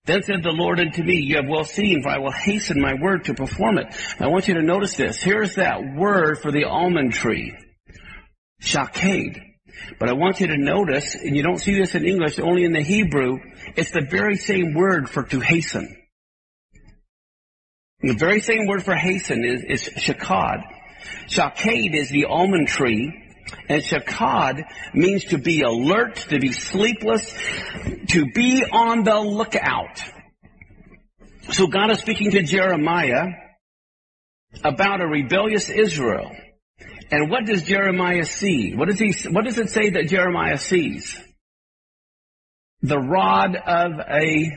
[0.05, 2.95] Then said the Lord unto me, You have well seen, for I will hasten my
[2.95, 3.93] word to perform it.
[4.19, 5.21] I want you to notice this.
[5.21, 7.55] Here's that word for the almond tree.
[8.61, 9.48] Shakade.
[9.99, 12.73] But I want you to notice, and you don't see this in English, only in
[12.73, 13.39] the Hebrew,
[13.75, 15.95] it's the very same word for to hasten.
[18.01, 20.63] The very same word for hasten is, is shakad.
[21.27, 23.13] Shakade is the almond tree,
[23.67, 27.33] and shakad means to be alert, to be sleepless,
[28.09, 30.01] to be on the lookout.
[31.51, 33.25] So God is speaking to Jeremiah
[34.63, 36.31] about a rebellious Israel.
[37.11, 38.75] And what does Jeremiah see?
[38.75, 41.17] What does he, what does it say that Jeremiah sees?
[42.81, 44.51] The rod of a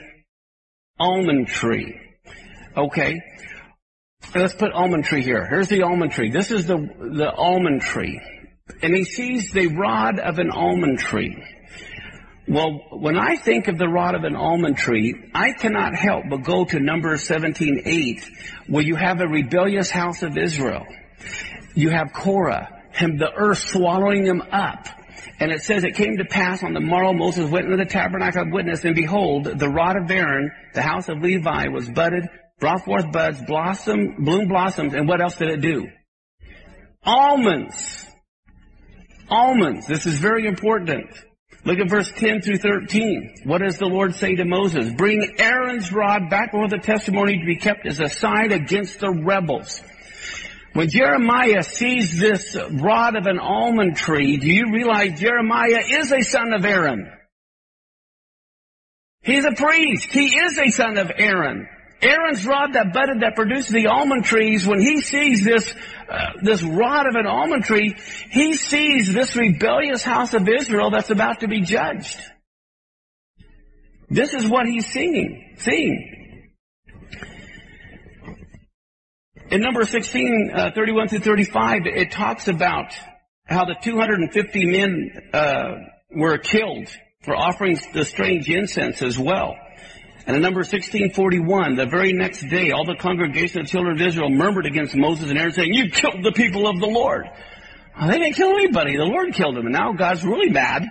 [0.99, 1.99] almond tree.
[2.77, 3.20] Okay.
[4.35, 5.47] Let's put almond tree here.
[5.49, 6.31] Here's the almond tree.
[6.31, 8.20] This is the, the almond tree.
[8.83, 11.43] And he sees the rod of an almond tree.
[12.49, 16.45] Well, when I think of the rod of an almond tree, I cannot help but
[16.45, 18.24] go to Numbers 17:8,
[18.66, 20.85] where you have a rebellious house of Israel.
[21.74, 24.86] You have Korah, him, the earth swallowing him up.
[25.39, 28.43] And it says, it came to pass on the morrow Moses went into the tabernacle
[28.43, 32.28] of witness, and behold, the rod of Aaron, the house of Levi, was budded,
[32.61, 35.89] brought forth buds, blossom, bloom blossoms, and what else did it do?
[37.05, 38.07] Almonds.
[39.28, 39.86] Almonds.
[39.86, 41.07] This is very important.
[41.65, 43.43] Look at verse 10 through 13.
[43.44, 44.93] What does the Lord say to Moses?
[44.93, 49.11] Bring Aaron's rod back before the testimony to be kept as a sign against the
[49.11, 49.81] rebels.
[50.74, 56.23] When Jeremiah sees this rod of an almond tree, do you realize Jeremiah is a
[56.23, 57.11] son of Aaron?
[59.20, 60.11] He's a priest.
[60.11, 61.69] He is a son of Aaron.
[62.01, 65.73] Aaron's rod that budded that produced the almond trees, when he sees this,
[66.11, 67.94] uh, this rod of an almond tree,
[68.31, 72.19] he sees this rebellious house of Israel that's about to be judged.
[74.11, 76.22] This is what he's seeing, seeing.
[79.53, 82.95] In number 16, uh, 31 through 35, it talks about
[83.45, 85.74] how the 250 men, uh,
[86.11, 86.89] were killed
[87.23, 89.55] for offering the strange incense as well.
[90.27, 94.07] And in number 1641, the very next day, all the congregation of the children of
[94.07, 97.29] Israel murmured against Moses and Aaron saying, you killed the people of the Lord.
[98.01, 98.97] Well, they didn't kill anybody.
[98.97, 99.66] The Lord killed them.
[99.66, 100.85] And now God's really mad.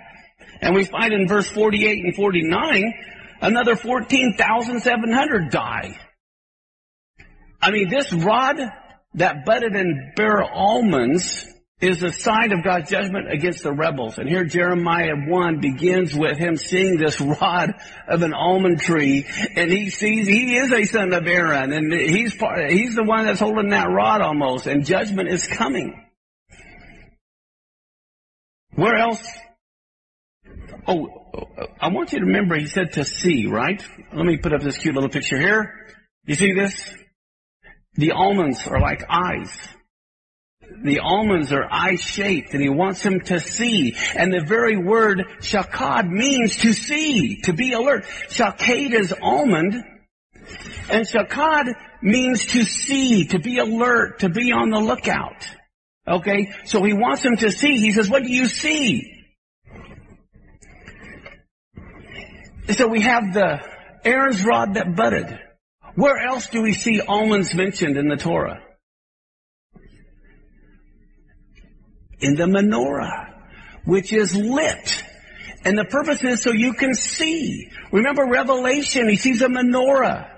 [0.60, 2.94] And we find in verse 48 and 49,
[3.40, 5.98] another 14,700 die.
[7.62, 8.58] I mean, this rod
[9.14, 11.46] that budded and bare almonds
[11.80, 14.18] is a sign of God's judgment against the rebels.
[14.18, 17.74] And here Jeremiah 1 begins with him seeing this rod
[18.08, 19.26] of an almond tree
[19.56, 23.26] and he sees he is a son of Aaron and he's part, he's the one
[23.26, 26.04] that's holding that rod almost and judgment is coming.
[28.74, 29.26] Where else?
[30.86, 31.08] Oh,
[31.80, 33.82] I want you to remember he said to see, right?
[34.12, 35.96] Let me put up this cute little picture here.
[36.24, 36.94] You see this?
[37.94, 39.50] The almonds are like eyes
[40.82, 43.96] the almonds are eye-shaped and he wants him to see.
[44.16, 48.04] And the very word shakad means to see, to be alert.
[48.28, 49.74] Shakad is almond
[50.90, 55.46] and shakad means to see, to be alert, to be on the lookout.
[56.06, 56.52] Okay?
[56.64, 57.78] So he wants him to see.
[57.78, 59.08] He says, what do you see?
[62.70, 63.60] So we have the
[64.04, 65.38] Aaron's rod that budded.
[65.94, 68.62] Where else do we see almonds mentioned in the Torah?
[72.22, 73.34] in the menorah,
[73.84, 75.02] which is lit.
[75.64, 77.68] And the purpose is so you can see.
[77.92, 80.28] Remember Revelation, he sees a menorah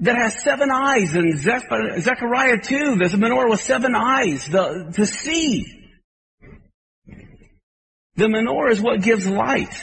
[0.00, 1.14] that has seven eyes.
[1.14, 5.66] In Zechariah 2, there's a menorah with seven eyes the, to see.
[8.16, 9.74] The menorah is what gives light.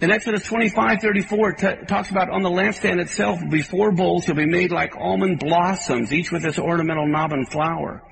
[0.00, 4.46] In Exodus 25, 34, t- talks about on the lampstand itself, before bowls shall be
[4.46, 8.02] made like almond blossoms, each with its ornamental knob and flower.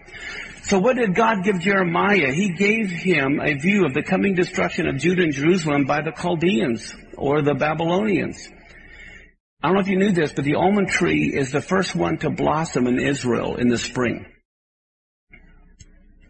[0.65, 2.31] So what did God give Jeremiah?
[2.31, 6.12] He gave him a view of the coming destruction of Judah and Jerusalem by the
[6.12, 8.47] Chaldeans or the Babylonians.
[9.62, 12.19] I don't know if you knew this, but the almond tree is the first one
[12.19, 14.27] to blossom in Israel in the spring.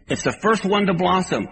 [0.09, 1.47] It's the first one to blossom.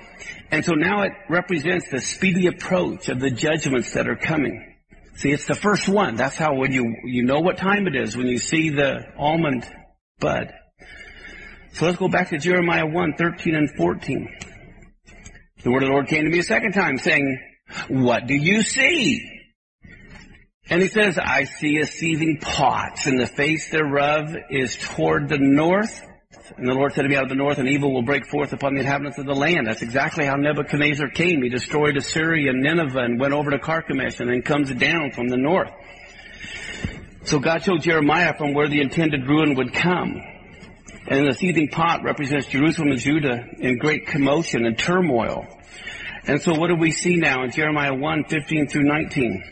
[0.52, 4.76] And so now it represents the speedy approach of the judgments that are coming.
[5.16, 6.16] See, it's the first one.
[6.16, 9.66] That's how when you, you know what time it is when you see the almond
[10.20, 10.54] bud.
[11.74, 14.30] So let's go back to Jeremiah 1, 13 and 14.
[15.64, 17.40] The word of the Lord came to me a second time saying,
[17.90, 19.38] what do you see?
[20.70, 25.38] And he says, I see a seething pot, and the face thereof is toward the
[25.38, 26.02] north.
[26.56, 28.54] And the Lord said to me out of the north, and evil will break forth
[28.54, 29.68] upon the inhabitants of the land.
[29.68, 31.42] That's exactly how Nebuchadnezzar came.
[31.42, 35.28] He destroyed Assyria and Nineveh and went over to Carchemish and then comes down from
[35.28, 35.72] the north.
[37.24, 40.22] So God showed Jeremiah from where the intended ruin would come.
[41.08, 45.46] And the seething pot represents Jerusalem and Judah in great commotion and turmoil.
[46.26, 49.44] And so what do we see now in Jeremiah 1, 15 through 19?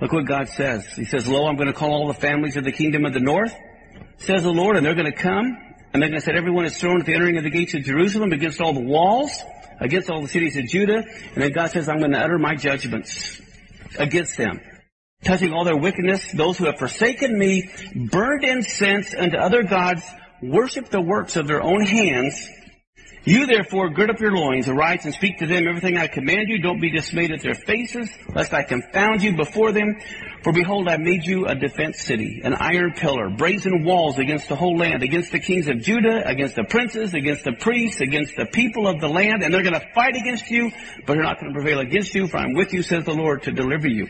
[0.00, 0.86] Look what God says.
[0.94, 3.20] He says, Lo, I'm going to call all the families of the kingdom of the
[3.20, 3.54] north,
[4.18, 5.58] says the Lord, and they're going to come,
[5.92, 7.82] and they're going to set everyone is thrown at the entering of the gates of
[7.82, 9.30] Jerusalem against all the walls,
[9.80, 12.54] against all the cities of Judah, and then God says, I'm going to utter my
[12.54, 13.40] judgments
[13.98, 14.60] against them.
[15.24, 17.70] Touching all their wickedness, those who have forsaken me,
[18.10, 20.02] burned incense unto other gods,
[20.42, 22.48] worship the works of their own hands,
[23.26, 26.60] you therefore gird up your loins, arise and speak to them everything I command you.
[26.60, 30.00] Don't be dismayed at their faces, lest I confound you before them.
[30.44, 34.54] For behold, I made you a defense city, an iron pillar, brazen walls against the
[34.54, 38.46] whole land, against the kings of Judah, against the princes, against the priests, against the
[38.46, 40.70] people of the land, and they're going to fight against you,
[41.04, 43.42] but they're not going to prevail against you, for I'm with you, says the Lord,
[43.42, 44.06] to deliver you.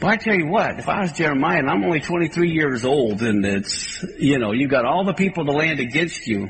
[0.00, 3.20] But I tell you what, if I was Jeremiah and I'm only 23 years old
[3.20, 6.48] and it's, you know, you've got all the people of the land against you,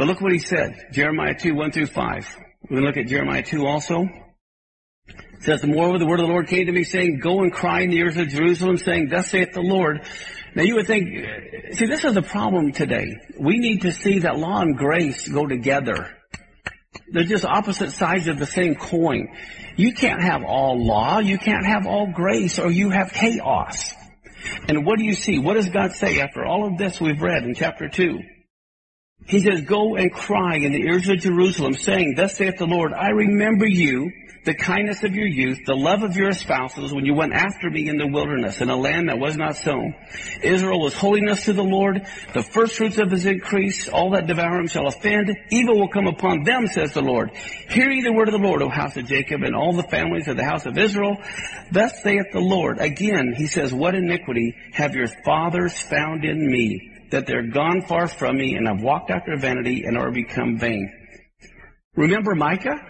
[0.00, 0.86] but look what he said.
[0.92, 2.36] Jeremiah 2, 1 through 5.
[2.70, 4.08] We can look at Jeremiah 2 also.
[5.06, 7.82] It says, Moreover, the word of the Lord came to me saying, Go and cry
[7.82, 10.06] in the ears of Jerusalem, saying, Thus saith the Lord.
[10.54, 11.06] Now you would think,
[11.74, 13.14] see, this is the problem today.
[13.38, 16.16] We need to see that law and grace go together.
[17.12, 19.28] They're just opposite sides of the same coin.
[19.76, 23.92] You can't have all law, you can't have all grace, or you have chaos.
[24.66, 25.38] And what do you see?
[25.38, 28.20] What does God say after all of this we've read in chapter 2?
[29.30, 32.92] He says, go and cry in the ears of Jerusalem, saying, Thus saith the Lord,
[32.92, 34.10] I remember you,
[34.44, 37.88] the kindness of your youth, the love of your spouses, when you went after me
[37.88, 39.94] in the wilderness, in a land that was not sown.
[40.42, 42.04] Israel was holiness to the Lord,
[42.34, 45.30] the first fruits of his increase, all that devour him shall offend.
[45.50, 47.30] Evil will come upon them, says the Lord.
[47.68, 50.26] Hear ye the word of the Lord, O house of Jacob, and all the families
[50.26, 51.18] of the house of Israel.
[51.70, 52.78] Thus saith the Lord.
[52.80, 56.99] Again, he says, What iniquity have your fathers found in me?
[57.10, 60.92] That they're gone far from me and I've walked after vanity and are become vain.
[61.96, 62.80] Remember Micah?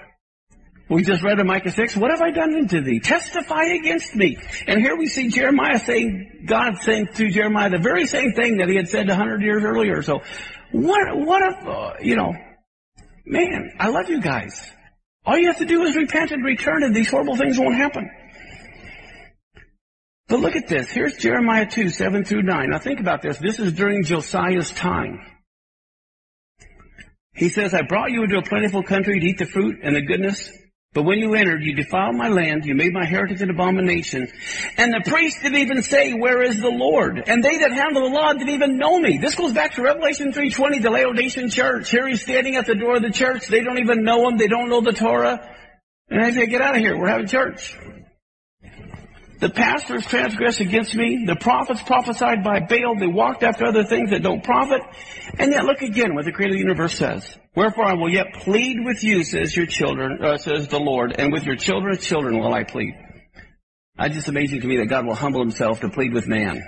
[0.89, 2.99] We just read in Micah 6, what have I done unto thee?
[2.99, 4.37] Testify against me.
[4.67, 8.69] And here we see Jeremiah saying, God saying to Jeremiah the very same thing that
[8.69, 10.03] he had said a hundred years earlier.
[10.03, 10.23] So
[10.73, 12.35] what, what if, uh, you know,
[13.25, 14.69] man, I love you guys.
[15.25, 18.11] All you have to do is repent and return and these horrible things won't happen.
[20.31, 20.89] But look at this.
[20.89, 22.71] Here's Jeremiah 2, 7 through 9.
[22.71, 23.37] Now think about this.
[23.39, 25.19] This is during Josiah's time.
[27.35, 30.03] He says, I brought you into a plentiful country to eat the fruit and the
[30.03, 30.49] goodness.
[30.93, 34.29] But when you entered, you defiled my land, you made my heritage an abomination.
[34.77, 37.23] And the priests didn't even say, where is the Lord?
[37.27, 39.19] And they that handle the law didn't even know me.
[39.19, 41.91] This goes back to Revelation 3.20, the Laodicean church.
[41.91, 43.49] Here he's standing at the door of the church.
[43.49, 44.37] They don't even know him.
[44.37, 45.57] They don't know the Torah.
[46.09, 46.97] And I say, get out of here.
[46.97, 47.77] We're having church.
[49.41, 51.25] The pastors transgressed against me.
[51.27, 52.97] The prophets prophesied by Baal.
[52.99, 54.83] They walked after other things that don't profit.
[55.39, 57.39] And yet look again what the creator of the universe says.
[57.57, 61.33] Wherefore I will yet plead with you, says your children, uh, says the Lord, and
[61.33, 62.95] with your children's children will I plead.
[63.99, 66.63] It's just amazing to me that God will humble himself to plead with man.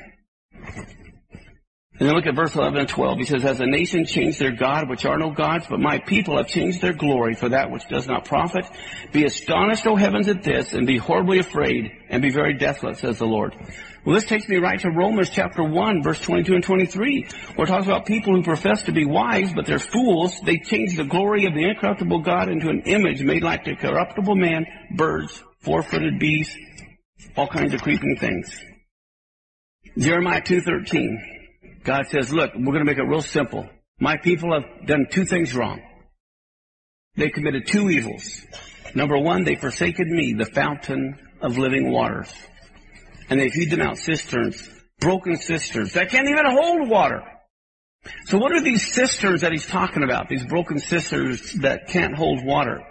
[2.02, 3.18] And then look at verse 11 and 12.
[3.18, 6.36] He says, As a nation changed their God, which are no gods, but my people
[6.36, 8.68] have changed their glory for that which does not profit.
[9.12, 13.20] Be astonished, O heavens, at this, and be horribly afraid, and be very desolate, says
[13.20, 13.54] the Lord.
[14.04, 17.70] Well, this takes me right to Romans chapter 1, verse 22 and 23, where it
[17.70, 20.40] talks about people who profess to be wise, but they're fools.
[20.44, 24.34] They change the glory of the incorruptible God into an image made like the corruptible
[24.34, 24.66] man,
[24.96, 26.56] birds, four-footed beasts,
[27.36, 28.60] all kinds of creeping things.
[29.96, 31.41] Jeremiah 2.13.
[31.84, 33.68] God says, look, we're going to make it real simple.
[33.98, 35.80] My people have done two things wrong.
[37.16, 38.44] They committed two evils.
[38.94, 42.32] Number one, they forsaken me, the fountain of living waters.
[43.28, 44.68] And they feed them out cisterns,
[45.00, 47.22] broken cisterns that can't even hold water.
[48.26, 50.28] So what are these cisterns that he's talking about?
[50.28, 52.82] These broken cisterns that can't hold water.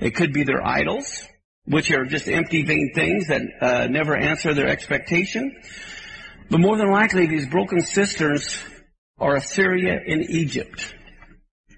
[0.00, 1.22] It could be their idols,
[1.64, 5.54] which are just empty, vain things that uh, never answer their expectation.
[6.50, 8.58] But more than likely, these broken cisterns
[9.18, 10.94] are Assyria and Egypt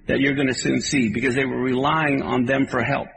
[0.06, 3.08] that you're going to soon see because they were relying on them for help.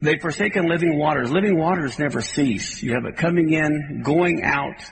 [0.00, 1.30] They've forsaken living waters.
[1.30, 2.82] Living waters never cease.
[2.82, 4.82] You have it coming in, going out.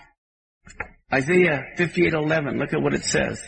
[1.12, 2.58] Isaiah 58:11.
[2.58, 3.42] Look at what it says.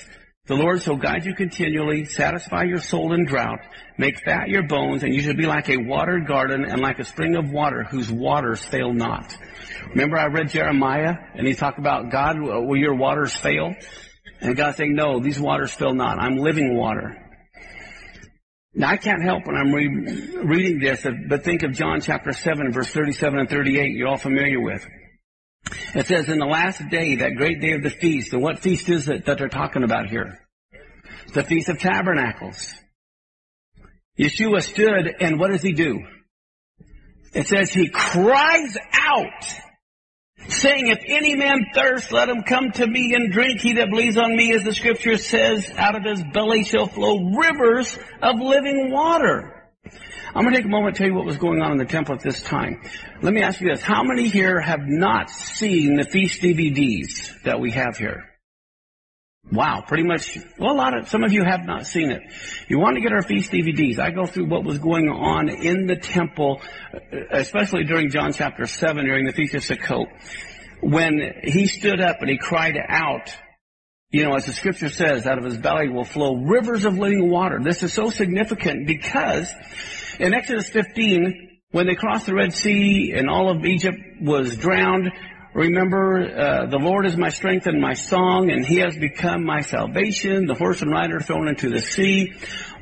[0.46, 3.60] The Lord shall guide you continually, satisfy your soul in drought,
[3.96, 7.04] make fat your bones, and you shall be like a watered garden and like a
[7.04, 9.34] spring of water whose waters fail not.
[9.88, 13.74] Remember I read Jeremiah and he talked about God, will your waters fail?
[14.42, 16.18] And God saying, no, these waters fail not.
[16.18, 17.16] I'm living water.
[18.74, 22.70] Now I can't help when I'm re- reading this, but think of John chapter 7
[22.70, 24.86] verse 37 and 38 you're all familiar with.
[25.95, 28.89] It says in the last day, that great day of the feast, and what feast
[28.89, 30.41] is it that they're talking about here?
[31.32, 32.74] The Feast of Tabernacles.
[34.19, 36.05] Yeshua stood and what does he do?
[37.32, 39.45] It says he cries out,
[40.49, 43.61] saying, if any man thirst, let him come to me and drink.
[43.61, 47.31] He that believes on me, as the scripture says, out of his belly shall flow
[47.36, 49.53] rivers of living water.
[50.36, 51.85] I'm going to take a moment to tell you what was going on in the
[51.85, 52.82] temple at this time.
[53.23, 53.81] Let me ask you this.
[53.81, 58.24] How many here have not seen the feast DVDs that we have here?
[59.52, 62.23] Wow, pretty much, well, a lot of, some of you have not seen it.
[62.66, 64.01] You want to get our feast DVDs.
[64.01, 66.61] I go through what was going on in the temple,
[66.93, 66.98] uh,
[67.31, 70.06] especially during John chapter 7, during the Feast of Sukkot,
[70.81, 73.36] when he stood up and he cried out,
[74.11, 77.31] you know, as the scripture says, out of his belly will flow rivers of living
[77.31, 77.61] water.
[77.62, 79.52] This is so significant because
[80.19, 85.11] in Exodus 15, when they crossed the Red Sea and all of Egypt was drowned,
[85.55, 89.61] remember, uh, the Lord is my strength and my song, and he has become my
[89.61, 92.32] salvation, the horse and rider thrown into the sea.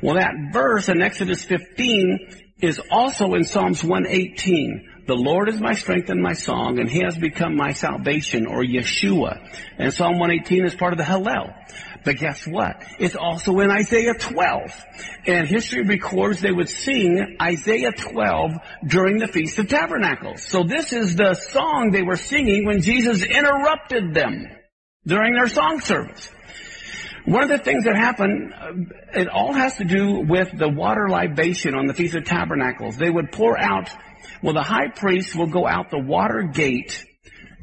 [0.01, 4.89] Well, that verse in Exodus 15 is also in Psalms 118.
[5.05, 8.63] The Lord is my strength and my song, and He has become my salvation, or
[8.63, 9.49] Yeshua.
[9.77, 11.53] And Psalm 118 is part of the Hallel.
[12.03, 12.83] But guess what?
[12.99, 14.85] It's also in Isaiah 12.
[15.25, 18.51] And history records they would sing Isaiah 12
[18.85, 20.43] during the Feast of Tabernacles.
[20.43, 24.47] So this is the song they were singing when Jesus interrupted them
[25.05, 26.29] during their song service.
[27.25, 31.07] One of the things that happened, uh, it all has to do with the water
[31.07, 32.97] libation on the Feast of Tabernacles.
[32.97, 33.89] They would pour out,
[34.41, 37.05] well, the high priest will go out the water gate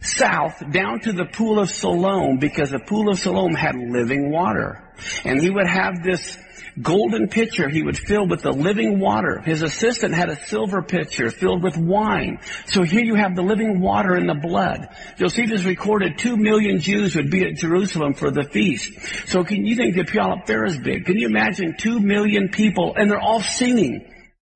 [0.01, 4.83] south down to the pool of Siloam because the pool of Siloam had living water.
[5.25, 6.39] And he would have this
[6.81, 9.41] golden pitcher he would fill with the living water.
[9.41, 12.39] His assistant had a silver pitcher filled with wine.
[12.67, 14.89] So here you have the living water and the blood.
[15.19, 18.93] Josephus recorded two million Jews would be at Jerusalem for the feast.
[19.27, 21.05] So can you think the Puyallup Fair is big?
[21.07, 24.07] Can you imagine two million people and they're all singing?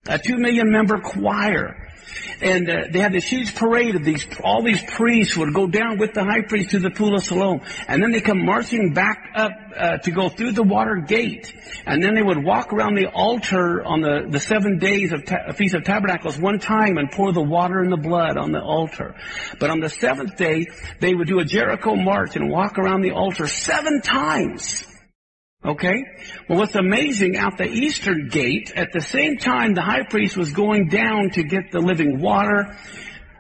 [0.06, 1.83] A two million member choir
[2.40, 5.98] and uh, they had this huge parade of these, all these priests would go down
[5.98, 9.30] with the high priest to the pool of Siloam, and then they come marching back
[9.34, 11.54] up uh, to go through the water gate,
[11.86, 15.52] and then they would walk around the altar on the, the seven days of ta-
[15.52, 19.14] Feast of Tabernacles one time and pour the water and the blood on the altar.
[19.58, 20.66] But on the seventh day,
[21.00, 24.86] they would do a Jericho march and walk around the altar seven times.
[25.64, 26.04] Okay?
[26.48, 30.52] Well, what's amazing, out the eastern gate, at the same time the high priest was
[30.52, 32.76] going down to get the living water,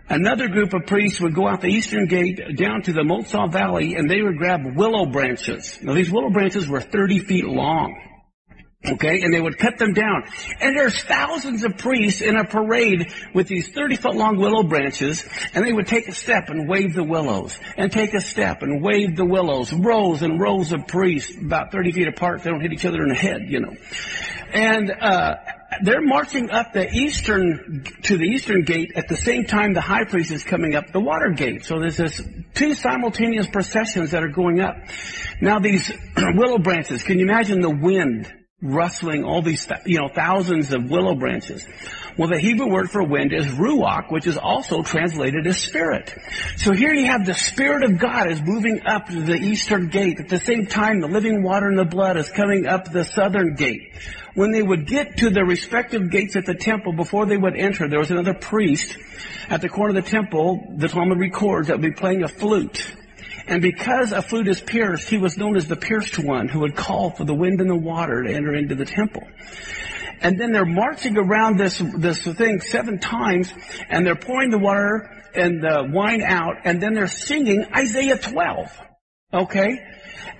[0.08, 3.94] another group of priests would go out the eastern gate down to the Motzah Valley
[3.94, 5.78] and they would grab willow branches.
[5.82, 8.13] Now these willow branches were 30 feet long.
[8.86, 10.24] Okay, and they would cut them down.
[10.60, 15.24] And there's thousands of priests in a parade with these 30 foot long willow branches,
[15.54, 18.82] and they would take a step and wave the willows, and take a step and
[18.82, 22.72] wave the willows, rows and rows of priests, about 30 feet apart, they don't hit
[22.72, 23.74] each other in the head, you know.
[24.52, 25.36] And, uh,
[25.82, 30.04] they're marching up the eastern, to the eastern gate at the same time the high
[30.04, 31.64] priest is coming up the water gate.
[31.64, 32.22] So there's this
[32.54, 34.76] two simultaneous processions that are going up.
[35.40, 38.32] Now these willow branches, can you imagine the wind
[38.64, 41.64] rustling all these, you know, thousands of willow branches.
[42.16, 46.14] Well, the Hebrew word for wind is ruach, which is also translated as spirit.
[46.56, 50.20] So here you have the spirit of God is moving up the eastern gate.
[50.20, 53.54] At the same time, the living water and the blood is coming up the southern
[53.54, 53.92] gate.
[54.34, 57.88] When they would get to the respective gates at the temple, before they would enter,
[57.88, 58.96] there was another priest
[59.48, 62.92] at the corner of the temple, the Talmud records, that would be playing a flute.
[63.46, 66.74] And because a flute is pierced, he was known as the pierced one who would
[66.74, 69.22] call for the wind and the water to enter into the temple.
[70.20, 73.52] And then they're marching around this, this thing seven times
[73.90, 78.80] and they're pouring the water and the wine out and then they're singing Isaiah 12.
[79.34, 79.78] Okay?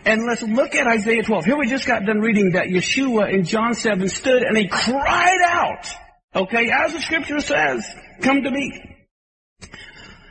[0.07, 1.45] And let's look at Isaiah 12.
[1.45, 5.41] Here we just got done reading that Yeshua in John 7 stood and he cried
[5.45, 5.87] out.
[6.35, 6.71] Okay?
[6.71, 7.85] As the scripture says,
[8.23, 8.97] come to me.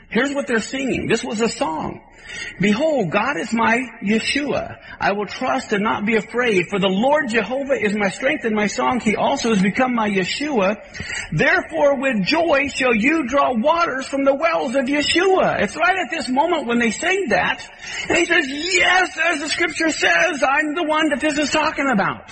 [0.10, 1.08] Here's what they're singing.
[1.08, 2.02] This was a song.
[2.60, 4.78] Behold, God is my Yeshua.
[5.00, 8.56] I will trust and not be afraid, for the Lord Jehovah is my strength and
[8.56, 9.00] my song.
[9.00, 10.78] He also has become my Yeshua.
[11.32, 15.62] Therefore, with joy shall you draw waters from the wells of Yeshua.
[15.62, 17.68] It's right at this moment when they sing that.
[18.10, 21.90] And he says, yes, as the scripture says, I'm the one that this is talking
[21.92, 22.32] about.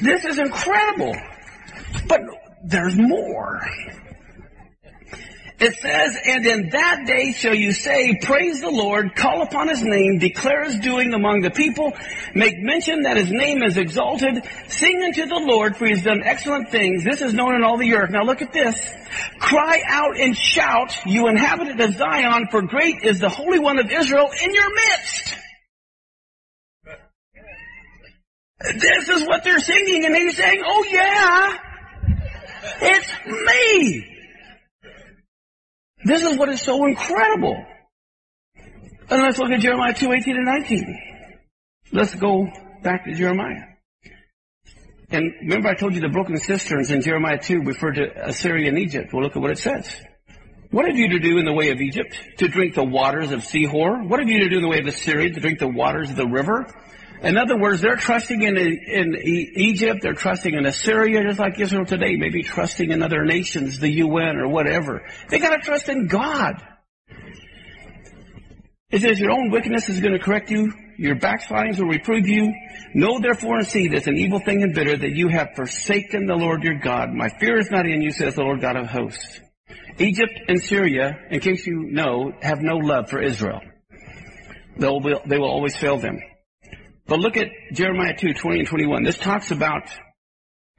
[0.00, 1.14] This is incredible.
[2.08, 2.20] But
[2.64, 3.60] there's more.
[5.58, 9.82] It says, and in that day shall you say, praise the Lord, call upon his
[9.82, 11.94] name, declare his doing among the people,
[12.34, 16.22] make mention that his name is exalted, sing unto the Lord, for he has done
[16.22, 17.04] excellent things.
[17.04, 18.10] This is known in all the earth.
[18.10, 18.78] Now look at this.
[19.38, 23.90] Cry out and shout, you inhabitant of Zion, for great is the Holy One of
[23.90, 25.36] Israel in your midst.
[28.74, 31.58] This is what they're singing, and he's saying, oh yeah,
[32.82, 34.15] it's me.
[36.06, 37.56] This is what is so incredible.
[39.10, 41.00] And let's look at Jeremiah 2, 18 and 19.
[41.92, 42.46] Let's go
[42.84, 43.64] back to Jeremiah.
[45.10, 48.78] And remember I told you the broken cisterns in Jeremiah 2 refer to Assyria and
[48.78, 49.12] Egypt.
[49.12, 49.92] Well, look at what it says.
[50.70, 52.16] What have you to do in the way of Egypt?
[52.38, 54.08] To drink the waters of Sihor?
[54.08, 55.32] What have you to do in the way of Assyria?
[55.32, 56.72] To drink the waters of the river?
[57.22, 59.16] In other words, they're trusting in, in
[59.56, 63.90] Egypt, they're trusting in Assyria, just like Israel today, maybe trusting in other nations, the
[63.90, 65.02] UN or whatever.
[65.28, 66.62] They gotta trust in God.
[68.90, 72.54] It says your own wickedness is going to correct you, your backslidings will reprove you.
[72.94, 76.36] Know therefore and see that's an evil thing and bitter that you have forsaken the
[76.36, 77.12] Lord your God.
[77.12, 79.40] My fear is not in you, says the Lord God of hosts.
[79.98, 83.60] Egypt and Syria, in case you know, have no love for Israel.
[84.78, 86.20] They'll, they will always fail them.
[87.08, 89.02] But look at Jeremiah 2, 20 and 21.
[89.04, 89.88] This talks about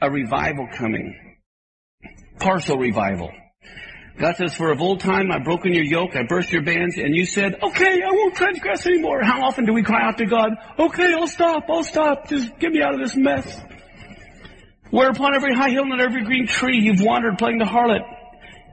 [0.02, 1.16] a revival coming.
[2.40, 3.32] Partial revival.
[4.20, 7.16] God says, for of old time I've broken your yoke, I burst your bands, and
[7.16, 9.22] you said, okay, I won't transgress anymore.
[9.24, 12.72] How often do we cry out to God, okay, I'll stop, I'll stop, just get
[12.72, 13.62] me out of this mess.
[14.90, 18.02] Whereupon every high hill and every green tree you've wandered playing the harlot.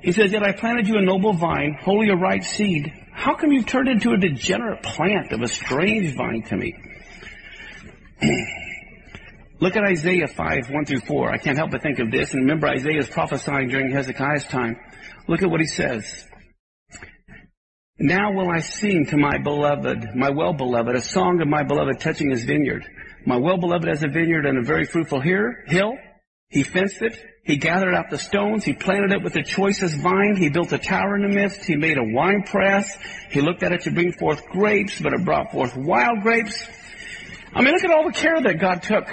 [0.01, 2.93] He says, yet I planted you a noble vine, holy a right seed.
[3.12, 6.74] How come you've turned into a degenerate plant of a strange vine to me?
[9.61, 11.31] Look at Isaiah 5, 1 through 4.
[11.31, 12.32] I can't help but think of this.
[12.32, 14.77] And remember, Isaiah is prophesying during Hezekiah's time.
[15.28, 16.24] Look at what he says.
[17.99, 22.31] Now will I sing to my beloved, my well-beloved, a song of my beloved touching
[22.31, 22.85] his vineyard.
[23.24, 25.97] My well-beloved has a vineyard and a very fruitful hill.
[26.49, 27.16] He fenced it.
[27.45, 28.65] He gathered out the stones.
[28.65, 30.36] He planted it with the choicest vine.
[30.36, 31.65] He built a tower in the midst.
[31.65, 32.97] He made a wine press.
[33.31, 36.66] He looked at it to bring forth grapes, but it brought forth wild grapes.
[37.55, 39.06] I mean, look at all the care that God took.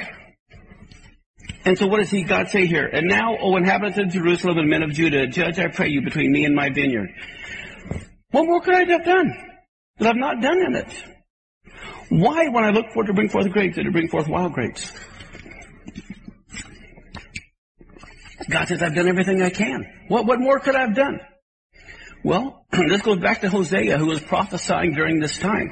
[1.64, 2.88] And so what does he, God say here?
[2.88, 6.32] And now, O inhabitants of Jerusalem and men of Judah, judge, I pray you, between
[6.32, 7.10] me and my vineyard.
[8.32, 9.34] What more could I have done
[10.00, 11.04] that I've not done in it?
[12.10, 14.92] Why, when I look for to bring forth grapes, did it bring forth wild grapes?
[18.50, 19.86] God says, I've done everything I can.
[20.08, 21.20] What, what more could I have done?
[22.24, 25.72] Well, this goes back to Hosea, who was prophesying during this time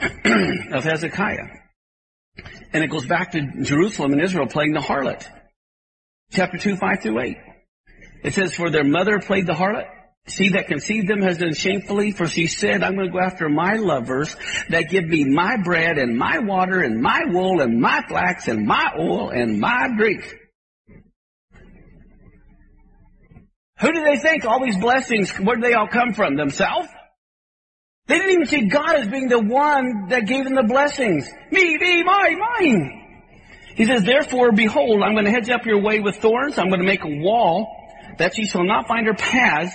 [0.72, 1.59] of Hezekiah.
[2.72, 5.26] And it goes back to Jerusalem and Israel playing the harlot.
[6.32, 7.36] Chapter 2, 5 through 8.
[8.22, 9.88] It says, For their mother played the harlot.
[10.28, 13.48] She that conceived them has done shamefully, for she said, I'm going to go after
[13.48, 14.36] my lovers
[14.68, 18.66] that give me my bread and my water and my wool and my flax and
[18.66, 20.36] my oil and my drink.
[23.80, 26.36] Who do they think all these blessings, where do they all come from?
[26.36, 26.88] Themselves?
[28.06, 31.28] They didn't even see God as being the one that gave them the blessings.
[31.52, 33.22] Me, me, mine, mine.
[33.76, 36.58] He says, therefore, behold, I'm going to hedge up your way with thorns.
[36.58, 37.68] I'm going to make a wall
[38.18, 39.74] that she shall not find her paths.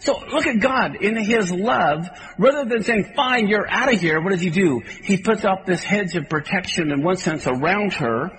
[0.00, 2.06] So look at God in His love.
[2.38, 4.82] Rather than saying, fine, you're out of here, what does He do?
[5.02, 8.30] He puts up this hedge of protection in one sense around her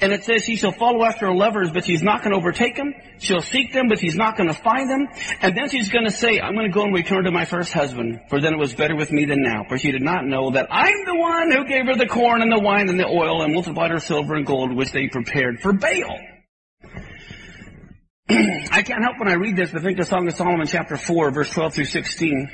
[0.00, 2.76] and it says she shall follow after her lovers, but she's not going to overtake
[2.76, 2.94] them.
[3.18, 5.08] She'll seek them, but she's not going to find them.
[5.40, 7.72] And then she's going to say, I'm going to go and return to my first
[7.72, 9.64] husband, for then it was better with me than now.
[9.68, 12.52] For she did not know that I'm the one who gave her the corn and
[12.52, 15.72] the wine and the oil and multiplied her silver and gold, which they prepared for
[15.72, 16.18] Baal.
[18.30, 21.30] I can't help when I read this but think of Song of Solomon chapter 4,
[21.30, 22.50] verse 12 through 16.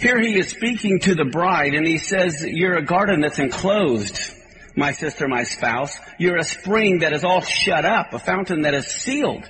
[0.00, 4.32] Here he is speaking to the bride and he says, you're a garden that's enclosed
[4.78, 5.98] my sister, my spouse.
[6.18, 9.44] You're a spring that is all shut up, a fountain that is sealed.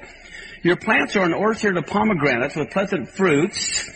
[0.63, 3.89] Your plants are an orchard of pomegranates with pleasant fruits.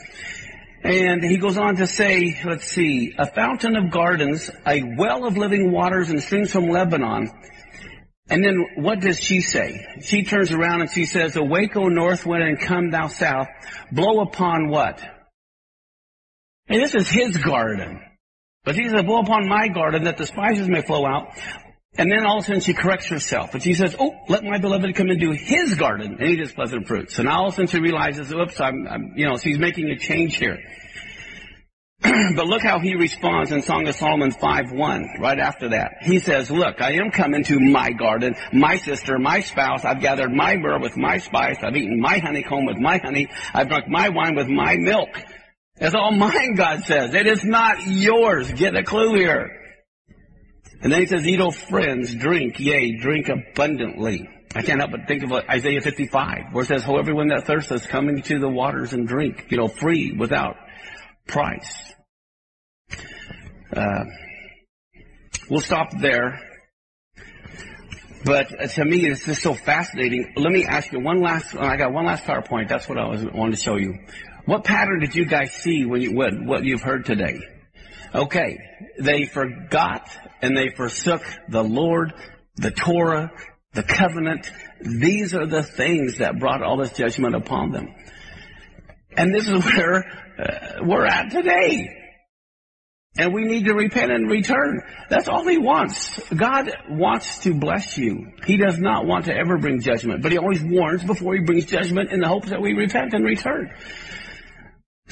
[0.84, 5.36] And he goes on to say, let's see, a fountain of gardens, a well of
[5.36, 7.30] living waters and streams from Lebanon.
[8.28, 9.84] And then what does she say?
[10.02, 13.48] She turns around and she says, Awake, O north wind, and come thou south.
[13.90, 15.02] Blow upon what?
[16.68, 18.00] And this is his garden.
[18.64, 21.36] But he says, blow upon my garden that the spices may flow out.
[21.98, 23.50] And then all of a sudden she corrects herself.
[23.52, 26.86] But she says, oh, let my beloved come into his garden and eat his pleasant
[26.86, 27.10] fruit.
[27.10, 29.90] So now all of a sudden she realizes, oops, I'm, I'm you know, she's making
[29.90, 30.58] a change here.
[32.02, 35.98] but look how he responds in Song of Solomon 5.1, right after that.
[36.02, 39.84] He says, look, I am coming to my garden, my sister, my spouse.
[39.84, 41.58] I've gathered my myrrh with my spice.
[41.62, 43.28] I've eaten my honeycomb with my honey.
[43.52, 45.10] I've drunk my wine with my milk.
[45.84, 47.12] It's all mine, God says.
[47.12, 48.52] It is not yours.
[48.52, 49.50] Get a clue here.
[50.80, 54.28] And then he says, eat, O friends, drink, yea, drink abundantly.
[54.54, 57.72] I can't help but think of Isaiah 55, where it says, "Oh, everyone that thirsts,
[57.72, 60.56] is coming to the waters and drink, you know, free, without
[61.26, 61.74] price.
[63.74, 64.04] Uh,
[65.50, 66.38] we'll stop there.
[68.24, 70.34] But uh, to me, it's just so fascinating.
[70.36, 71.56] Let me ask you one last.
[71.56, 72.68] I got one last PowerPoint.
[72.68, 73.98] That's what I was wanted to show you.
[74.44, 77.40] What pattern did you guys see when you what, what you've heard today?
[78.14, 78.58] Okay,
[78.98, 80.10] they forgot
[80.42, 82.12] and they forsook the Lord,
[82.56, 83.30] the Torah,
[83.72, 84.50] the covenant.
[84.80, 87.94] These are the things that brought all this judgment upon them.
[89.16, 90.04] And this is where
[90.38, 91.98] uh, we're at today.
[93.14, 94.80] And we need to repent and return.
[95.10, 96.18] That's all He wants.
[96.30, 98.32] God wants to bless you.
[98.46, 101.66] He does not want to ever bring judgment, but He always warns before He brings
[101.66, 103.70] judgment in the hopes that we repent and return.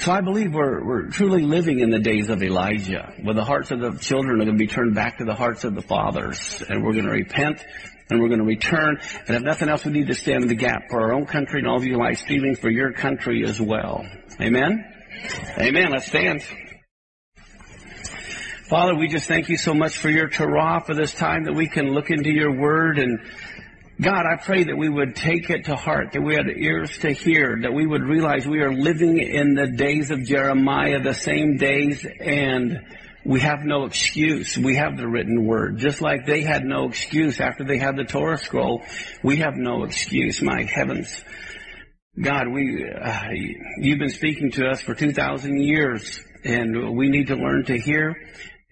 [0.01, 3.71] So I believe we're, we're truly living in the days of Elijah, where the hearts
[3.71, 6.63] of the children are going to be turned back to the hearts of the fathers,
[6.67, 7.63] and we're going to repent,
[8.09, 8.99] and we're going to return,
[9.29, 11.59] and if nothing else, we need to stand in the gap for our own country
[11.59, 14.07] and all of you life streaming for your country as well.
[14.41, 14.83] Amen?
[15.59, 15.91] Amen.
[15.91, 16.47] Let's stand.
[18.71, 21.69] Father, we just thank you so much for your Torah, for this time that we
[21.69, 23.19] can look into your word and
[24.01, 27.11] God, I pray that we would take it to heart, that we had ears to
[27.11, 31.59] hear, that we would realize we are living in the days of Jeremiah, the same
[31.59, 32.81] days, and
[33.27, 34.57] we have no excuse.
[34.57, 35.79] We have the written word.
[35.79, 38.83] Just like they had no excuse after they had the Torah scroll,
[39.23, 41.23] we have no excuse, my heavens.
[42.19, 43.29] God, we, uh,
[43.81, 48.17] you've been speaking to us for 2,000 years, and we need to learn to hear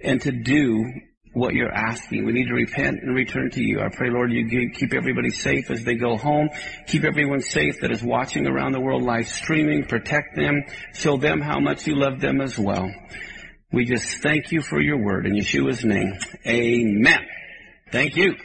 [0.03, 0.91] and to do
[1.33, 2.25] what you're asking.
[2.25, 3.81] We need to repent and return to you.
[3.81, 6.49] I pray, Lord, you keep everybody safe as they go home.
[6.87, 9.85] Keep everyone safe that is watching around the world live streaming.
[9.85, 10.65] Protect them.
[10.95, 12.91] Show them how much you love them as well.
[13.73, 16.19] We just thank you for your word in Yeshua's name.
[16.47, 17.27] Amen.
[17.93, 18.37] Thank you.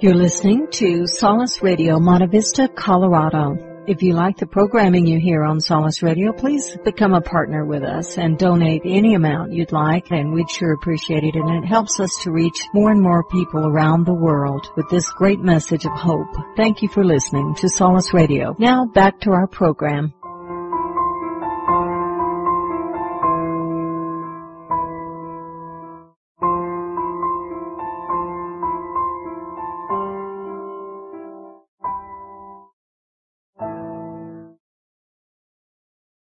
[0.00, 3.84] You're listening to Solace Radio, Monte Vista, Colorado.
[3.86, 7.82] If you like the programming you hear on Solace Radio, please become a partner with
[7.82, 11.34] us and donate any amount you'd like, and we'd sure appreciate it.
[11.34, 15.10] And it helps us to reach more and more people around the world with this
[15.10, 16.34] great message of hope.
[16.56, 18.56] Thank you for listening to Solace Radio.
[18.58, 20.14] Now back to our program.